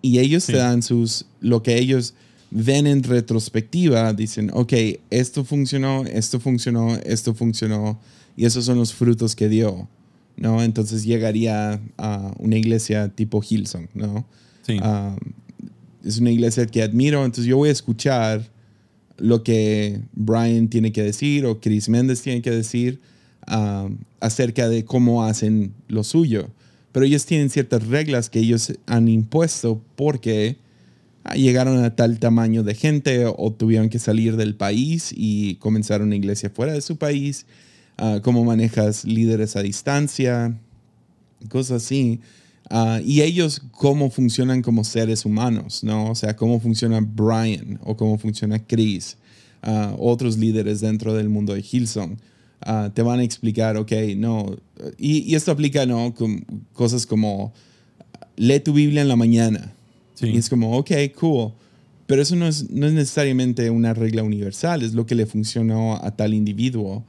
Y 0.00 0.18
ellos 0.18 0.46
te 0.46 0.56
dan 0.56 0.82
sus, 0.82 1.26
lo 1.40 1.62
que 1.62 1.78
ellos 1.78 2.14
ven 2.50 2.86
en 2.86 3.02
retrospectiva, 3.02 4.12
dicen, 4.12 4.50
ok, 4.54 4.72
esto 5.10 5.44
funcionó, 5.44 6.04
esto 6.04 6.40
funcionó, 6.40 6.96
esto 7.04 7.34
funcionó, 7.34 8.00
y 8.36 8.44
esos 8.44 8.64
son 8.64 8.78
los 8.78 8.94
frutos 8.94 9.34
que 9.34 9.48
dio, 9.48 9.88
¿no? 10.36 10.62
Entonces 10.62 11.04
llegaría 11.04 11.80
a 11.98 12.32
una 12.38 12.56
iglesia 12.56 13.08
tipo 13.08 13.42
Hillsong, 13.42 13.88
¿no? 13.94 14.24
Sí. 14.62 14.78
Ah, 14.80 15.16
es 16.04 16.18
una 16.18 16.30
iglesia 16.30 16.64
que 16.66 16.82
admiro, 16.82 17.24
entonces 17.24 17.46
yo 17.46 17.56
voy 17.56 17.68
a 17.68 17.72
escuchar 17.72 18.48
lo 19.16 19.42
que 19.42 20.00
Brian 20.12 20.68
tiene 20.68 20.92
que 20.92 21.02
decir 21.02 21.44
o 21.44 21.60
Chris 21.60 21.88
Méndez 21.88 22.22
tiene 22.22 22.40
que 22.40 22.52
decir 22.52 23.00
ah, 23.46 23.88
acerca 24.20 24.68
de 24.68 24.84
cómo 24.84 25.24
hacen 25.24 25.72
lo 25.88 26.04
suyo. 26.04 26.48
Pero 26.92 27.06
ellos 27.06 27.26
tienen 27.26 27.50
ciertas 27.50 27.86
reglas 27.86 28.30
que 28.30 28.40
ellos 28.40 28.72
han 28.86 29.08
impuesto 29.08 29.80
porque 29.96 30.56
llegaron 31.34 31.84
a 31.84 31.94
tal 31.94 32.18
tamaño 32.18 32.62
de 32.62 32.74
gente 32.74 33.26
o 33.26 33.52
tuvieron 33.52 33.88
que 33.88 33.98
salir 33.98 34.36
del 34.36 34.54
país 34.54 35.12
y 35.14 35.56
comenzar 35.56 36.02
una 36.02 36.16
iglesia 36.16 36.50
fuera 36.50 36.72
de 36.72 36.80
su 36.80 36.96
país, 36.96 37.46
uh, 38.00 38.20
cómo 38.22 38.44
manejas 38.44 39.04
líderes 39.04 39.56
a 39.56 39.62
distancia, 39.62 40.58
cosas 41.48 41.84
así. 41.84 42.20
Ah, 42.70 43.00
y 43.02 43.22
ellos 43.22 43.62
cómo 43.70 44.10
funcionan 44.10 44.60
como 44.60 44.84
seres 44.84 45.24
humanos, 45.24 45.82
¿no? 45.82 46.10
O 46.10 46.14
sea, 46.14 46.36
cómo 46.36 46.60
funciona 46.60 47.00
Brian 47.00 47.80
o 47.82 47.96
cómo 47.96 48.18
funciona 48.18 48.58
Chris, 48.58 49.16
otros 49.98 50.36
líderes 50.36 50.80
dentro 50.80 51.14
del 51.14 51.30
mundo 51.30 51.54
de 51.54 51.64
Hillsong. 51.68 52.18
Uh, 52.66 52.90
te 52.90 53.02
van 53.02 53.20
a 53.20 53.22
explicar, 53.22 53.76
ok, 53.76 53.92
no, 54.16 54.56
y, 54.98 55.18
y 55.18 55.34
esto 55.36 55.52
aplica, 55.52 55.86
¿no? 55.86 56.12
Con 56.12 56.44
cosas 56.72 57.06
como, 57.06 57.52
lee 58.38 58.60
tu 58.60 58.72
Biblia 58.72 59.02
en 59.02 59.08
la 59.08 59.16
mañana. 59.16 59.74
Y 60.20 60.36
es 60.36 60.48
como, 60.48 60.76
ok, 60.76 60.90
cool. 61.18 61.52
Pero 62.06 62.22
eso 62.22 62.34
no 62.36 62.46
es, 62.46 62.70
no 62.70 62.86
es 62.86 62.92
necesariamente 62.92 63.68
una 63.70 63.94
regla 63.94 64.22
universal, 64.22 64.82
es 64.82 64.94
lo 64.94 65.06
que 65.06 65.14
le 65.14 65.26
funcionó 65.26 65.96
a 65.96 66.10
tal 66.16 66.34
individuo. 66.34 67.04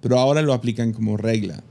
Pero 0.00 0.18
ahora 0.18 0.42
lo 0.42 0.52
aplican 0.52 0.92
como 0.92 1.16
regla. 1.16 1.62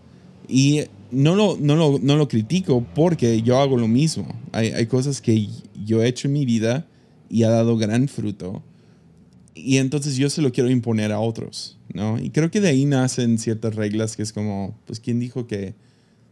Y 0.48 0.82
no 1.12 1.36
lo, 1.36 1.58
no 1.60 1.76
lo, 1.76 2.00
no 2.02 2.16
lo 2.18 2.28
critico 2.28 2.86
porque 2.96 3.42
yo 3.42 3.60
hago 3.60 3.78
lo 3.78 3.88
mismo. 3.88 4.28
Hay, 4.52 4.70
hay, 4.70 4.88
cosas 4.88 5.22
que 5.22 5.48
yo 5.86 6.02
he 6.02 6.08
hecho 6.08 6.28
en 6.28 6.34
mi 6.34 6.46
vida 6.46 6.88
y 7.30 7.44
ha 7.44 7.50
dado 7.50 7.78
gran 7.78 8.08
fruto. 8.08 8.64
Y 9.54 9.78
entonces 9.78 10.16
yo 10.16 10.30
se 10.30 10.42
lo 10.42 10.52
quiero 10.52 10.70
imponer 10.70 11.12
a 11.12 11.20
otros, 11.20 11.78
¿no? 11.94 12.20
Y 12.20 12.30
creo 12.30 12.52
que 12.52 12.62
de 12.62 12.70
ahí 12.70 12.86
nacen 12.86 13.38
ciertas 13.38 13.76
reglas 13.76 14.16
que 14.16 14.24
es 14.24 14.34
como, 14.34 14.78
pues, 14.86 15.00
¿quién 15.00 15.20
dijo 15.20 15.48
que 15.48 15.76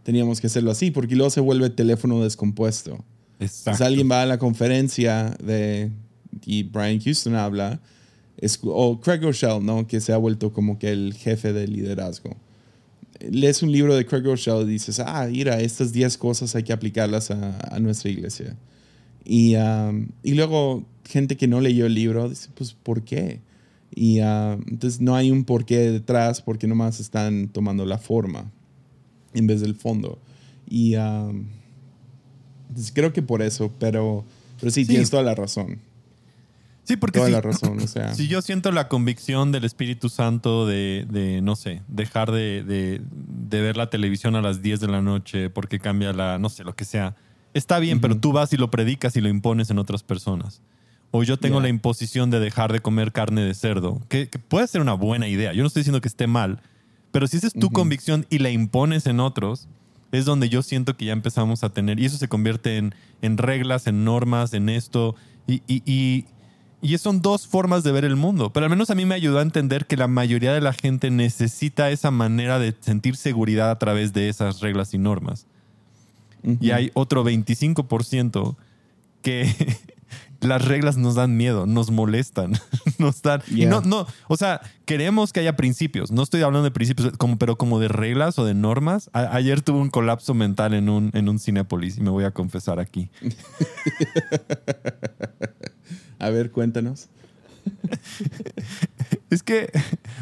teníamos 0.04 0.42
que 0.42 0.48
hacerlo 0.48 0.72
así? 0.72 0.92
Porque 0.92 1.16
luego 1.16 1.30
se 1.30 1.42
vuelve 1.42 1.70
teléfono 1.70 2.24
descompuesto. 2.24 3.04
Exacto. 3.40 3.86
alguien 3.86 4.12
va 4.12 4.24
a 4.24 4.26
la 4.26 4.38
conferencia 4.38 5.36
de, 5.42 5.92
y 6.46 6.64
Brian 6.64 7.00
Houston 7.00 7.36
habla, 7.36 7.80
es, 8.38 8.60
o 8.64 9.00
Craig 9.00 9.22
Rochelle, 9.22 9.62
¿no? 9.62 9.88
Que 9.88 10.02
se 10.02 10.12
ha 10.12 10.18
vuelto 10.18 10.52
como 10.52 10.78
que 10.78 10.92
el 10.92 11.14
jefe 11.14 11.54
de 11.54 11.68
liderazgo 11.68 12.36
lees 13.20 13.62
un 13.64 13.72
libro 13.72 13.96
de 13.96 14.06
Craig 14.06 14.24
Rochelle 14.24 14.64
y 14.64 14.66
dices, 14.74 15.00
ah, 15.00 15.28
mira, 15.30 15.60
estas 15.60 15.92
10 15.92 16.18
cosas 16.18 16.56
hay 16.56 16.64
que 16.64 16.74
aplicarlas 16.74 17.32
a, 17.32 17.80
nuestra 17.80 18.10
iglesia. 18.10 18.56
Y, 19.26 19.56
um, 19.56 20.08
y, 20.24 20.34
luego 20.34 20.86
gente 21.06 21.38
que 21.38 21.48
no 21.48 21.62
leyó 21.62 21.86
el 21.86 21.94
libro 21.94 22.30
dice, 22.30 22.50
pues, 22.56 22.74
¿por 22.74 23.04
qué? 23.04 23.42
Y 23.94 24.22
um, 24.22 24.62
entonces 24.68 25.02
no 25.02 25.16
hay 25.16 25.32
un 25.32 25.44
por 25.44 25.66
qué 25.66 25.92
detrás 25.92 26.42
porque 26.42 26.68
nomás 26.68 27.00
están 27.00 27.50
tomando 27.50 27.86
la 27.86 27.98
forma 27.98 28.52
en 29.34 29.48
vez 29.48 29.62
del 29.62 29.76
fondo. 29.76 30.20
Y 30.68 30.96
um, 30.96 31.46
creo 32.94 33.14
que 33.14 33.22
por 33.22 33.42
eso, 33.42 33.72
pero, 33.80 34.26
pero 34.60 34.72
sí, 34.72 34.86
tienes 34.86 35.10
toda 35.10 35.24
la 35.24 35.36
razón. 35.36 35.80
Sí, 36.84 36.98
porque 36.98 37.20
Toda 37.20 37.28
si, 37.28 37.34
la 37.34 37.42
razón, 37.42 37.80
o 37.80 37.88
sea. 37.88 38.16
si 38.16 38.28
yo 38.28 38.42
siento 38.42 38.72
la 38.72 38.88
convicción 38.88 39.52
del 39.52 39.64
Espíritu 39.64 40.10
Santo 40.10 40.66
de, 40.66 41.06
de 41.08 41.40
no 41.40 41.56
sé, 41.56 41.84
dejar 41.88 42.32
de, 42.32 42.64
de, 42.64 43.00
de, 43.12 43.62
ver 43.62 43.78
la 43.78 43.92
televisión 43.92 44.36
a 44.36 44.42
las 44.42 44.64
10 44.64 44.80
de 44.80 44.88
la 44.88 45.00
noche 45.00 45.52
porque 45.52 45.78
cambia 45.78 46.14
la, 46.14 46.40
no 46.40 46.50
sé, 46.50 46.64
lo 46.64 46.76
que 46.76 46.86
sea, 46.86 47.16
está 47.54 47.78
bien, 47.78 48.02
pero 48.02 48.18
tú 48.18 48.32
vas 48.32 48.54
y 48.54 48.58
lo 48.58 48.72
predicas 48.72 49.16
y 49.16 49.22
lo 49.22 49.30
impones 49.30 49.70
en 49.70 49.78
otras 49.78 50.02
personas. 50.02 50.64
O 51.12 51.24
yo 51.24 51.38
tengo 51.38 51.60
la 51.60 51.70
imposición 51.70 52.30
de 52.30 52.40
dejar 52.40 52.72
de 52.72 52.82
comer 52.82 53.12
carne 53.12 53.42
de 53.42 53.54
cerdo, 53.54 54.02
que, 54.10 54.28
puede 54.48 54.68
ser 54.68 54.82
una 54.82 54.94
buena 54.94 55.28
idea. 55.28 55.54
Yo 55.54 55.64
no 55.64 55.68
estoy 55.68 55.82
diciendo 55.82 56.02
que 56.02 56.08
esté 56.08 56.28
mal, 56.28 56.62
pero 57.12 57.26
si 57.28 57.38
esa 57.38 57.48
es 57.48 57.54
tu 57.54 57.72
convicción 57.72 58.28
y 58.30 58.40
la 58.40 58.52
impones 58.52 59.08
en 59.08 59.20
otros, 59.20 59.68
es 60.12 60.26
donde 60.26 60.50
yo 60.50 60.62
siento 60.62 60.96
que 60.96 61.06
ya 61.06 61.14
empezamos 61.14 61.64
a 61.64 61.70
tener, 61.70 62.00
y 62.00 62.06
eso 62.06 62.18
se 62.18 62.28
convierte 62.28 62.78
en, 62.78 62.94
en 63.22 63.38
reglas, 63.38 63.88
en 63.88 64.04
normas, 64.04 64.54
en 64.54 64.70
esto, 64.70 65.16
y, 65.48 65.64
y, 65.68 65.82
y 65.86 66.26
y 66.82 66.98
son 66.98 67.22
dos 67.22 67.46
formas 67.48 67.84
de 67.84 67.92
ver 67.92 68.06
el 68.06 68.16
mundo, 68.16 68.54
pero 68.54 68.66
al 68.66 68.70
menos 68.70 68.90
a 68.90 68.96
mí 68.96 69.06
me 69.06 69.16
ayudó 69.16 69.40
a 69.40 69.42
entender 69.42 69.86
que 69.86 69.98
la 69.98 70.08
mayoría 70.08 70.54
de 70.54 70.62
la 70.62 70.72
gente 70.72 71.12
necesita 71.12 71.92
esa 71.92 72.10
manera 72.10 72.58
de 72.58 72.74
sentir 72.80 73.18
seguridad 73.18 73.70
a 73.70 73.80
través 73.80 74.14
de 74.14 74.30
esas 74.30 74.62
reglas 74.62 74.94
y 74.94 74.98
normas. 74.98 75.46
Y 76.62 76.72
hay 76.72 76.90
otro 76.94 77.26
25% 77.26 78.56
que 79.22 79.54
las 80.42 80.66
reglas 80.66 80.98
nos 80.98 81.16
dan 81.16 81.38
miedo, 81.38 81.66
nos 81.66 81.92
molestan, 81.92 82.54
nos 82.98 83.22
dan... 83.22 83.42
Y 83.48 83.66
no, 83.66 83.82
no, 83.82 84.08
o 84.28 84.38
sea, 84.38 84.62
queremos 84.86 85.34
que 85.34 85.42
haya 85.42 85.56
principios. 85.56 86.12
No 86.12 86.24
estoy 86.24 86.42
hablando 86.42 86.64
de 86.64 86.72
principios, 86.72 87.14
como, 87.18 87.38
pero 87.38 87.58
como 87.58 87.80
de 87.80 87.88
reglas 87.88 88.40
o 88.40 88.46
de 88.46 88.54
normas. 88.54 89.10
ayer 89.14 89.62
tuve 89.62 89.80
un 89.80 89.90
colapso 89.90 90.34
mental 90.34 90.74
en 90.74 90.90
un, 90.90 91.12
en 91.14 91.30
un 91.30 91.40
Cinepolis 91.40 91.98
y 91.98 92.02
me 92.02 92.10
voy 92.10 92.24
a 92.24 92.32
confesar 92.32 92.80
aquí. 92.80 93.10
A 96.20 96.30
ver, 96.30 96.52
cuéntanos. 96.52 97.08
es 99.30 99.44
que 99.44 99.70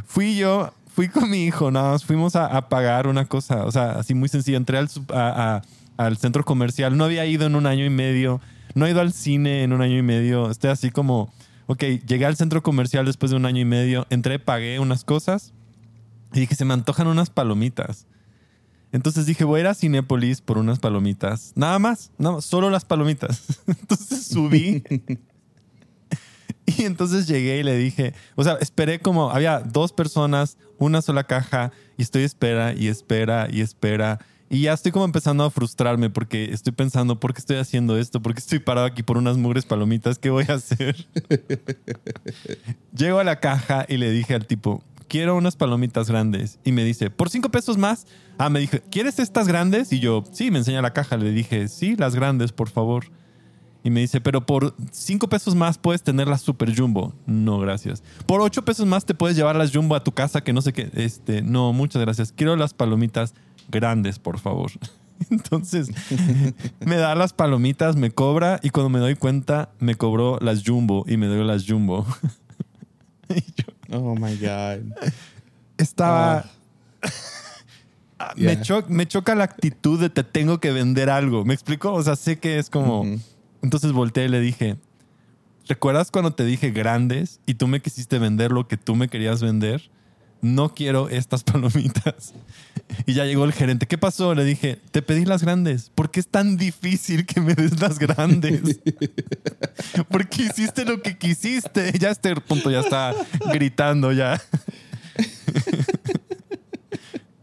fui 0.05 0.36
yo, 0.36 0.74
fui 0.93 1.07
con 1.07 1.30
mi 1.30 1.45
hijo, 1.45 1.72
nada 1.72 1.91
más 1.91 2.05
fuimos 2.05 2.36
a, 2.36 2.70
pagar 2.70 3.07
una 3.07 3.26
cosa, 3.26 3.65
o 3.65 3.72
sea, 3.72 3.93
así 3.93 4.13
muy 4.13 4.30
sencillo. 4.30 4.57
Entré 4.57 4.78
al, 4.78 4.89
al 5.97 6.18
centro 6.18 6.43
comercial, 6.43 6.97
no 6.97 7.05
había 7.05 7.26
ido 7.26 7.45
en 7.45 7.55
un 7.55 7.65
año 7.65 7.86
y 7.86 7.89
medio, 7.89 8.41
no 8.78 8.86
he 8.86 8.91
ido 8.91 9.01
al 9.01 9.11
cine 9.11 9.63
en 9.63 9.73
un 9.73 9.82
año 9.82 9.97
y 9.97 10.01
medio. 10.01 10.49
Estoy 10.51 10.69
así 10.69 10.91
como, 10.91 11.34
ok, 11.65 11.84
llegué 12.07 12.25
al 12.25 12.36
centro 12.36 12.61
comercial 12.63 13.05
después 13.05 13.32
de 13.32 13.38
un 13.38 13.45
año 13.45 13.61
y 13.61 13.65
medio, 13.65 14.05
entré, 14.09 14.39
pagué 14.39 14.80
unas 14.80 15.03
cosas 15.03 15.53
y 16.34 16.41
dije, 16.41 16.55
se 16.55 16.65
me 16.65 16.73
antojan 16.73 17.07
unas 17.07 17.30
palomitas. 17.30 18.05
Entonces 18.91 19.25
dije, 19.25 19.43
voy 19.43 19.59
a 19.59 19.61
ir 19.61 19.67
a 19.67 19.73
Cinépolis 19.73 20.41
por 20.41 20.57
unas 20.57 20.80
palomitas. 20.80 21.51
Nada 21.55 21.78
más, 21.80 22.11
nada 22.17 22.39
solo 22.41 22.69
las 22.69 22.86
palomitas. 22.86 23.59
Entonces 23.67 24.25
subí 24.25 24.84
Y 26.67 26.84
entonces 26.84 27.28
llegué 27.28 27.59
y 27.59 27.63
le 27.63 27.78
dije, 27.78 28.13
o 28.36 28.43
sea, 28.43 28.57
esperé 28.59 28.99
como, 28.99 29.32
había 29.32 29.61
dos 29.61 29.93
personas, 29.93 30.57
una 30.78 31.01
sola 31.01 31.23
caja, 31.23 31.71
y 31.97 32.01
estoy 32.01 32.23
espera 32.23 32.73
y 32.73 32.89
espera 32.89 33.47
y 33.49 33.61
espera. 33.61 34.19
Y 34.50 34.62
ya 34.62 34.74
estoy 34.74 34.91
como 34.91 35.06
empezando 35.06 35.43
a 35.43 35.52
frustrarme 35.52 36.10
porque 36.10 36.54
estoy 36.54 36.72
pensando, 36.72 37.20
¿por 37.20 37.34
qué 37.34 37.39
estoy 37.39 37.58
haciendo 37.58 37.98
esto? 37.98 38.22
¿Por 38.22 38.34
qué 38.34 38.39
estoy 38.39 38.60
parado 38.60 38.88
aquí 38.88 39.04
por 39.04 39.18
unas 39.18 39.38
mugres 39.38 39.66
palomitas? 39.66 40.20
¿Qué 40.20 40.30
voy 40.30 40.45
a 40.48 40.54
hacer? 40.54 41.08
Llego 42.98 43.20
a 43.20 43.24
la 43.24 43.39
caja 43.39 43.86
y 43.89 43.98
le 43.98 44.10
dije 44.10 44.34
al 44.34 44.48
tipo, 44.48 44.84
quiero 45.10 45.36
unas 45.36 45.58
palomitas 45.58 46.10
grandes. 46.10 46.60
Y 46.64 46.72
me 46.72 46.86
dice, 46.86 47.10
¿por 47.10 47.30
cinco 47.30 47.50
pesos 47.50 47.78
más? 47.78 48.08
Ah, 48.38 48.50
me 48.50 48.60
dije, 48.60 48.82
¿quieres 48.89 49.20
estas 49.20 49.48
grandes? 49.48 49.91
Y 49.91 50.00
yo, 50.00 50.24
sí, 50.32 50.50
me 50.50 50.60
enseña 50.60 50.82
la 50.82 50.93
caja. 50.93 51.18
Le 51.18 51.32
dije, 51.32 51.68
sí, 51.68 51.95
las 51.98 52.16
grandes, 52.16 52.54
por 52.54 52.70
favor. 52.70 53.06
Y 53.84 53.89
me 53.89 54.02
dice, 54.02 54.20
pero 54.20 54.45
por 54.45 54.76
5 54.91 55.30
pesos 55.30 55.56
más 55.56 55.78
puedes 55.78 56.04
tener 56.04 56.28
la 56.28 56.38
super 56.38 56.78
jumbo. 56.78 57.14
No, 57.26 57.58
gracias. 57.60 58.04
Por 58.26 58.41
8 58.41 58.66
pesos 58.66 58.86
más 58.86 59.06
te 59.06 59.14
puedes 59.14 59.38
llevar 59.38 59.56
las 59.56 59.72
jumbo 59.74 59.95
a 59.95 60.04
tu 60.04 60.12
casa, 60.12 60.43
que 60.43 60.52
no 60.52 60.62
sé 60.62 60.74
qué. 60.74 60.89
Este, 60.93 61.41
no, 61.41 61.72
muchas 61.72 62.02
gracias. 62.02 62.34
Quiero 62.34 62.58
las 62.58 62.74
palomitas 62.74 63.34
grandes, 63.70 64.20
por 64.20 64.39
favor. 64.39 64.72
Entonces, 65.32 65.89
me 66.80 66.95
da 66.97 67.15
las 67.15 67.34
palomitas, 67.34 67.95
me 67.95 68.11
cobra 68.11 68.59
y 68.61 68.70
cuando 68.70 68.89
me 68.89 68.99
doy 68.99 69.15
cuenta, 69.15 69.70
me 69.80 69.95
cobró 69.95 70.38
las 70.41 70.63
jumbo 70.65 71.05
y 71.07 71.18
me 71.18 71.28
dio 71.28 71.43
las 71.43 71.65
jumbo. 71.68 72.05
oh 73.91 74.15
my 74.15 74.36
God. 74.38 74.93
Estaba. 75.78 76.45
Ah. 78.20 78.34
me, 78.36 78.53
Yeah. 78.53 78.61
cho- 78.61 78.86
me 78.89 79.07
choca 79.07 79.36
la 79.36 79.43
actitud 79.43 79.99
de 79.99 80.09
te 80.09 80.24
tengo 80.24 80.59
que 80.59 80.72
vender 80.72 81.09
algo. 81.09 81.45
¿Me 81.45 81.53
explico? 81.53 81.93
O 81.93 82.01
sea, 82.03 82.15
sé 82.15 82.39
que 82.39 82.57
es 82.57 82.70
como. 82.70 83.03
Entonces 83.61 83.91
volteé 83.91 84.26
y 84.26 84.30
le 84.30 84.39
dije: 84.39 84.78
¿Recuerdas 85.68 86.09
cuando 86.11 86.34
te 86.34 86.43
dije 86.45 86.72
grandes 86.72 87.39
y 87.45 87.55
tú 87.55 87.68
me 87.68 87.82
quisiste 87.82 88.18
vender 88.20 88.51
lo 88.51 88.68
que 88.68 88.78
tú 88.78 88.95
me 88.95 89.07
querías 89.07 89.41
vender? 89.41 89.89
No 90.41 90.73
quiero 90.73 91.09
estas 91.09 91.43
palomitas. 91.45 92.33
Y 93.05 93.13
ya 93.13 93.25
llegó 93.25 93.43
el 93.45 93.53
gerente. 93.53 93.85
¿Qué 93.85 93.97
pasó? 93.97 94.33
Le 94.35 94.45
dije: 94.45 94.79
Te 94.91 95.01
pedí 95.01 95.25
las 95.25 95.43
grandes. 95.43 95.91
¿Por 95.93 96.11
qué 96.11 96.19
es 96.19 96.27
tan 96.27 96.57
difícil 96.57 97.25
que 97.25 97.41
me 97.41 97.53
des 97.53 97.79
las 97.79 97.99
grandes? 97.99 98.61
Porque 100.09 100.43
hiciste 100.43 100.85
lo 100.85 101.01
que 101.01 101.17
quisiste. 101.17 101.93
Ya 101.99 102.11
este 102.11 102.35
punto 102.35 102.69
ya 102.69 102.81
está 102.81 103.15
gritando 103.51 104.11
ya. 104.11 104.39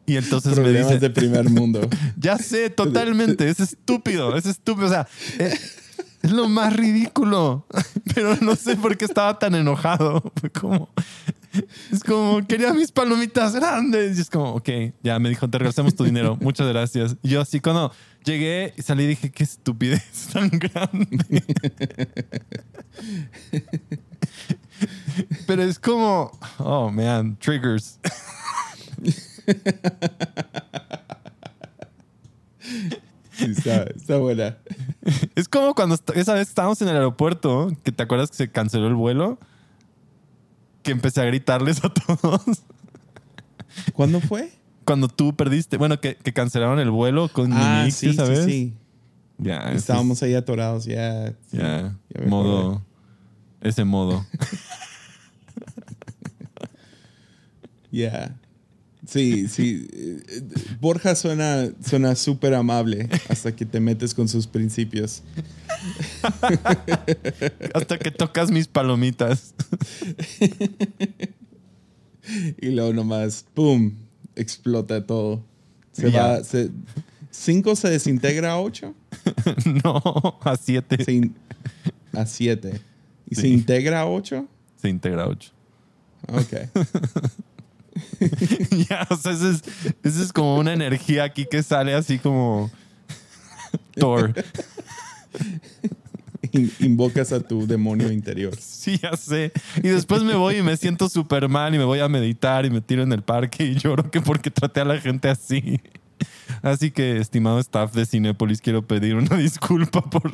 Y 0.06 0.16
entonces 0.16 0.56
me 0.58 0.70
dice, 0.70 0.98
de 0.98 1.10
primer 1.10 1.48
mundo. 1.50 1.88
ya 2.16 2.38
sé, 2.38 2.70
totalmente, 2.70 3.48
es 3.48 3.58
estúpido, 3.58 4.36
es 4.36 4.46
estúpido, 4.46 4.86
o 4.86 4.90
sea, 4.90 5.08
es, 5.38 5.78
es 6.22 6.30
lo 6.30 6.48
más 6.48 6.74
ridículo, 6.74 7.66
pero 8.14 8.36
no 8.40 8.54
sé 8.54 8.76
por 8.76 8.96
qué 8.96 9.06
estaba 9.06 9.38
tan 9.38 9.54
enojado, 9.54 10.32
fue 10.38 10.50
como, 10.50 10.90
es 11.92 12.02
como, 12.02 12.46
quería 12.46 12.72
mis 12.72 12.92
palomitas 12.92 13.54
grandes, 13.54 14.18
y 14.18 14.20
es 14.20 14.30
como, 14.30 14.54
ok, 14.54 14.68
ya 15.02 15.18
me 15.18 15.28
dijo, 15.28 15.48
te 15.48 15.58
regresamos 15.58 15.94
tu 15.94 16.04
dinero, 16.04 16.36
muchas 16.40 16.68
gracias. 16.68 17.16
Y 17.22 17.30
yo 17.30 17.40
así 17.40 17.60
cuando 17.60 17.92
llegué 18.24 18.74
y 18.76 18.82
salí 18.82 19.06
dije, 19.06 19.30
qué 19.30 19.44
estupidez 19.44 20.28
tan 20.32 20.48
grande. 20.50 21.44
Pero 25.46 25.62
es 25.62 25.78
como, 25.78 26.30
oh 26.58 26.90
man, 26.90 27.36
triggers. 27.38 27.98
Sí, 33.36 33.46
está, 33.46 33.82
está 33.84 34.16
buena. 34.16 34.56
Es 35.34 35.48
como 35.48 35.74
cuando 35.74 35.98
esa 36.14 36.34
vez 36.34 36.48
estábamos 36.48 36.80
en 36.82 36.88
el 36.88 36.96
aeropuerto, 36.96 37.72
que 37.82 37.92
te 37.92 38.02
acuerdas 38.02 38.30
que 38.30 38.36
se 38.36 38.50
canceló 38.50 38.86
el 38.86 38.94
vuelo, 38.94 39.38
que 40.84 40.92
empecé 40.92 41.20
a 41.20 41.24
gritarles 41.24 41.82
a 41.84 41.92
todos. 41.92 42.42
¿Cuándo 43.92 44.20
fue? 44.20 44.52
Cuando 44.84 45.08
tú 45.08 45.34
perdiste, 45.34 45.76
bueno, 45.78 45.98
que, 46.00 46.14
que 46.16 46.32
cancelaron 46.32 46.78
el 46.78 46.90
vuelo 46.90 47.28
con 47.28 47.52
Ah, 47.52 47.78
Mimix, 47.80 47.96
sí, 47.96 48.12
¿sabes? 48.14 48.44
sí, 48.44 48.50
sí. 48.50 48.74
Ya, 49.38 49.72
Estábamos 49.72 50.22
ahí 50.22 50.34
atorados, 50.34 50.84
ya. 50.84 51.30
sí, 51.50 51.56
ya, 51.58 51.96
modo, 52.26 52.82
ese 53.60 53.84
modo. 53.84 54.24
Ya. 57.90 58.34
Sí, 59.06 59.48
sí. 59.48 59.86
Eh, 59.92 60.22
eh, 60.28 60.42
Borja 60.80 61.14
suena 61.14 61.68
suena 61.86 62.14
súper 62.14 62.54
amable 62.54 63.08
hasta 63.28 63.54
que 63.54 63.66
te 63.66 63.78
metes 63.80 64.14
con 64.14 64.28
sus 64.28 64.46
principios. 64.46 65.22
Hasta 67.74 67.98
que 67.98 68.10
tocas 68.10 68.50
mis 68.50 68.66
palomitas. 68.68 69.54
Y 72.60 72.68
luego 72.70 72.94
nomás, 72.94 73.44
¡pum! 73.52 73.92
Explota 74.34 75.04
todo. 75.06 75.44
Se 75.92 76.08
va. 76.10 76.42
Se, 76.42 76.70
¿Cinco 77.30 77.76
se 77.76 77.90
desintegra 77.90 78.52
a 78.52 78.60
ocho? 78.60 78.94
no, 79.84 80.38
a 80.42 80.56
siete. 80.56 81.04
Se 81.04 81.12
in- 81.12 81.34
a 82.14 82.24
siete. 82.24 82.80
¿Y 83.28 83.34
se 83.34 83.48
integra 83.48 84.00
a 84.00 84.06
ocho? 84.06 84.48
Se 84.80 84.88
integra 84.88 85.28
ocho. 85.28 85.50
Ok. 86.28 86.54
ya, 88.88 89.06
o 89.10 89.16
sea, 89.16 89.32
esa 89.32 89.50
es, 89.50 89.62
esa 90.02 90.22
es 90.22 90.32
como 90.32 90.56
una 90.56 90.72
energía 90.72 91.24
aquí 91.24 91.46
que 91.50 91.62
sale 91.62 91.94
así 91.94 92.18
como 92.18 92.70
Thor. 93.94 94.34
In- 96.52 96.72
Invocas 96.80 97.32
a 97.32 97.40
tu 97.40 97.66
demonio 97.66 98.10
interior. 98.12 98.54
Sí, 98.56 98.98
ya 99.02 99.16
sé. 99.16 99.52
Y 99.78 99.88
después 99.88 100.22
me 100.22 100.34
voy 100.34 100.56
y 100.58 100.62
me 100.62 100.76
siento 100.76 101.08
súper 101.08 101.48
mal 101.48 101.74
y 101.74 101.78
me 101.78 101.84
voy 101.84 102.00
a 102.00 102.08
meditar 102.08 102.64
y 102.66 102.70
me 102.70 102.80
tiro 102.80 103.02
en 103.02 103.12
el 103.12 103.22
parque 103.22 103.64
y 103.64 103.74
lloro 103.76 104.10
que 104.10 104.20
porque 104.20 104.50
traté 104.50 104.80
a 104.80 104.84
la 104.84 105.00
gente 105.00 105.28
así. 105.28 105.80
Así 106.62 106.90
que, 106.90 107.18
estimado 107.18 107.58
staff 107.58 107.92
de 107.94 108.06
Cinépolis, 108.06 108.60
quiero 108.60 108.86
pedir 108.86 109.14
una 109.16 109.36
disculpa 109.36 110.02
por... 110.02 110.30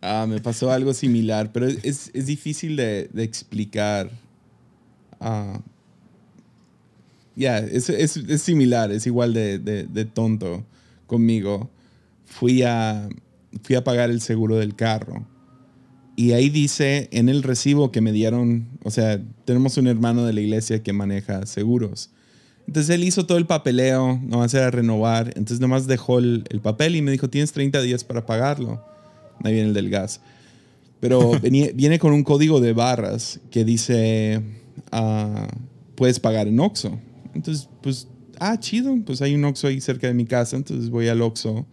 Ah, 0.00 0.26
me 0.28 0.40
pasó 0.40 0.70
algo 0.70 0.94
similar, 0.94 1.50
pero 1.52 1.66
es, 1.66 2.10
es 2.14 2.26
difícil 2.26 2.76
de, 2.76 3.08
de 3.12 3.24
explicar. 3.24 4.10
Ah, 5.20 5.60
ya, 7.36 7.58
es, 7.58 7.88
es, 7.88 8.16
es 8.16 8.42
similar, 8.42 8.90
es 8.90 9.06
igual 9.06 9.32
de, 9.32 9.58
de- 9.58 9.84
de 9.84 10.04
tonto 10.04 10.64
conmigo. 11.06 11.70
Fui 12.26 12.62
a, 12.62 13.08
fui 13.62 13.76
a 13.76 13.84
pagar 13.84 14.10
el 14.10 14.20
seguro 14.20 14.56
del 14.56 14.74
carro. 14.74 15.24
Y 16.16 16.32
ahí 16.32 16.48
dice 16.50 17.08
en 17.12 17.28
el 17.28 17.44
recibo 17.44 17.92
que 17.92 18.00
me 18.00 18.10
dieron, 18.10 18.66
o 18.82 18.90
sea, 18.90 19.20
tenemos 19.44 19.76
un 19.76 19.86
hermano 19.86 20.24
de 20.26 20.32
la 20.32 20.40
iglesia 20.40 20.82
que 20.82 20.92
maneja 20.92 21.46
seguros. 21.46 22.10
Entonces 22.66 22.90
él 22.94 23.04
hizo 23.04 23.24
todo 23.24 23.38
el 23.38 23.46
papeleo, 23.46 24.20
nomás 24.24 24.52
era 24.52 24.70
renovar. 24.72 25.28
Entonces 25.28 25.60
nomás 25.60 25.86
dejó 25.86 26.18
el, 26.18 26.44
el 26.50 26.60
papel 26.60 26.96
y 26.96 27.02
me 27.02 27.12
dijo, 27.12 27.30
tienes 27.30 27.52
30 27.52 27.80
días 27.82 28.02
para 28.02 28.26
pagarlo. 28.26 28.84
Ahí 29.44 29.52
viene 29.54 29.68
el 29.68 29.74
del 29.74 29.90
gas. 29.90 30.20
Pero 30.98 31.30
venía- 31.40 31.70
viene 31.72 32.00
con 32.00 32.12
un 32.12 32.24
código 32.24 32.60
de 32.60 32.72
barras 32.72 33.38
que 33.52 33.64
dice, 33.64 34.42
ah, 34.92 35.48
puedes 35.94 36.20
pagar 36.20 36.48
en 36.48 36.58
Oxxo. 36.60 36.98
Entonces, 37.34 37.68
pues, 37.82 38.08
ah, 38.40 38.58
chido, 38.58 38.96
pues 39.04 39.22
hay 39.22 39.34
un 39.34 39.44
Oxxo 39.44 39.66
ahí 39.68 39.80
cerca 39.80 40.06
de 40.06 40.14
mi 40.14 40.24
casa, 40.26 40.56
entonces 40.56 40.90
voy 40.90 41.08
al 41.08 41.22
Oxxo. 41.22 41.66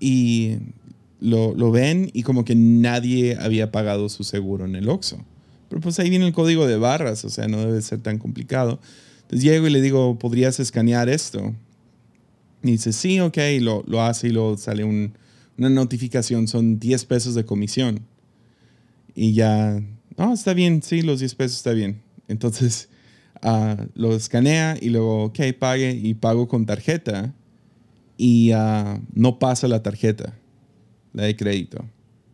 y 0.00 0.56
lo, 1.20 1.54
lo 1.54 1.70
ven 1.70 2.10
y 2.12 2.22
como 2.22 2.44
que 2.44 2.54
nadie 2.54 3.36
había 3.40 3.72
pagado 3.72 4.08
su 4.08 4.22
seguro 4.24 4.64
en 4.66 4.76
el 4.76 4.88
Oxxo. 4.88 5.18
Pero 5.68 5.80
pues 5.80 5.98
ahí 5.98 6.10
viene 6.10 6.26
el 6.26 6.32
código 6.32 6.66
de 6.66 6.76
barras, 6.76 7.24
o 7.24 7.30
sea, 7.30 7.48
no 7.48 7.58
debe 7.58 7.80
ser 7.82 8.00
tan 8.00 8.18
complicado. 8.18 8.78
Entonces 9.22 9.42
llego 9.42 9.66
y 9.66 9.70
le 9.70 9.80
digo, 9.80 10.18
¿podrías 10.18 10.60
escanear 10.60 11.08
esto? 11.08 11.54
Y 12.62 12.72
dice, 12.72 12.92
sí, 12.92 13.18
ok, 13.20 13.38
lo, 13.60 13.82
lo 13.86 14.02
hace 14.02 14.28
y 14.28 14.30
luego 14.30 14.56
sale 14.56 14.84
un- 14.84 15.14
una 15.58 15.70
notificación, 15.70 16.46
son 16.48 16.78
10 16.78 17.04
pesos 17.06 17.34
de 17.34 17.44
comisión. 17.44 18.00
Y 19.14 19.32
ya, 19.32 19.82
no, 20.16 20.32
está 20.32 20.54
bien, 20.54 20.82
sí, 20.82 21.02
los 21.02 21.20
10 21.20 21.34
pesos 21.34 21.58
está 21.58 21.72
bien. 21.72 22.02
Entonces 22.28 22.88
ah, 23.42 23.76
lo 23.94 24.14
escanea 24.14 24.76
y 24.80 24.90
luego, 24.90 25.24
ok, 25.24 25.40
pague 25.58 25.90
y 25.90 26.14
pago 26.14 26.48
con 26.48 26.66
tarjeta. 26.66 27.34
Y 28.16 28.52
ah, 28.52 29.00
no 29.14 29.38
pasa 29.38 29.68
la 29.68 29.82
tarjeta, 29.82 30.34
la 31.12 31.24
de 31.24 31.36
crédito. 31.36 31.84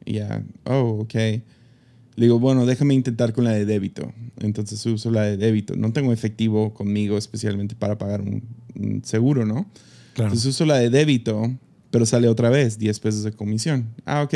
Y 0.05 0.15
ya, 0.15 0.45
oh, 0.65 1.01
ok. 1.03 1.15
Le 1.15 2.27
digo, 2.27 2.39
bueno, 2.39 2.67
déjame 2.67 2.95
intentar 2.95 3.33
con 3.33 3.45
la 3.45 3.53
de 3.53 3.65
débito. 3.65 4.13
Entonces 4.41 4.85
uso 4.87 5.11
la 5.11 5.23
de 5.23 5.37
débito. 5.37 5.75
No 5.77 5.93
tengo 5.93 6.13
efectivo 6.13 6.75
conmigo 6.75 7.17
especialmente 7.17 7.75
para 7.75 7.99
pagar 7.99 8.21
un, 8.21 8.43
un 8.75 9.03
seguro, 9.05 9.47
¿no? 9.47 9.67
Claro. 10.15 10.29
Entonces 10.29 10.47
uso 10.47 10.67
la 10.67 10.77
de 10.79 10.91
débito, 10.91 11.51
pero 11.91 12.07
sale 12.07 12.29
otra 12.29 12.51
vez 12.51 12.79
10 12.79 13.01
pesos 13.01 13.23
de 13.25 13.33
comisión. 13.33 13.89
Ah, 14.05 14.23
ok, 14.23 14.35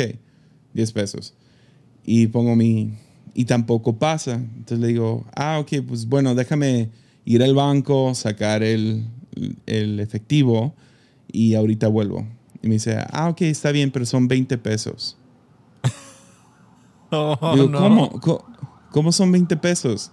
10 0.73 0.91
pesos. 0.91 1.33
Y 2.03 2.27
pongo 2.27 2.55
mi... 2.55 2.93
Y 3.37 3.45
tampoco 3.45 3.99
pasa. 3.99 4.33
Entonces 4.33 4.79
le 4.79 4.87
digo, 4.87 5.23
ah, 5.35 5.59
ok, 5.59 5.85
pues 5.87 6.07
bueno, 6.07 6.33
déjame 6.33 6.89
ir 7.23 7.43
al 7.43 7.53
banco, 7.53 8.15
sacar 8.15 8.63
el, 8.63 9.05
el 9.67 9.99
efectivo 9.99 10.73
y 11.31 11.53
ahorita 11.53 11.87
vuelvo. 11.87 12.27
Y 12.63 12.67
me 12.67 12.73
dice, 12.73 12.97
ah, 13.11 13.29
ok, 13.29 13.41
está 13.43 13.71
bien, 13.71 13.91
pero 13.91 14.07
son 14.07 14.27
20 14.27 14.57
pesos. 14.57 15.17
Oh, 17.09 17.53
Digo, 17.55 17.69
no. 17.69 17.79
¿cómo? 18.19 18.43
¿Cómo 18.91 19.13
son 19.13 19.31
20 19.31 19.55
pesos? 19.55 20.11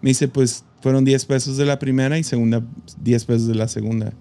Me 0.00 0.10
dice, 0.10 0.26
pues 0.26 0.64
fueron 0.80 1.04
10 1.04 1.26
pesos 1.26 1.56
de 1.56 1.64
la 1.64 1.78
primera 1.78 2.18
y 2.18 2.24
segunda 2.24 2.66
10 3.00 3.24
pesos 3.26 3.46
de 3.46 3.54
la 3.54 3.68
segunda. 3.68 4.12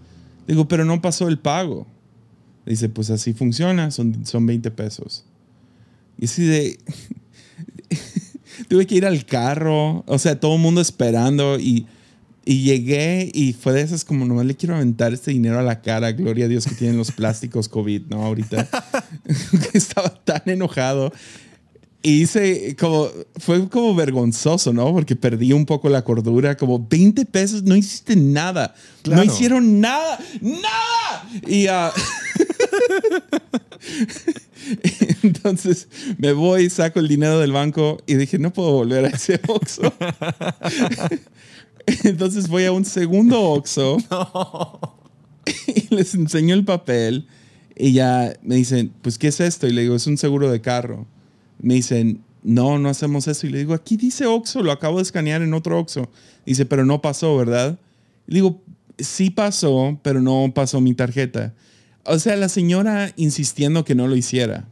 Digo, 0.46 0.68
pero 0.68 0.86
no 0.86 1.02
pasó 1.02 1.28
el 1.30 1.40
pago. 1.40 1.88
Dice, 2.64 2.90
pues 2.90 3.10
así 3.10 3.34
funciona, 3.34 3.90
son, 3.90 4.24
son 4.28 4.46
20 4.46 4.70
pesos. 4.70 5.26
Y 6.20 6.26
así 6.26 6.44
de... 6.44 6.78
Tuve 8.68 8.86
que 8.88 8.96
ir 8.96 9.06
al 9.06 9.26
carro, 9.26 10.04
o 10.08 10.20
sea, 10.20 10.40
todo 10.40 10.56
el 10.56 10.62
mundo 10.62 10.82
esperando 10.82 11.60
y, 11.60 11.86
y 12.46 12.64
llegué 12.64 13.30
y 13.34 13.54
fue 13.54 13.74
de 13.74 13.82
esas 13.82 14.04
como 14.06 14.26
nomás 14.26 14.46
le 14.46 14.56
quiero 14.56 14.76
aventar 14.76 15.14
este 15.14 15.32
dinero 15.32 15.60
a 15.60 15.64
la 15.64 15.82
cara, 15.82 16.12
gloria 16.12 16.46
a 16.46 16.48
Dios 16.48 16.66
que 16.66 16.76
tienen 16.76 16.98
los 16.98 17.12
plásticos 17.14 17.68
COVID, 17.70 18.04
¿no? 18.10 18.24
Ahorita 18.24 18.68
estaba 19.74 20.10
tan 20.24 20.42
enojado. 20.46 21.12
Y 22.04 22.24
hice 22.24 22.76
como, 22.80 23.10
fue 23.38 23.70
como 23.70 23.94
vergonzoso, 23.94 24.74
¿no? 24.74 24.92
Porque 24.92 25.16
perdí 25.16 25.54
un 25.54 25.68
poco 25.68 25.88
la 25.88 26.04
cordura, 26.04 26.58
como 26.58 26.84
20 26.90 27.26
pesos, 27.26 27.62
no 27.62 27.76
hiciste 27.76 28.16
nada, 28.16 28.74
Claro. 29.04 29.24
no 29.24 29.32
hicieron 29.32 29.80
nada, 29.80 30.18
nada. 30.42 31.30
Y 31.48 31.68
ah, 31.68 31.92
entonces 35.24 35.88
me 36.18 36.34
voy, 36.34 36.70
saco 36.70 37.00
el 37.00 37.08
dinero 37.08 37.40
del 37.40 37.52
banco 37.52 37.98
y 38.06 38.16
dije, 38.16 38.40
no 38.40 38.54
puedo 38.54 38.72
volver 38.72 39.06
a 39.06 39.10
ese 39.10 39.40
Oxxo. 39.48 39.82
Entonces 42.04 42.48
voy 42.48 42.66
a 42.66 42.72
un 42.72 42.86
segundo 42.86 43.42
Oxxo 43.42 43.98
y 45.68 45.96
les 45.96 46.14
enseño 46.14 46.54
el 46.54 46.64
papel 46.64 47.28
y 47.76 47.94
ya 47.94 48.34
me 48.44 48.56
dicen, 48.56 48.94
pues, 49.02 49.18
¿qué 49.18 49.30
es 49.30 49.40
esto? 49.40 49.68
Y 49.68 49.72
le 49.72 49.82
digo, 49.82 49.96
es 49.96 50.06
un 50.06 50.18
seguro 50.18 50.52
de 50.52 50.62
carro. 50.62 51.08
Me 51.60 51.76
dicen, 51.76 52.22
no, 52.44 52.78
no 52.78 52.90
hacemos 52.90 53.28
eso. 53.28 53.48
Y 53.48 53.50
le 53.50 53.60
digo, 53.60 53.74
aquí 53.74 53.98
dice 53.98 54.26
Oxxo, 54.26 54.62
lo 54.62 54.72
acabo 54.72 54.98
de 54.98 55.04
escanear 55.04 55.42
en 55.42 55.54
otro 55.54 55.80
Oxxo. 55.80 56.10
Dice, 56.46 56.66
pero 56.66 56.86
no 56.86 57.02
pasó, 57.02 57.36
¿verdad? 57.38 57.80
Y 58.28 58.36
digo, 58.36 58.62
sí 59.00 59.30
pasó, 59.30 60.00
pero 60.04 60.22
no 60.22 60.52
pasó 60.54 60.82
mi 60.82 60.94
tarjeta. 60.94 61.54
O 62.06 62.20
sea, 62.20 62.36
la 62.36 62.50
señora 62.50 63.14
insistiendo 63.16 63.86
que 63.86 63.96
no 63.96 64.08
lo 64.08 64.16
hiciera, 64.16 64.68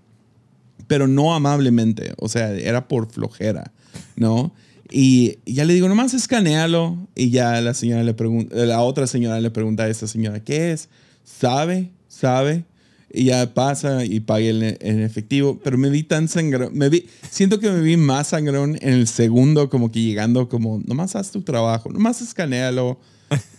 pero 0.88 1.08
no 1.08 1.34
amablemente. 1.36 2.14
O 2.18 2.30
sea, 2.30 2.52
era 2.52 2.88
por 2.88 3.12
flojera, 3.12 3.72
¿no? 4.16 4.54
Y 4.92 5.38
ya 5.46 5.66
le 5.66 5.74
digo, 5.74 5.88
nomás 5.88 6.14
escanealo. 6.14 6.98
Y 7.16 7.30
ya 7.30 7.62
la 7.62 7.74
señora 7.74 8.04
le 8.04 8.14
pregunta, 8.14 8.56
la 8.56 8.82
otra 8.82 9.08
señora 9.08 9.40
le 9.40 9.52
pregunta 9.52 9.84
a 9.84 9.90
esta 9.90 10.08
señora, 10.08 10.44
¿qué 10.44 10.72
es? 10.72 10.90
¿Sabe? 11.24 11.92
¿Sabe? 12.08 12.66
Y 13.12 13.26
ya 13.26 13.54
pasa 13.54 14.06
y 14.06 14.20
pague 14.20 14.50
en, 14.50 15.02
efectivo. 15.02 15.60
Pero 15.64 15.78
me 15.78 15.90
vi 15.90 16.04
tan 16.04 16.28
sangrón. 16.28 16.72
Me 16.74 16.90
vi, 16.90 17.08
siento 17.30 17.60
que 17.60 17.70
me 17.70 17.82
vi 17.82 17.98
más 17.98 18.30
sangrón 18.30 18.78
en 18.82 18.94
el 18.94 19.08
segundo, 19.08 19.70
como 19.70 19.92
que 19.92 20.02
llegando, 20.02 20.50
como, 20.50 20.82
nomás 20.86 21.16
haz 21.16 21.32
tu 21.32 21.42
trabajo, 21.42 21.92
nomás 21.92 22.22
escanealo 22.22 23.00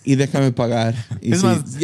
y 0.04 0.16
déjame 0.16 0.52
pagar. 0.52 0.94
Y 1.22 1.32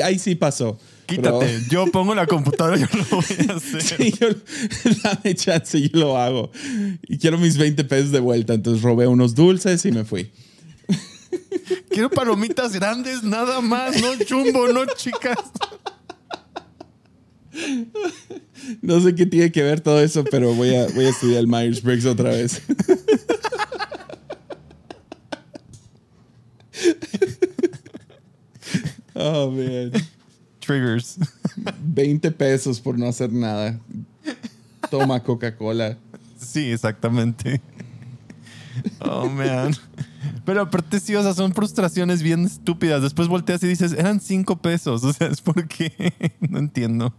ahí 0.01 0.19
sí 0.19 0.35
pasó. 0.35 0.79
Quítate, 1.07 1.61
yo 1.71 1.87
pongo 1.87 2.15
la 2.15 2.27
computadora 2.27 2.77
y 2.77 2.81
yo 2.81 2.87
lo 2.93 3.05
voy 3.17 3.49
a 3.49 3.53
hacer. 3.57 3.83
Sí, 3.83 4.15
yo, 4.21 4.29
dame 5.03 5.35
chance, 5.35 5.81
yo 5.81 5.99
lo 5.99 6.19
hago. 6.19 6.51
Y 7.09 7.19
quiero 7.19 7.39
mis 7.39 7.57
20 7.57 7.85
pesos 7.85 8.11
de 8.11 8.21
vuelta. 8.21 8.55
Entonces 8.55 8.83
robé 8.83 9.07
unos 9.07 9.35
dulces 9.35 9.85
y 9.85 9.93
me 9.93 10.05
fui. 10.05 10.31
Quiero 11.91 12.11
palomitas 12.11 12.73
grandes, 12.73 13.23
nada 13.23 13.61
más, 13.61 14.01
no 14.01 14.17
chumbo, 14.25 14.69
no 14.69 14.85
chicas. 14.97 15.39
No 18.83 19.01
sé 19.01 19.15
qué 19.15 19.27
tiene 19.27 19.51
que 19.51 19.63
ver 19.63 19.81
todo 19.81 20.01
eso, 20.01 20.25
pero 20.25 20.53
voy 20.55 20.75
a, 20.75 20.87
voy 20.89 21.07
a 21.07 21.09
estudiar 21.09 21.41
el 21.41 21.49
Myers-Briggs 21.49 22.05
otra 22.05 22.31
vez. 22.31 22.61
Oh, 29.15 29.51
man. 29.51 29.93
Triggers. 30.67 31.19
20 31.81 32.31
pesos 32.33 32.81
por 32.81 32.99
no 32.99 33.07
hacer 33.07 33.33
nada. 33.33 33.79
Toma 34.91 35.23
Coca-Cola. 35.23 35.97
Sí, 36.39 36.73
exactamente. 36.73 37.61
Oh, 39.01 39.29
man. 39.29 39.75
Pero 40.45 40.63
aparte 40.63 41.01
sí, 41.01 41.15
o 41.15 41.23
sea, 41.23 41.33
son 41.35 41.55
frustraciones 41.55 42.23
bien 42.23 42.45
estúpidas. 42.45 43.03
Después 43.03 43.29
volteas 43.29 43.63
y 43.63 43.69
dices, 43.69 43.93
eran 43.93 44.21
5 44.21 44.57
pesos. 44.59 45.03
O 45.05 45.13
sea, 45.13 45.29
es 45.29 45.41
porque 45.41 46.13
no 46.41 46.59
entiendo 46.59 47.15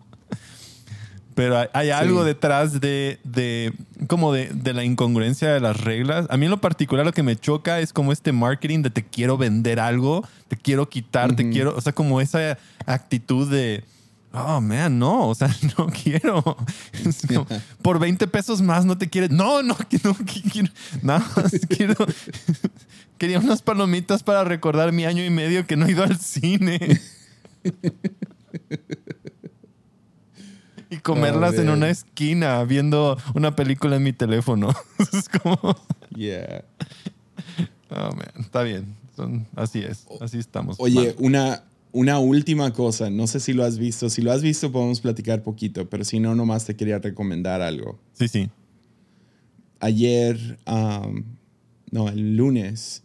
pero 1.38 1.70
hay, 1.72 1.92
algo 1.92 2.24
detrás 2.24 2.82
de, 2.82 3.20
de 3.24 3.72
como 4.08 4.34
de, 4.34 4.50
de, 4.52 4.74
la 4.74 4.84
incongruencia 4.84 5.54
de 5.54 5.60
las 5.60 5.80
reglas. 5.80 6.26
A 6.32 6.38
mí 6.38 6.46
en 6.46 6.50
lo 6.50 6.60
particular 6.60 7.06
lo 7.06 7.14
que 7.14 7.22
me 7.22 7.36
choca 7.36 7.80
es 7.80 7.94
como 7.94 8.12
este 8.12 8.32
marketing 8.32 8.82
de 8.82 8.90
te 8.90 9.06
quiero 9.06 9.38
vender 9.38 9.80
algo, 9.80 10.28
te 10.48 10.58
quiero 10.58 10.90
quitar, 10.90 11.36
te 11.36 11.48
quiero, 11.52 11.76
o 11.76 11.80
sea, 11.80 11.94
como 11.94 12.22
esa 12.22 12.58
actitud 12.88 13.52
de, 13.52 13.84
oh, 14.34 14.60
man, 14.62 14.98
no, 14.98 15.28
o 15.28 15.36
sea, 15.36 15.56
no 15.78 15.86
quiero. 15.86 16.58
por 17.84 18.00
20 18.00 18.26
pesos 18.30 18.60
más 18.64 18.86
no 18.86 18.98
te 18.98 19.08
quieres. 19.08 19.30
No, 19.30 19.62
no, 19.62 19.78
no, 20.04 20.16
quiero, 20.16 20.72
nada 21.04 21.24
más 21.36 21.52
quiero. 21.70 21.94
Quería 23.20 23.38
unas 23.38 23.62
palomitas 23.62 24.24
para 24.24 24.44
recordar 24.44 24.92
mi 24.92 25.06
año 25.06 25.24
y 25.24 25.30
medio 25.30 25.68
que 25.68 25.78
no 25.78 25.86
he 25.86 25.92
ido 25.92 26.04
al 26.04 26.18
cine. 26.18 27.00
Y 30.90 30.98
comerlas 30.98 31.56
en 31.56 31.70
una 31.70 31.90
esquina 31.90 32.64
viendo 32.64 33.18
una 33.36 33.56
película 33.56 33.98
en 33.98 34.04
mi 34.04 34.14
teléfono. 34.14 34.74
es 35.14 35.30
como. 35.30 35.76
Yeah. 36.16 36.64
Oh, 37.90 38.12
man. 38.16 38.32
Está 38.40 38.64
bien. 38.64 38.96
así 39.56 39.80
es. 39.80 40.06
Así 40.20 40.38
estamos. 40.38 40.78
Oye, 40.80 41.16
una, 41.20 41.64
una 41.92 42.20
última 42.20 42.72
cosa. 42.74 43.10
No 43.10 43.28
sé 43.28 43.40
si 43.40 43.54
lo 43.54 43.64
has 43.64 43.78
visto. 43.78 44.10
Si 44.10 44.22
lo 44.22 44.32
has 44.32 44.42
visto, 44.42 44.72
podemos 44.72 45.02
platicar 45.02 45.44
poquito. 45.44 45.90
Pero 45.90 46.04
si 46.04 46.20
no, 46.20 46.36
nomás 46.36 46.66
te 46.66 46.76
quería 46.76 47.00
recomendar 47.00 47.62
algo. 47.62 48.00
Sí, 48.14 48.28
sí. 48.28 48.50
Ayer, 49.80 50.58
um, 50.66 51.24
no, 51.92 52.10
el 52.10 52.36
lunes, 52.36 53.04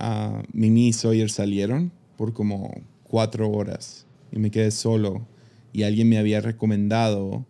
uh, 0.00 0.42
Mimi 0.52 0.88
y 0.88 0.92
Sawyer 0.92 1.30
salieron 1.30 1.92
por 2.16 2.32
como 2.32 2.74
cuatro 3.04 3.50
horas 3.50 4.06
y 4.30 4.38
me 4.38 4.50
quedé 4.50 4.70
solo 4.70 5.26
y 5.74 5.82
alguien 5.82 6.08
me 6.08 6.18
había 6.18 6.40
recomendado 6.40 7.44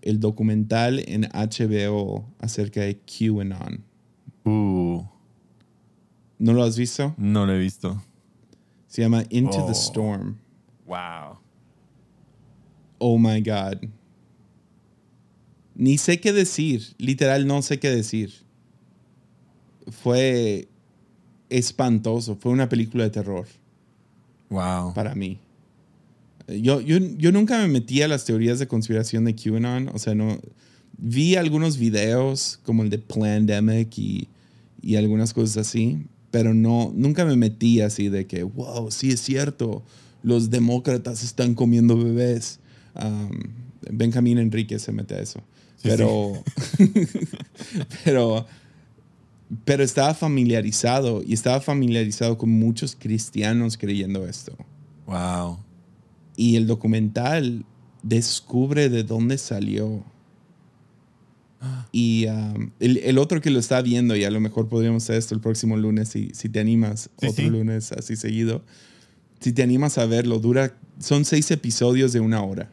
el 0.00 0.20
documental 0.20 1.02
en 1.08 1.22
HBO 1.22 2.24
acerca 2.38 2.82
de 2.82 3.00
QAnon. 3.00 3.84
Uh. 4.44 5.02
¿No 6.38 6.52
lo 6.52 6.62
has 6.62 6.78
visto? 6.78 7.16
No 7.18 7.46
lo 7.46 7.54
he 7.54 7.58
visto. 7.58 8.00
Se 8.86 9.02
llama 9.02 9.24
Into 9.30 9.56
the 9.66 9.72
oh. 9.72 9.74
Storm. 9.74 10.38
Wow. 10.86 11.40
Oh 12.98 13.18
my 13.18 13.42
God. 13.42 13.88
Ni 15.74 15.98
sé 15.98 16.20
qué 16.20 16.32
decir. 16.32 16.94
Literal, 16.98 17.44
no 17.44 17.60
sé 17.62 17.80
qué 17.80 17.90
decir. 17.90 18.32
Fue 19.90 20.68
espantoso. 21.50 22.36
Fue 22.36 22.52
una 22.52 22.68
película 22.68 23.02
de 23.02 23.10
terror. 23.10 23.48
Wow. 24.48 24.94
Para 24.94 25.16
mí. 25.16 25.40
Yo, 26.48 26.80
yo, 26.80 27.32
nunca 27.32 27.58
me 27.58 27.68
metí 27.68 28.00
a 28.00 28.08
las 28.08 28.24
teorías 28.24 28.58
de 28.58 28.66
conspiración 28.66 29.24
de 29.24 29.34
QAnon. 29.34 29.90
O 29.92 29.98
sea, 29.98 30.14
no. 30.14 30.40
Vi 30.96 31.36
algunos 31.36 31.78
videos 31.78 32.58
como 32.64 32.82
el 32.82 32.90
de 32.90 32.98
Plandemic 32.98 33.96
y, 33.98 34.28
y 34.82 34.96
algunas 34.96 35.32
cosas 35.32 35.68
así, 35.68 36.06
pero 36.30 36.54
no, 36.54 36.92
nunca 36.94 37.24
me 37.24 37.36
metí 37.36 37.80
así 37.80 38.08
de 38.08 38.26
que, 38.26 38.42
wow, 38.42 38.90
sí 38.90 39.10
es 39.10 39.20
cierto, 39.20 39.84
los 40.22 40.50
demócratas 40.50 41.22
están 41.22 41.54
comiendo 41.54 41.96
bebés. 41.96 42.58
Benjamín 43.90 44.38
Enrique 44.38 44.78
se 44.78 44.90
mete 44.92 45.14
a 45.14 45.20
eso. 45.20 45.40
pero, 45.82 46.32
pero, 48.04 48.46
pero 49.64 49.84
estaba 49.84 50.14
familiarizado 50.14 51.22
y 51.24 51.32
estaba 51.32 51.60
familiarizado 51.60 52.36
con 52.36 52.50
muchos 52.50 52.96
cristianos 52.96 53.76
creyendo 53.76 54.26
esto. 54.26 54.52
Wow. 55.06 55.58
Y 56.38 56.54
el 56.54 56.68
documental 56.68 57.64
descubre 58.04 58.88
de 58.88 59.02
dónde 59.02 59.38
salió. 59.38 60.04
Y 61.90 62.26
um, 62.26 62.70
el, 62.78 63.18
otro 63.18 63.40
que 63.40 63.50
lo 63.50 63.58
está 63.58 63.82
viendo, 63.82 64.14
y 64.14 64.22
a 64.22 64.30
lo 64.30 64.38
mejor 64.38 64.68
podríamos 64.68 65.02
hacer 65.02 65.16
esto 65.16 65.34
el 65.34 65.40
próximo 65.40 65.76
lunes, 65.76 66.10
si, 66.10 66.30
si 66.32 66.48
te 66.48 66.60
animas, 66.60 67.10
otro 67.16 67.50
lunes 67.50 67.90
así 67.90 68.14
seguido. 68.14 68.62
Si 69.40 69.52
te 69.52 69.64
animas 69.64 69.98
a 69.98 70.06
verlo, 70.06 70.38
dura, 70.38 70.76
son 71.00 71.24
seis 71.24 71.50
episodios 71.50 72.12
de 72.12 72.20
una 72.20 72.40
hora. 72.44 72.70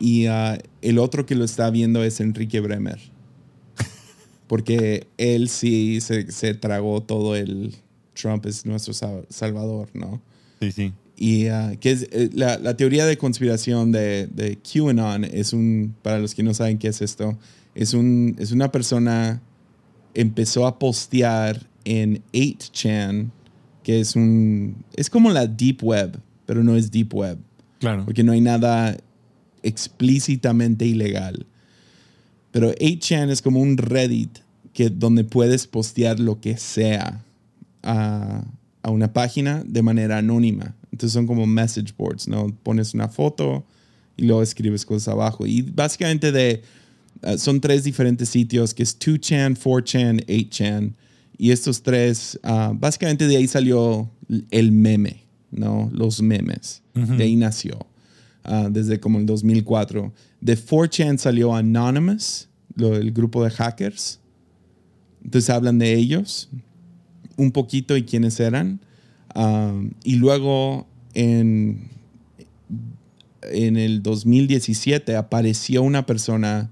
Y 0.00 0.26
uh, 0.28 0.56
el 0.80 0.98
otro 0.98 1.26
que 1.26 1.34
lo 1.34 1.44
está 1.44 1.68
viendo 1.68 2.02
es 2.02 2.20
Enrique 2.20 2.60
Bremer. 2.60 2.98
Porque 4.46 5.06
él 5.18 5.50
sí 5.50 6.00
se, 6.00 6.32
se 6.32 6.54
tragó 6.54 7.02
todo 7.02 7.36
el 7.36 7.76
Trump 8.14 8.46
es 8.46 8.64
nuestro 8.64 8.94
salvador, 9.28 9.90
¿no? 9.92 10.22
Sí, 10.60 10.72
sí. 10.72 10.92
Y 11.16 11.48
uh, 11.48 11.78
que 11.78 11.92
es 11.92 12.08
eh, 12.10 12.30
la, 12.32 12.76
teoría 12.76 13.06
de 13.06 13.16
conspiración 13.16 13.92
de, 13.92 14.26
de, 14.26 14.58
QAnon 14.58 15.24
es 15.24 15.52
un, 15.52 15.94
para 16.02 16.18
los 16.18 16.34
que 16.34 16.42
no 16.42 16.54
saben 16.54 16.78
qué 16.78 16.88
es 16.88 17.00
esto, 17.02 17.38
es, 17.74 17.94
un, 17.94 18.34
es 18.38 18.50
una 18.50 18.72
persona 18.72 19.40
empezó 20.14 20.66
a 20.66 20.78
postear 20.78 21.68
en 21.84 22.22
8chan, 22.32 23.30
que 23.82 24.00
es 24.00 24.16
un, 24.16 24.84
es 24.96 25.10
como 25.10 25.30
la 25.30 25.46
deep 25.46 25.82
web, 25.84 26.18
pero 26.46 26.64
no 26.64 26.76
es 26.76 26.90
deep 26.90 27.14
web. 27.14 27.38
Claro. 27.78 28.04
Porque 28.04 28.24
no 28.24 28.32
hay 28.32 28.40
nada 28.40 28.96
explícitamente 29.62 30.86
ilegal. 30.86 31.46
Pero 32.50 32.72
8chan 32.72 33.30
es 33.30 33.42
como 33.42 33.60
un 33.60 33.76
Reddit 33.76 34.38
que, 34.72 34.90
donde 34.90 35.24
puedes 35.24 35.66
postear 35.66 36.20
lo 36.20 36.40
que 36.40 36.56
sea 36.56 37.24
a, 37.82 38.44
a 38.82 38.90
una 38.90 39.12
página 39.12 39.62
de 39.66 39.82
manera 39.82 40.18
anónima. 40.18 40.76
Entonces 40.94 41.12
son 41.12 41.26
como 41.26 41.44
message 41.44 41.92
boards, 41.98 42.28
¿no? 42.28 42.46
Pones 42.62 42.94
una 42.94 43.08
foto 43.08 43.66
y 44.16 44.26
luego 44.26 44.42
escribes 44.42 44.86
cosas 44.86 45.08
abajo. 45.08 45.44
Y 45.44 45.62
básicamente 45.62 46.30
de, 46.30 46.62
uh, 47.24 47.36
son 47.36 47.60
tres 47.60 47.82
diferentes 47.82 48.28
sitios, 48.28 48.72
que 48.72 48.84
es 48.84 48.96
2chan, 48.96 49.58
4chan, 49.58 50.24
8chan. 50.26 50.92
Y 51.36 51.50
estos 51.50 51.82
tres, 51.82 52.38
uh, 52.44 52.74
básicamente 52.78 53.26
de 53.26 53.36
ahí 53.36 53.48
salió 53.48 54.08
el 54.52 54.70
meme, 54.70 55.24
¿no? 55.50 55.90
Los 55.92 56.22
memes. 56.22 56.80
De 56.94 57.24
ahí 57.24 57.34
nació. 57.34 57.76
Uh, 58.44 58.70
desde 58.70 59.00
como 59.00 59.18
el 59.18 59.26
2004. 59.26 60.12
De 60.40 60.56
4chan 60.56 61.18
salió 61.18 61.56
Anonymous, 61.56 62.48
lo, 62.76 62.94
el 62.94 63.10
grupo 63.10 63.42
de 63.42 63.50
hackers. 63.50 64.20
Entonces 65.24 65.50
hablan 65.50 65.80
de 65.80 65.92
ellos. 65.92 66.50
un 67.36 67.50
poquito 67.50 67.96
y 67.96 68.04
quiénes 68.04 68.38
eran. 68.38 68.78
Um, 69.34 69.90
y 70.04 70.16
luego 70.16 70.86
en, 71.14 71.88
en 73.42 73.76
el 73.76 74.02
2017 74.02 75.16
apareció 75.16 75.82
una 75.82 76.06
persona 76.06 76.70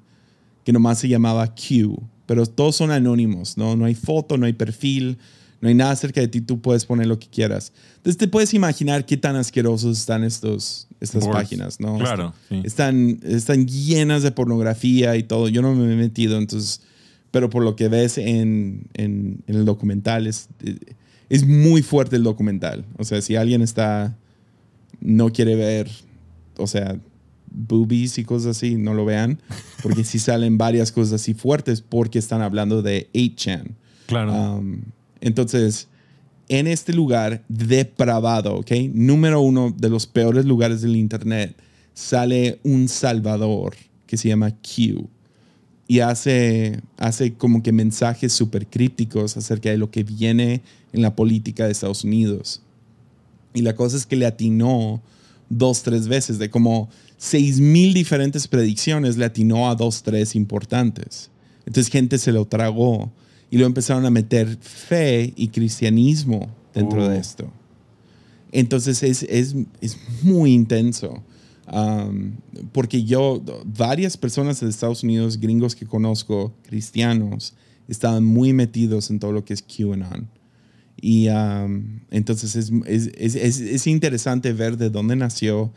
que 0.64 0.72
nomás 0.72 0.98
se 1.00 1.08
llamaba 1.08 1.54
Q, 1.54 2.00
pero 2.26 2.46
todos 2.46 2.76
son 2.76 2.90
anónimos, 2.90 3.56
¿no? 3.58 3.76
No 3.76 3.84
hay 3.84 3.94
foto, 3.94 4.38
no 4.38 4.46
hay 4.46 4.52
perfil, 4.52 5.18
no 5.60 5.68
hay 5.68 5.74
nada 5.74 5.94
cerca 5.96 6.20
de 6.20 6.28
ti, 6.28 6.40
tú 6.40 6.60
puedes 6.60 6.84
poner 6.86 7.06
lo 7.06 7.18
que 7.18 7.26
quieras. 7.28 7.72
Entonces 7.96 8.16
te 8.16 8.28
puedes 8.28 8.54
imaginar 8.54 9.04
qué 9.06 9.16
tan 9.16 9.36
asquerosos 9.36 9.98
están 9.98 10.24
estos, 10.24 10.86
estas 11.00 11.24
Boards. 11.24 11.40
páginas, 11.42 11.80
¿no? 11.80 11.98
Claro, 11.98 12.32
sí. 12.48 12.60
Están, 12.64 13.20
están 13.24 13.66
llenas 13.66 14.22
de 14.22 14.30
pornografía 14.32 15.16
y 15.16 15.24
todo. 15.24 15.48
Yo 15.48 15.62
no 15.62 15.74
me 15.74 15.92
he 15.92 15.96
metido, 15.96 16.38
entonces, 16.38 16.80
pero 17.32 17.50
por 17.50 17.62
lo 17.64 17.76
que 17.76 17.88
ves 17.88 18.18
en, 18.18 18.86
en- 18.94 19.42
en 19.46 19.54
el 19.56 19.64
documental, 19.64 20.26
es, 20.26 20.48
es 21.32 21.46
muy 21.46 21.80
fuerte 21.80 22.16
el 22.16 22.24
documental. 22.24 22.84
O 22.98 23.04
sea, 23.04 23.22
si 23.22 23.36
alguien 23.36 23.62
está, 23.62 24.14
no 25.00 25.32
quiere 25.32 25.56
ver, 25.56 25.90
o 26.58 26.66
sea, 26.66 26.98
boobies 27.50 28.18
y 28.18 28.24
cosas 28.24 28.58
así, 28.58 28.74
no 28.74 28.92
lo 28.92 29.06
vean, 29.06 29.40
porque 29.82 30.04
sí 30.04 30.18
salen 30.18 30.58
varias 30.58 30.92
cosas 30.92 31.14
así 31.14 31.32
fuertes 31.32 31.80
porque 31.80 32.18
están 32.18 32.42
hablando 32.42 32.82
de 32.82 33.08
8chan. 33.14 33.70
Claro. 34.08 34.34
Um, 34.34 34.82
entonces, 35.22 35.88
en 36.48 36.66
este 36.66 36.92
lugar 36.92 37.42
depravado, 37.48 38.56
¿ok? 38.56 38.72
Número 38.92 39.40
uno 39.40 39.74
de 39.74 39.88
los 39.88 40.06
peores 40.06 40.44
lugares 40.44 40.82
del 40.82 40.96
Internet, 40.96 41.56
sale 41.94 42.60
un 42.62 42.88
salvador 42.88 43.74
que 44.06 44.18
se 44.18 44.28
llama 44.28 44.50
Q 44.50 45.08
y 45.92 46.00
hace, 46.00 46.80
hace 46.96 47.34
como 47.34 47.62
que 47.62 47.70
mensajes 47.70 48.32
súper 48.32 48.66
crípticos 48.66 49.36
acerca 49.36 49.68
de 49.68 49.76
lo 49.76 49.90
que 49.90 50.04
viene 50.04 50.62
en 50.94 51.02
la 51.02 51.14
política 51.14 51.66
de 51.66 51.72
Estados 51.72 52.02
Unidos. 52.02 52.62
Y 53.52 53.60
la 53.60 53.74
cosa 53.74 53.98
es 53.98 54.06
que 54.06 54.16
le 54.16 54.24
atinó 54.24 55.02
dos, 55.50 55.82
tres 55.82 56.08
veces, 56.08 56.38
de 56.38 56.48
como 56.48 56.88
seis 57.18 57.60
mil 57.60 57.92
diferentes 57.92 58.48
predicciones, 58.48 59.18
le 59.18 59.26
atinó 59.26 59.68
a 59.68 59.74
dos, 59.74 60.02
tres 60.02 60.34
importantes. 60.34 61.28
Entonces 61.66 61.92
gente 61.92 62.16
se 62.16 62.32
lo 62.32 62.46
tragó 62.46 63.12
y 63.50 63.56
luego 63.56 63.66
empezaron 63.66 64.06
a 64.06 64.10
meter 64.10 64.56
fe 64.62 65.34
y 65.36 65.48
cristianismo 65.48 66.48
dentro 66.72 67.04
Uh. 67.04 67.10
de 67.10 67.18
esto. 67.18 67.52
Entonces 68.50 69.02
es, 69.02 69.24
es, 69.24 69.54
es 69.82 69.98
muy 70.22 70.54
intenso. 70.54 71.22
Um, 71.72 72.32
porque 72.72 73.02
yo, 73.04 73.42
varias 73.64 74.16
personas 74.18 74.60
de 74.60 74.68
Estados 74.68 75.02
Unidos, 75.02 75.38
gringos 75.40 75.74
que 75.74 75.86
conozco, 75.86 76.52
cristianos, 76.68 77.54
estaban 77.88 78.24
muy 78.24 78.52
metidos 78.52 79.10
en 79.10 79.18
todo 79.18 79.32
lo 79.32 79.44
que 79.44 79.54
es 79.54 79.62
QAnon. 79.62 80.28
Y 81.00 81.28
um, 81.28 82.00
entonces 82.10 82.54
es, 82.56 82.70
es, 82.86 83.10
es, 83.16 83.34
es- 83.36 83.60
es 83.60 83.86
interesante 83.86 84.52
ver 84.52 84.76
de 84.76 84.90
dónde 84.90 85.16
nació 85.16 85.72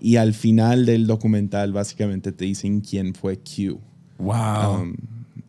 y 0.00 0.16
al 0.16 0.34
final 0.34 0.84
del 0.84 1.06
documental 1.06 1.72
básicamente 1.72 2.32
te 2.32 2.44
dicen 2.44 2.80
quién 2.80 3.14
fue 3.14 3.38
Q. 3.38 3.78
wow. 4.18 4.82
Um, 4.82 4.94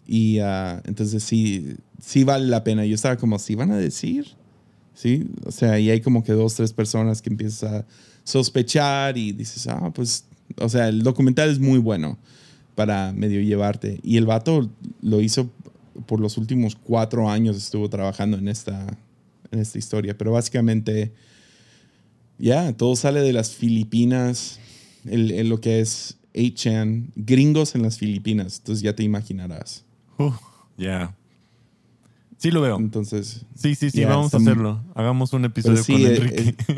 y 0.06 0.39
ah, 0.39 0.82
entonces 0.86 1.22
sí, 1.24 1.76
sí 2.02 2.24
vale 2.24 2.45
la 2.48 2.64
pena. 2.64 2.86
Yo 2.86 2.95
estaba 2.95 3.18
como, 3.18 3.39
¿sí 3.39 3.56
van 3.56 3.72
a 3.72 3.78
decir? 3.78 4.28
Sí, 4.93 5.28
o 5.45 5.52
sea, 5.52 5.80
y 5.80 5.89
hay 5.89 6.00
como 6.02 6.24
que 6.24 6.32
dos, 6.32 6.54
tres 6.56 6.72
personas 6.72 7.22
que 7.22 7.30
empiezas 7.30 7.64
a 7.72 7.86
sospechar 8.28 9.17
y 9.17 9.32
dices, 9.32 9.67
ah, 9.67 9.91
pues, 9.93 10.25
o 10.59 10.67
sea, 10.67 10.89
el 10.89 11.01
documental 11.01 11.49
es 11.49 11.59
muy 11.59 11.80
bueno 11.80 12.17
para 12.75 13.13
medio 13.13 13.41
llevarte. 13.41 13.99
Y 14.03 14.17
el 14.17 14.25
vato 14.25 14.69
lo 15.01 15.21
hizo 15.21 15.49
por 16.05 16.19
los 16.19 16.38
últimos 16.38 16.75
cuatro 16.75 17.30
años, 17.30 17.55
estuvo 17.55 17.89
trabajando 17.89 18.38
en 18.38 18.49
esta, 18.49 18.86
en 19.51 19.59
esta 19.59 19.78
historia. 19.78 20.17
Pero 20.17 20.34
básicamente, 20.34 21.13
ya, 22.38 22.73
todo 22.73 22.95
sale 22.95 23.21
de 23.21 23.32
las 23.34 23.51
Filipinas, 23.55 24.59
el, 25.05 25.32
el- 25.32 25.47
lo 25.49 25.61
que 25.61 25.80
es 25.80 26.17
8chan, 26.34 27.07
gringos 27.15 27.75
en 27.75 27.82
las 27.82 27.97
Filipinas. 27.97 28.57
Entonces 28.59 28.84
ya 28.84 28.93
te 28.93 29.03
imaginarás. 29.03 29.86
Uh, 30.19 30.32
ya. 30.78 31.15
Sí 32.38 32.51
lo 32.51 32.61
veo. 32.61 32.78
Entonces, 32.78 33.45
Sí, 33.55 33.73
sí, 33.73 33.89
sí, 33.89 34.03
vamos 34.05 34.34
a 34.34 34.38
hacerlo. 34.38 34.84
Hagamos 34.93 35.34
un 35.34 35.45
episodio 35.45 35.82
sí, 35.84 35.93
con 35.93 36.01
eh, 36.01 36.15
Enrique. 36.15 36.55
es 36.67 36.75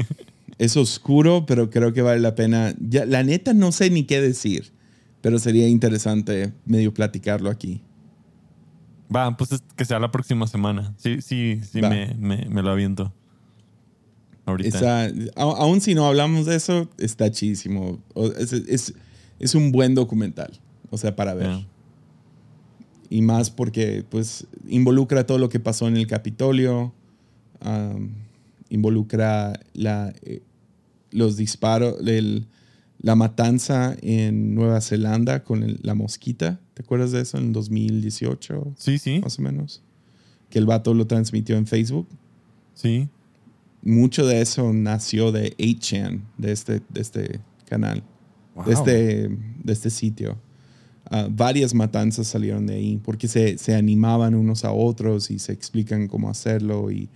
oscuro, 0.77 1.45
pero 1.45 1.69
creo 1.69 1.93
que 1.93 2.01
vale 2.01 2.19
la 2.19 2.35
pena. 2.35 2.73
Ya, 2.79 3.05
la 3.05 3.23
neta 3.23 3.53
no 3.53 3.71
sé 3.71 3.89
ni 3.89 4.03
qué 4.03 4.21
decir, 4.21 4.71
pero 5.21 5.39
sería 5.39 5.67
interesante 5.67 6.53
medio 6.65 6.93
platicarlo 6.93 7.49
aquí. 7.49 7.81
Va, 9.13 9.35
pues 9.37 9.51
es 9.53 9.63
que 9.75 9.85
sea 9.85 9.99
la 9.99 10.11
próxima 10.11 10.45
semana. 10.47 10.93
Sí, 10.97 11.21
sí, 11.21 11.61
sí, 11.71 11.81
me, 11.81 12.13
me, 12.19 12.45
me 12.49 12.61
lo 12.61 12.69
aviento. 12.71 13.11
Ahorita. 14.45 15.05
A- 15.05 15.41
aún 15.41 15.81
si 15.81 15.95
no 15.95 16.05
hablamos 16.05 16.45
de 16.45 16.55
eso, 16.55 16.89
está 16.97 17.31
chidísimo. 17.31 17.99
Es, 18.37 18.53
es- 18.53 18.93
es 19.39 19.55
un 19.55 19.71
buen 19.71 19.95
documental, 19.95 20.51
o 20.89 20.97
sea, 20.97 21.15
para 21.15 21.33
ver. 21.33 21.65
Y 23.09 23.21
más 23.21 23.49
porque 23.49 24.03
pues 24.09 24.45
involucra 24.67 25.25
todo 25.25 25.37
lo 25.37 25.49
que 25.49 25.59
pasó 25.59 25.87
en 25.87 25.95
el 25.97 26.05
Capitolio, 26.07 26.93
um, 27.65 28.09
involucra 28.69 29.59
la, 29.73 30.13
eh, 30.23 30.41
los 31.11 31.37
disparos, 31.37 31.95
el- 32.07 32.45
la 33.01 33.15
matanza 33.15 33.95
en 34.01 34.53
Nueva 34.55 34.81
Zelanda 34.81 35.43
con 35.43 35.63
el- 35.63 35.79
la 35.83 35.95
mosquita. 35.95 36.59
¿Te 36.73 36.81
acuerdas 36.83 37.11
de 37.11 37.21
eso? 37.21 37.37
En 37.37 37.45
el 37.47 37.53
2018, 37.53 38.73
Sí, 38.77 38.97
sí, 38.97 39.19
más 39.19 39.39
o 39.39 39.41
menos. 39.41 39.81
Que 40.49 40.59
el 40.59 40.65
vato 40.65 40.93
lo 40.93 41.07
transmitió 41.07 41.57
en 41.57 41.65
Facebook. 41.67 42.07
sí. 42.73 43.07
Mucho 43.81 44.27
de 44.27 44.41
eso 44.41 44.73
nació 44.73 45.31
de 45.31 45.55
8chan, 45.57 46.23
de 46.37 46.51
este, 46.51 46.81
de 46.89 46.99
este 46.99 47.39
canal 47.65 48.03
Wow. 48.55 48.65
de, 48.65 48.73
este, 48.73 49.29
de 49.63 49.71
este 49.73 49.89
sitio. 49.89 50.37
Ah, 51.09 51.29
varias 51.31 51.73
matanzas 51.73 52.27
salieron 52.27 52.67
de 52.67 52.73
ahí 52.75 52.97
porque 53.01 53.29
se, 53.29 53.57
se 53.57 53.73
animaban 53.75 54.35
unos 54.35 54.65
a 54.65 54.73
otros 54.73 55.31
y 55.31 55.39
se 55.39 55.53
explican 55.53 56.07
cómo 56.09 56.29
hacerlo 56.29 56.91
y 56.91 57.07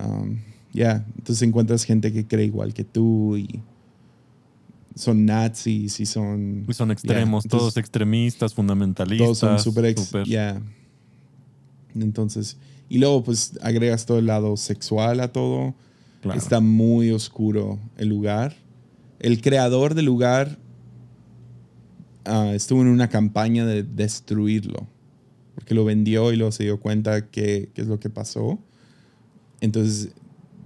um, 0.00 0.36
ya, 0.74 1.06
entonces 1.16 1.40
encuentras 1.42 1.84
gente 1.84 2.12
que 2.12 2.26
cree 2.26 2.46
igual 2.46 2.74
que 2.74 2.84
tú 2.84 3.36
y 3.36 3.62
son 4.96 5.24
nazis 5.24 6.00
y 6.00 6.06
son... 6.06 6.66
Y 6.68 6.74
son 6.74 6.90
extremos, 6.90 7.44
entonces 7.44 7.62
todos 7.62 7.76
extremistas, 7.76 8.54
fundamentalistas. 8.54 9.24
todos 9.24 9.38
son 9.38 9.58
super 9.58 9.86
ex... 9.86 10.02
súper- 10.02 10.26
ya. 10.26 10.60
Entonces, 11.94 12.58
y 12.88 12.98
luego 12.98 13.22
pues 13.22 13.58
agregas 13.62 14.04
todo 14.04 14.18
el 14.18 14.26
lado 14.26 14.56
sexual 14.56 15.20
a 15.20 15.32
todo. 15.32 15.74
Claro. 16.22 16.38
Está 16.38 16.60
muy 16.60 17.10
oscuro 17.10 17.78
el 17.96 18.08
lugar. 18.08 18.56
El 19.20 19.40
creador 19.40 19.94
del 19.94 20.06
lugar 20.06 20.58
ah, 22.24 22.50
estuvo 22.52 22.82
en 22.82 22.88
una 22.88 23.08
campaña 23.08 23.64
de 23.64 23.82
destruirlo. 23.82 24.86
Porque 25.54 25.74
lo 25.74 25.84
vendió 25.84 26.32
y 26.32 26.36
luego 26.36 26.50
se 26.50 26.64
dio 26.64 26.80
cuenta 26.80 27.28
que, 27.28 27.70
qué 27.74 27.82
es 27.82 27.86
lo 27.86 28.00
que 28.00 28.10
pasó. 28.10 28.58
Entonces, 29.60 30.10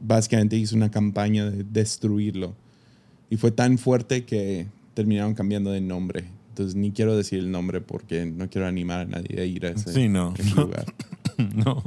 básicamente 0.02 0.56
hizo 0.56 0.76
una 0.76 0.90
campaña 0.90 1.50
de 1.50 1.64
destruirlo. 1.64 2.54
Y 3.30 3.36
fue 3.36 3.50
tan 3.50 3.78
fuerte 3.78 4.24
que 4.24 4.66
terminaron 4.94 5.34
cambiando 5.34 5.70
de 5.70 5.80
nombre. 5.80 6.24
Entonces, 6.50 6.74
ni 6.74 6.90
quiero 6.90 7.16
decir 7.16 7.38
el 7.38 7.50
nombre 7.50 7.80
porque 7.80 8.26
no 8.26 8.48
quiero 8.50 8.66
animar 8.66 9.00
a 9.00 9.04
nadie 9.04 9.40
a 9.40 9.44
ir 9.44 9.64
a 9.66 9.70
ese, 9.70 9.92
Sí, 9.92 10.08
no. 10.08 10.34
ese 10.36 10.54
lugar. 10.56 10.86
no. 11.54 11.82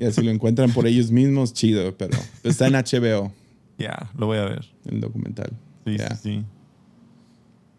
Y 0.00 0.10
si 0.12 0.22
lo 0.22 0.30
encuentran 0.30 0.72
por 0.72 0.86
ellos 0.86 1.10
mismos, 1.10 1.52
chido, 1.52 1.96
pero 1.96 2.16
está 2.44 2.66
en 2.68 2.74
HBO, 2.74 3.32
Ya, 3.78 4.10
lo 4.16 4.26
voy 4.26 4.38
a 4.38 4.44
ver. 4.44 4.66
el 4.86 5.00
documental. 5.00 5.50
Sí, 5.86 5.96
Ya. 5.98 6.14
sí, 6.16 6.16
sí. 6.22 6.44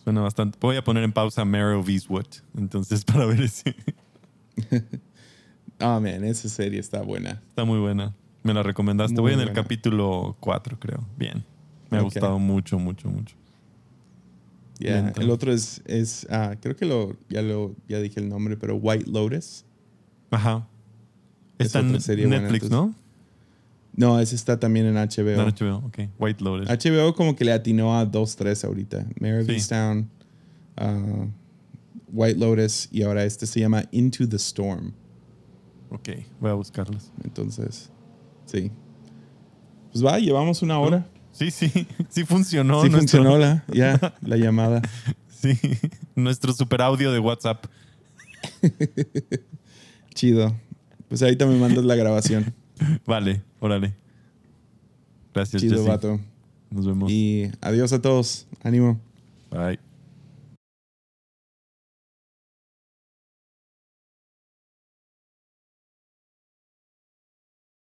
Suena 0.04 0.22
bastante. 0.22 0.58
Voy 0.60 0.76
a 0.78 0.84
poner 0.84 1.04
en 1.04 1.12
pausa 1.14 1.46
Mare 1.46 1.76
of 1.76 1.88
Eastwood. 1.88 2.26
Entonces, 2.58 3.06
para 3.06 3.26
ver 3.26 3.42
ese. 3.42 3.76
Ah, 5.80 6.00
man, 6.00 6.24
esa 6.24 6.50
serie 6.50 6.80
está 6.80 7.02
buena. 7.02 7.42
Está 7.50 7.66
muy 7.66 7.80
buena. 7.80 8.16
Me 8.44 8.54
la 8.54 8.64
recomendaste. 8.64 9.14
Muy 9.14 9.34
Voy 9.34 9.42
en 9.42 9.48
el 9.48 9.54
capítulo 9.54 10.36
4, 10.40 10.80
creo. 10.80 11.06
Bien. 11.18 11.44
Me 11.90 11.98
ha 11.98 12.02
gustado 12.02 12.40
mucho, 12.40 12.80
mucho, 12.80 13.10
mucho. 13.10 13.36
Yeah. 14.80 15.14
El 15.18 15.30
otro 15.30 15.54
es, 15.54 15.84
es 15.86 16.26
ah, 16.32 16.56
creo 16.60 16.76
que 16.76 16.86
lo 16.86 17.16
ya, 17.30 17.44
lo 17.44 17.76
ya 17.88 18.00
dije 18.00 18.20
el 18.20 18.30
nombre, 18.30 18.58
pero 18.58 18.78
White 18.78 19.12
Lotus. 19.12 19.64
Ajá. 20.32 20.68
Es 21.60 21.68
Está 21.68 21.80
en 21.80 21.92
buena, 21.92 22.42
Netflix. 22.42 22.72
¿no? 22.72 22.96
No, 23.94 24.20
ese 24.20 24.36
está 24.36 24.60
también 24.60 24.88
en 24.88 24.96
HBO. 24.96 25.36
No, 25.36 25.46
HBO. 25.46 25.86
Ok. 25.86 26.00
White 26.18 26.44
Lotus. 26.44 26.68
HBO 26.68 27.14
como 27.14 27.36
que 27.36 27.46
le 27.46 27.52
atinó 27.52 27.96
a 28.00 28.10
2-3 28.10 28.66
ahorita. 28.66 29.06
Mare 29.20 29.60
Sí. 29.60 29.76
Ah, 30.78 31.28
White 32.12 32.40
Lotus 32.40 32.90
y 32.92 33.04
ahora 33.04 33.24
este 33.24 33.46
se 33.46 33.60
llama 33.60 33.84
Into 33.92 34.28
the 34.28 34.38
Storm. 34.38 34.94
Ok. 35.92 36.10
Voy 36.40 36.50
a 36.50 36.54
buscarlas. 36.54 37.12
Entonces, 37.24 37.91
sí. 38.52 38.72
Pues 39.92 40.06
va, 40.06 40.20
llevamos 40.20 40.62
una 40.62 40.80
hora. 40.80 41.08
Sí, 41.32 41.52
sí. 41.52 41.70
Sí 42.10 42.24
funcionó. 42.26 42.82
sí 42.84 42.90
nuestro- 42.90 43.20
funcionó 43.24 43.38
la, 43.38 43.64
ya, 43.74 44.16
la 44.22 44.38
llamada. 44.38 44.82
Sí. 45.30 45.58
Nuestro 46.16 46.54
super 46.54 46.82
audio 46.82 47.12
de 47.12 47.20
WhatsApp. 47.20 47.66
Chido. 50.14 50.56
Pues 51.08 51.22
ahorita 51.22 51.46
me 51.46 51.58
mandas 51.58 51.84
la 51.86 51.96
grabación. 51.96 52.54
Vale, 53.06 53.42
órale. 53.60 53.96
Gracias, 55.34 55.62
Chido, 55.62 55.78
Jesse. 55.78 55.88
vato. 55.88 56.20
Nos 56.70 56.86
vemos. 56.86 57.12
Y 57.12 57.52
adiós 57.62 57.92
a 57.94 58.02
todos. 58.02 58.48
Ánimo. 58.64 59.00
Bye. 59.50 59.91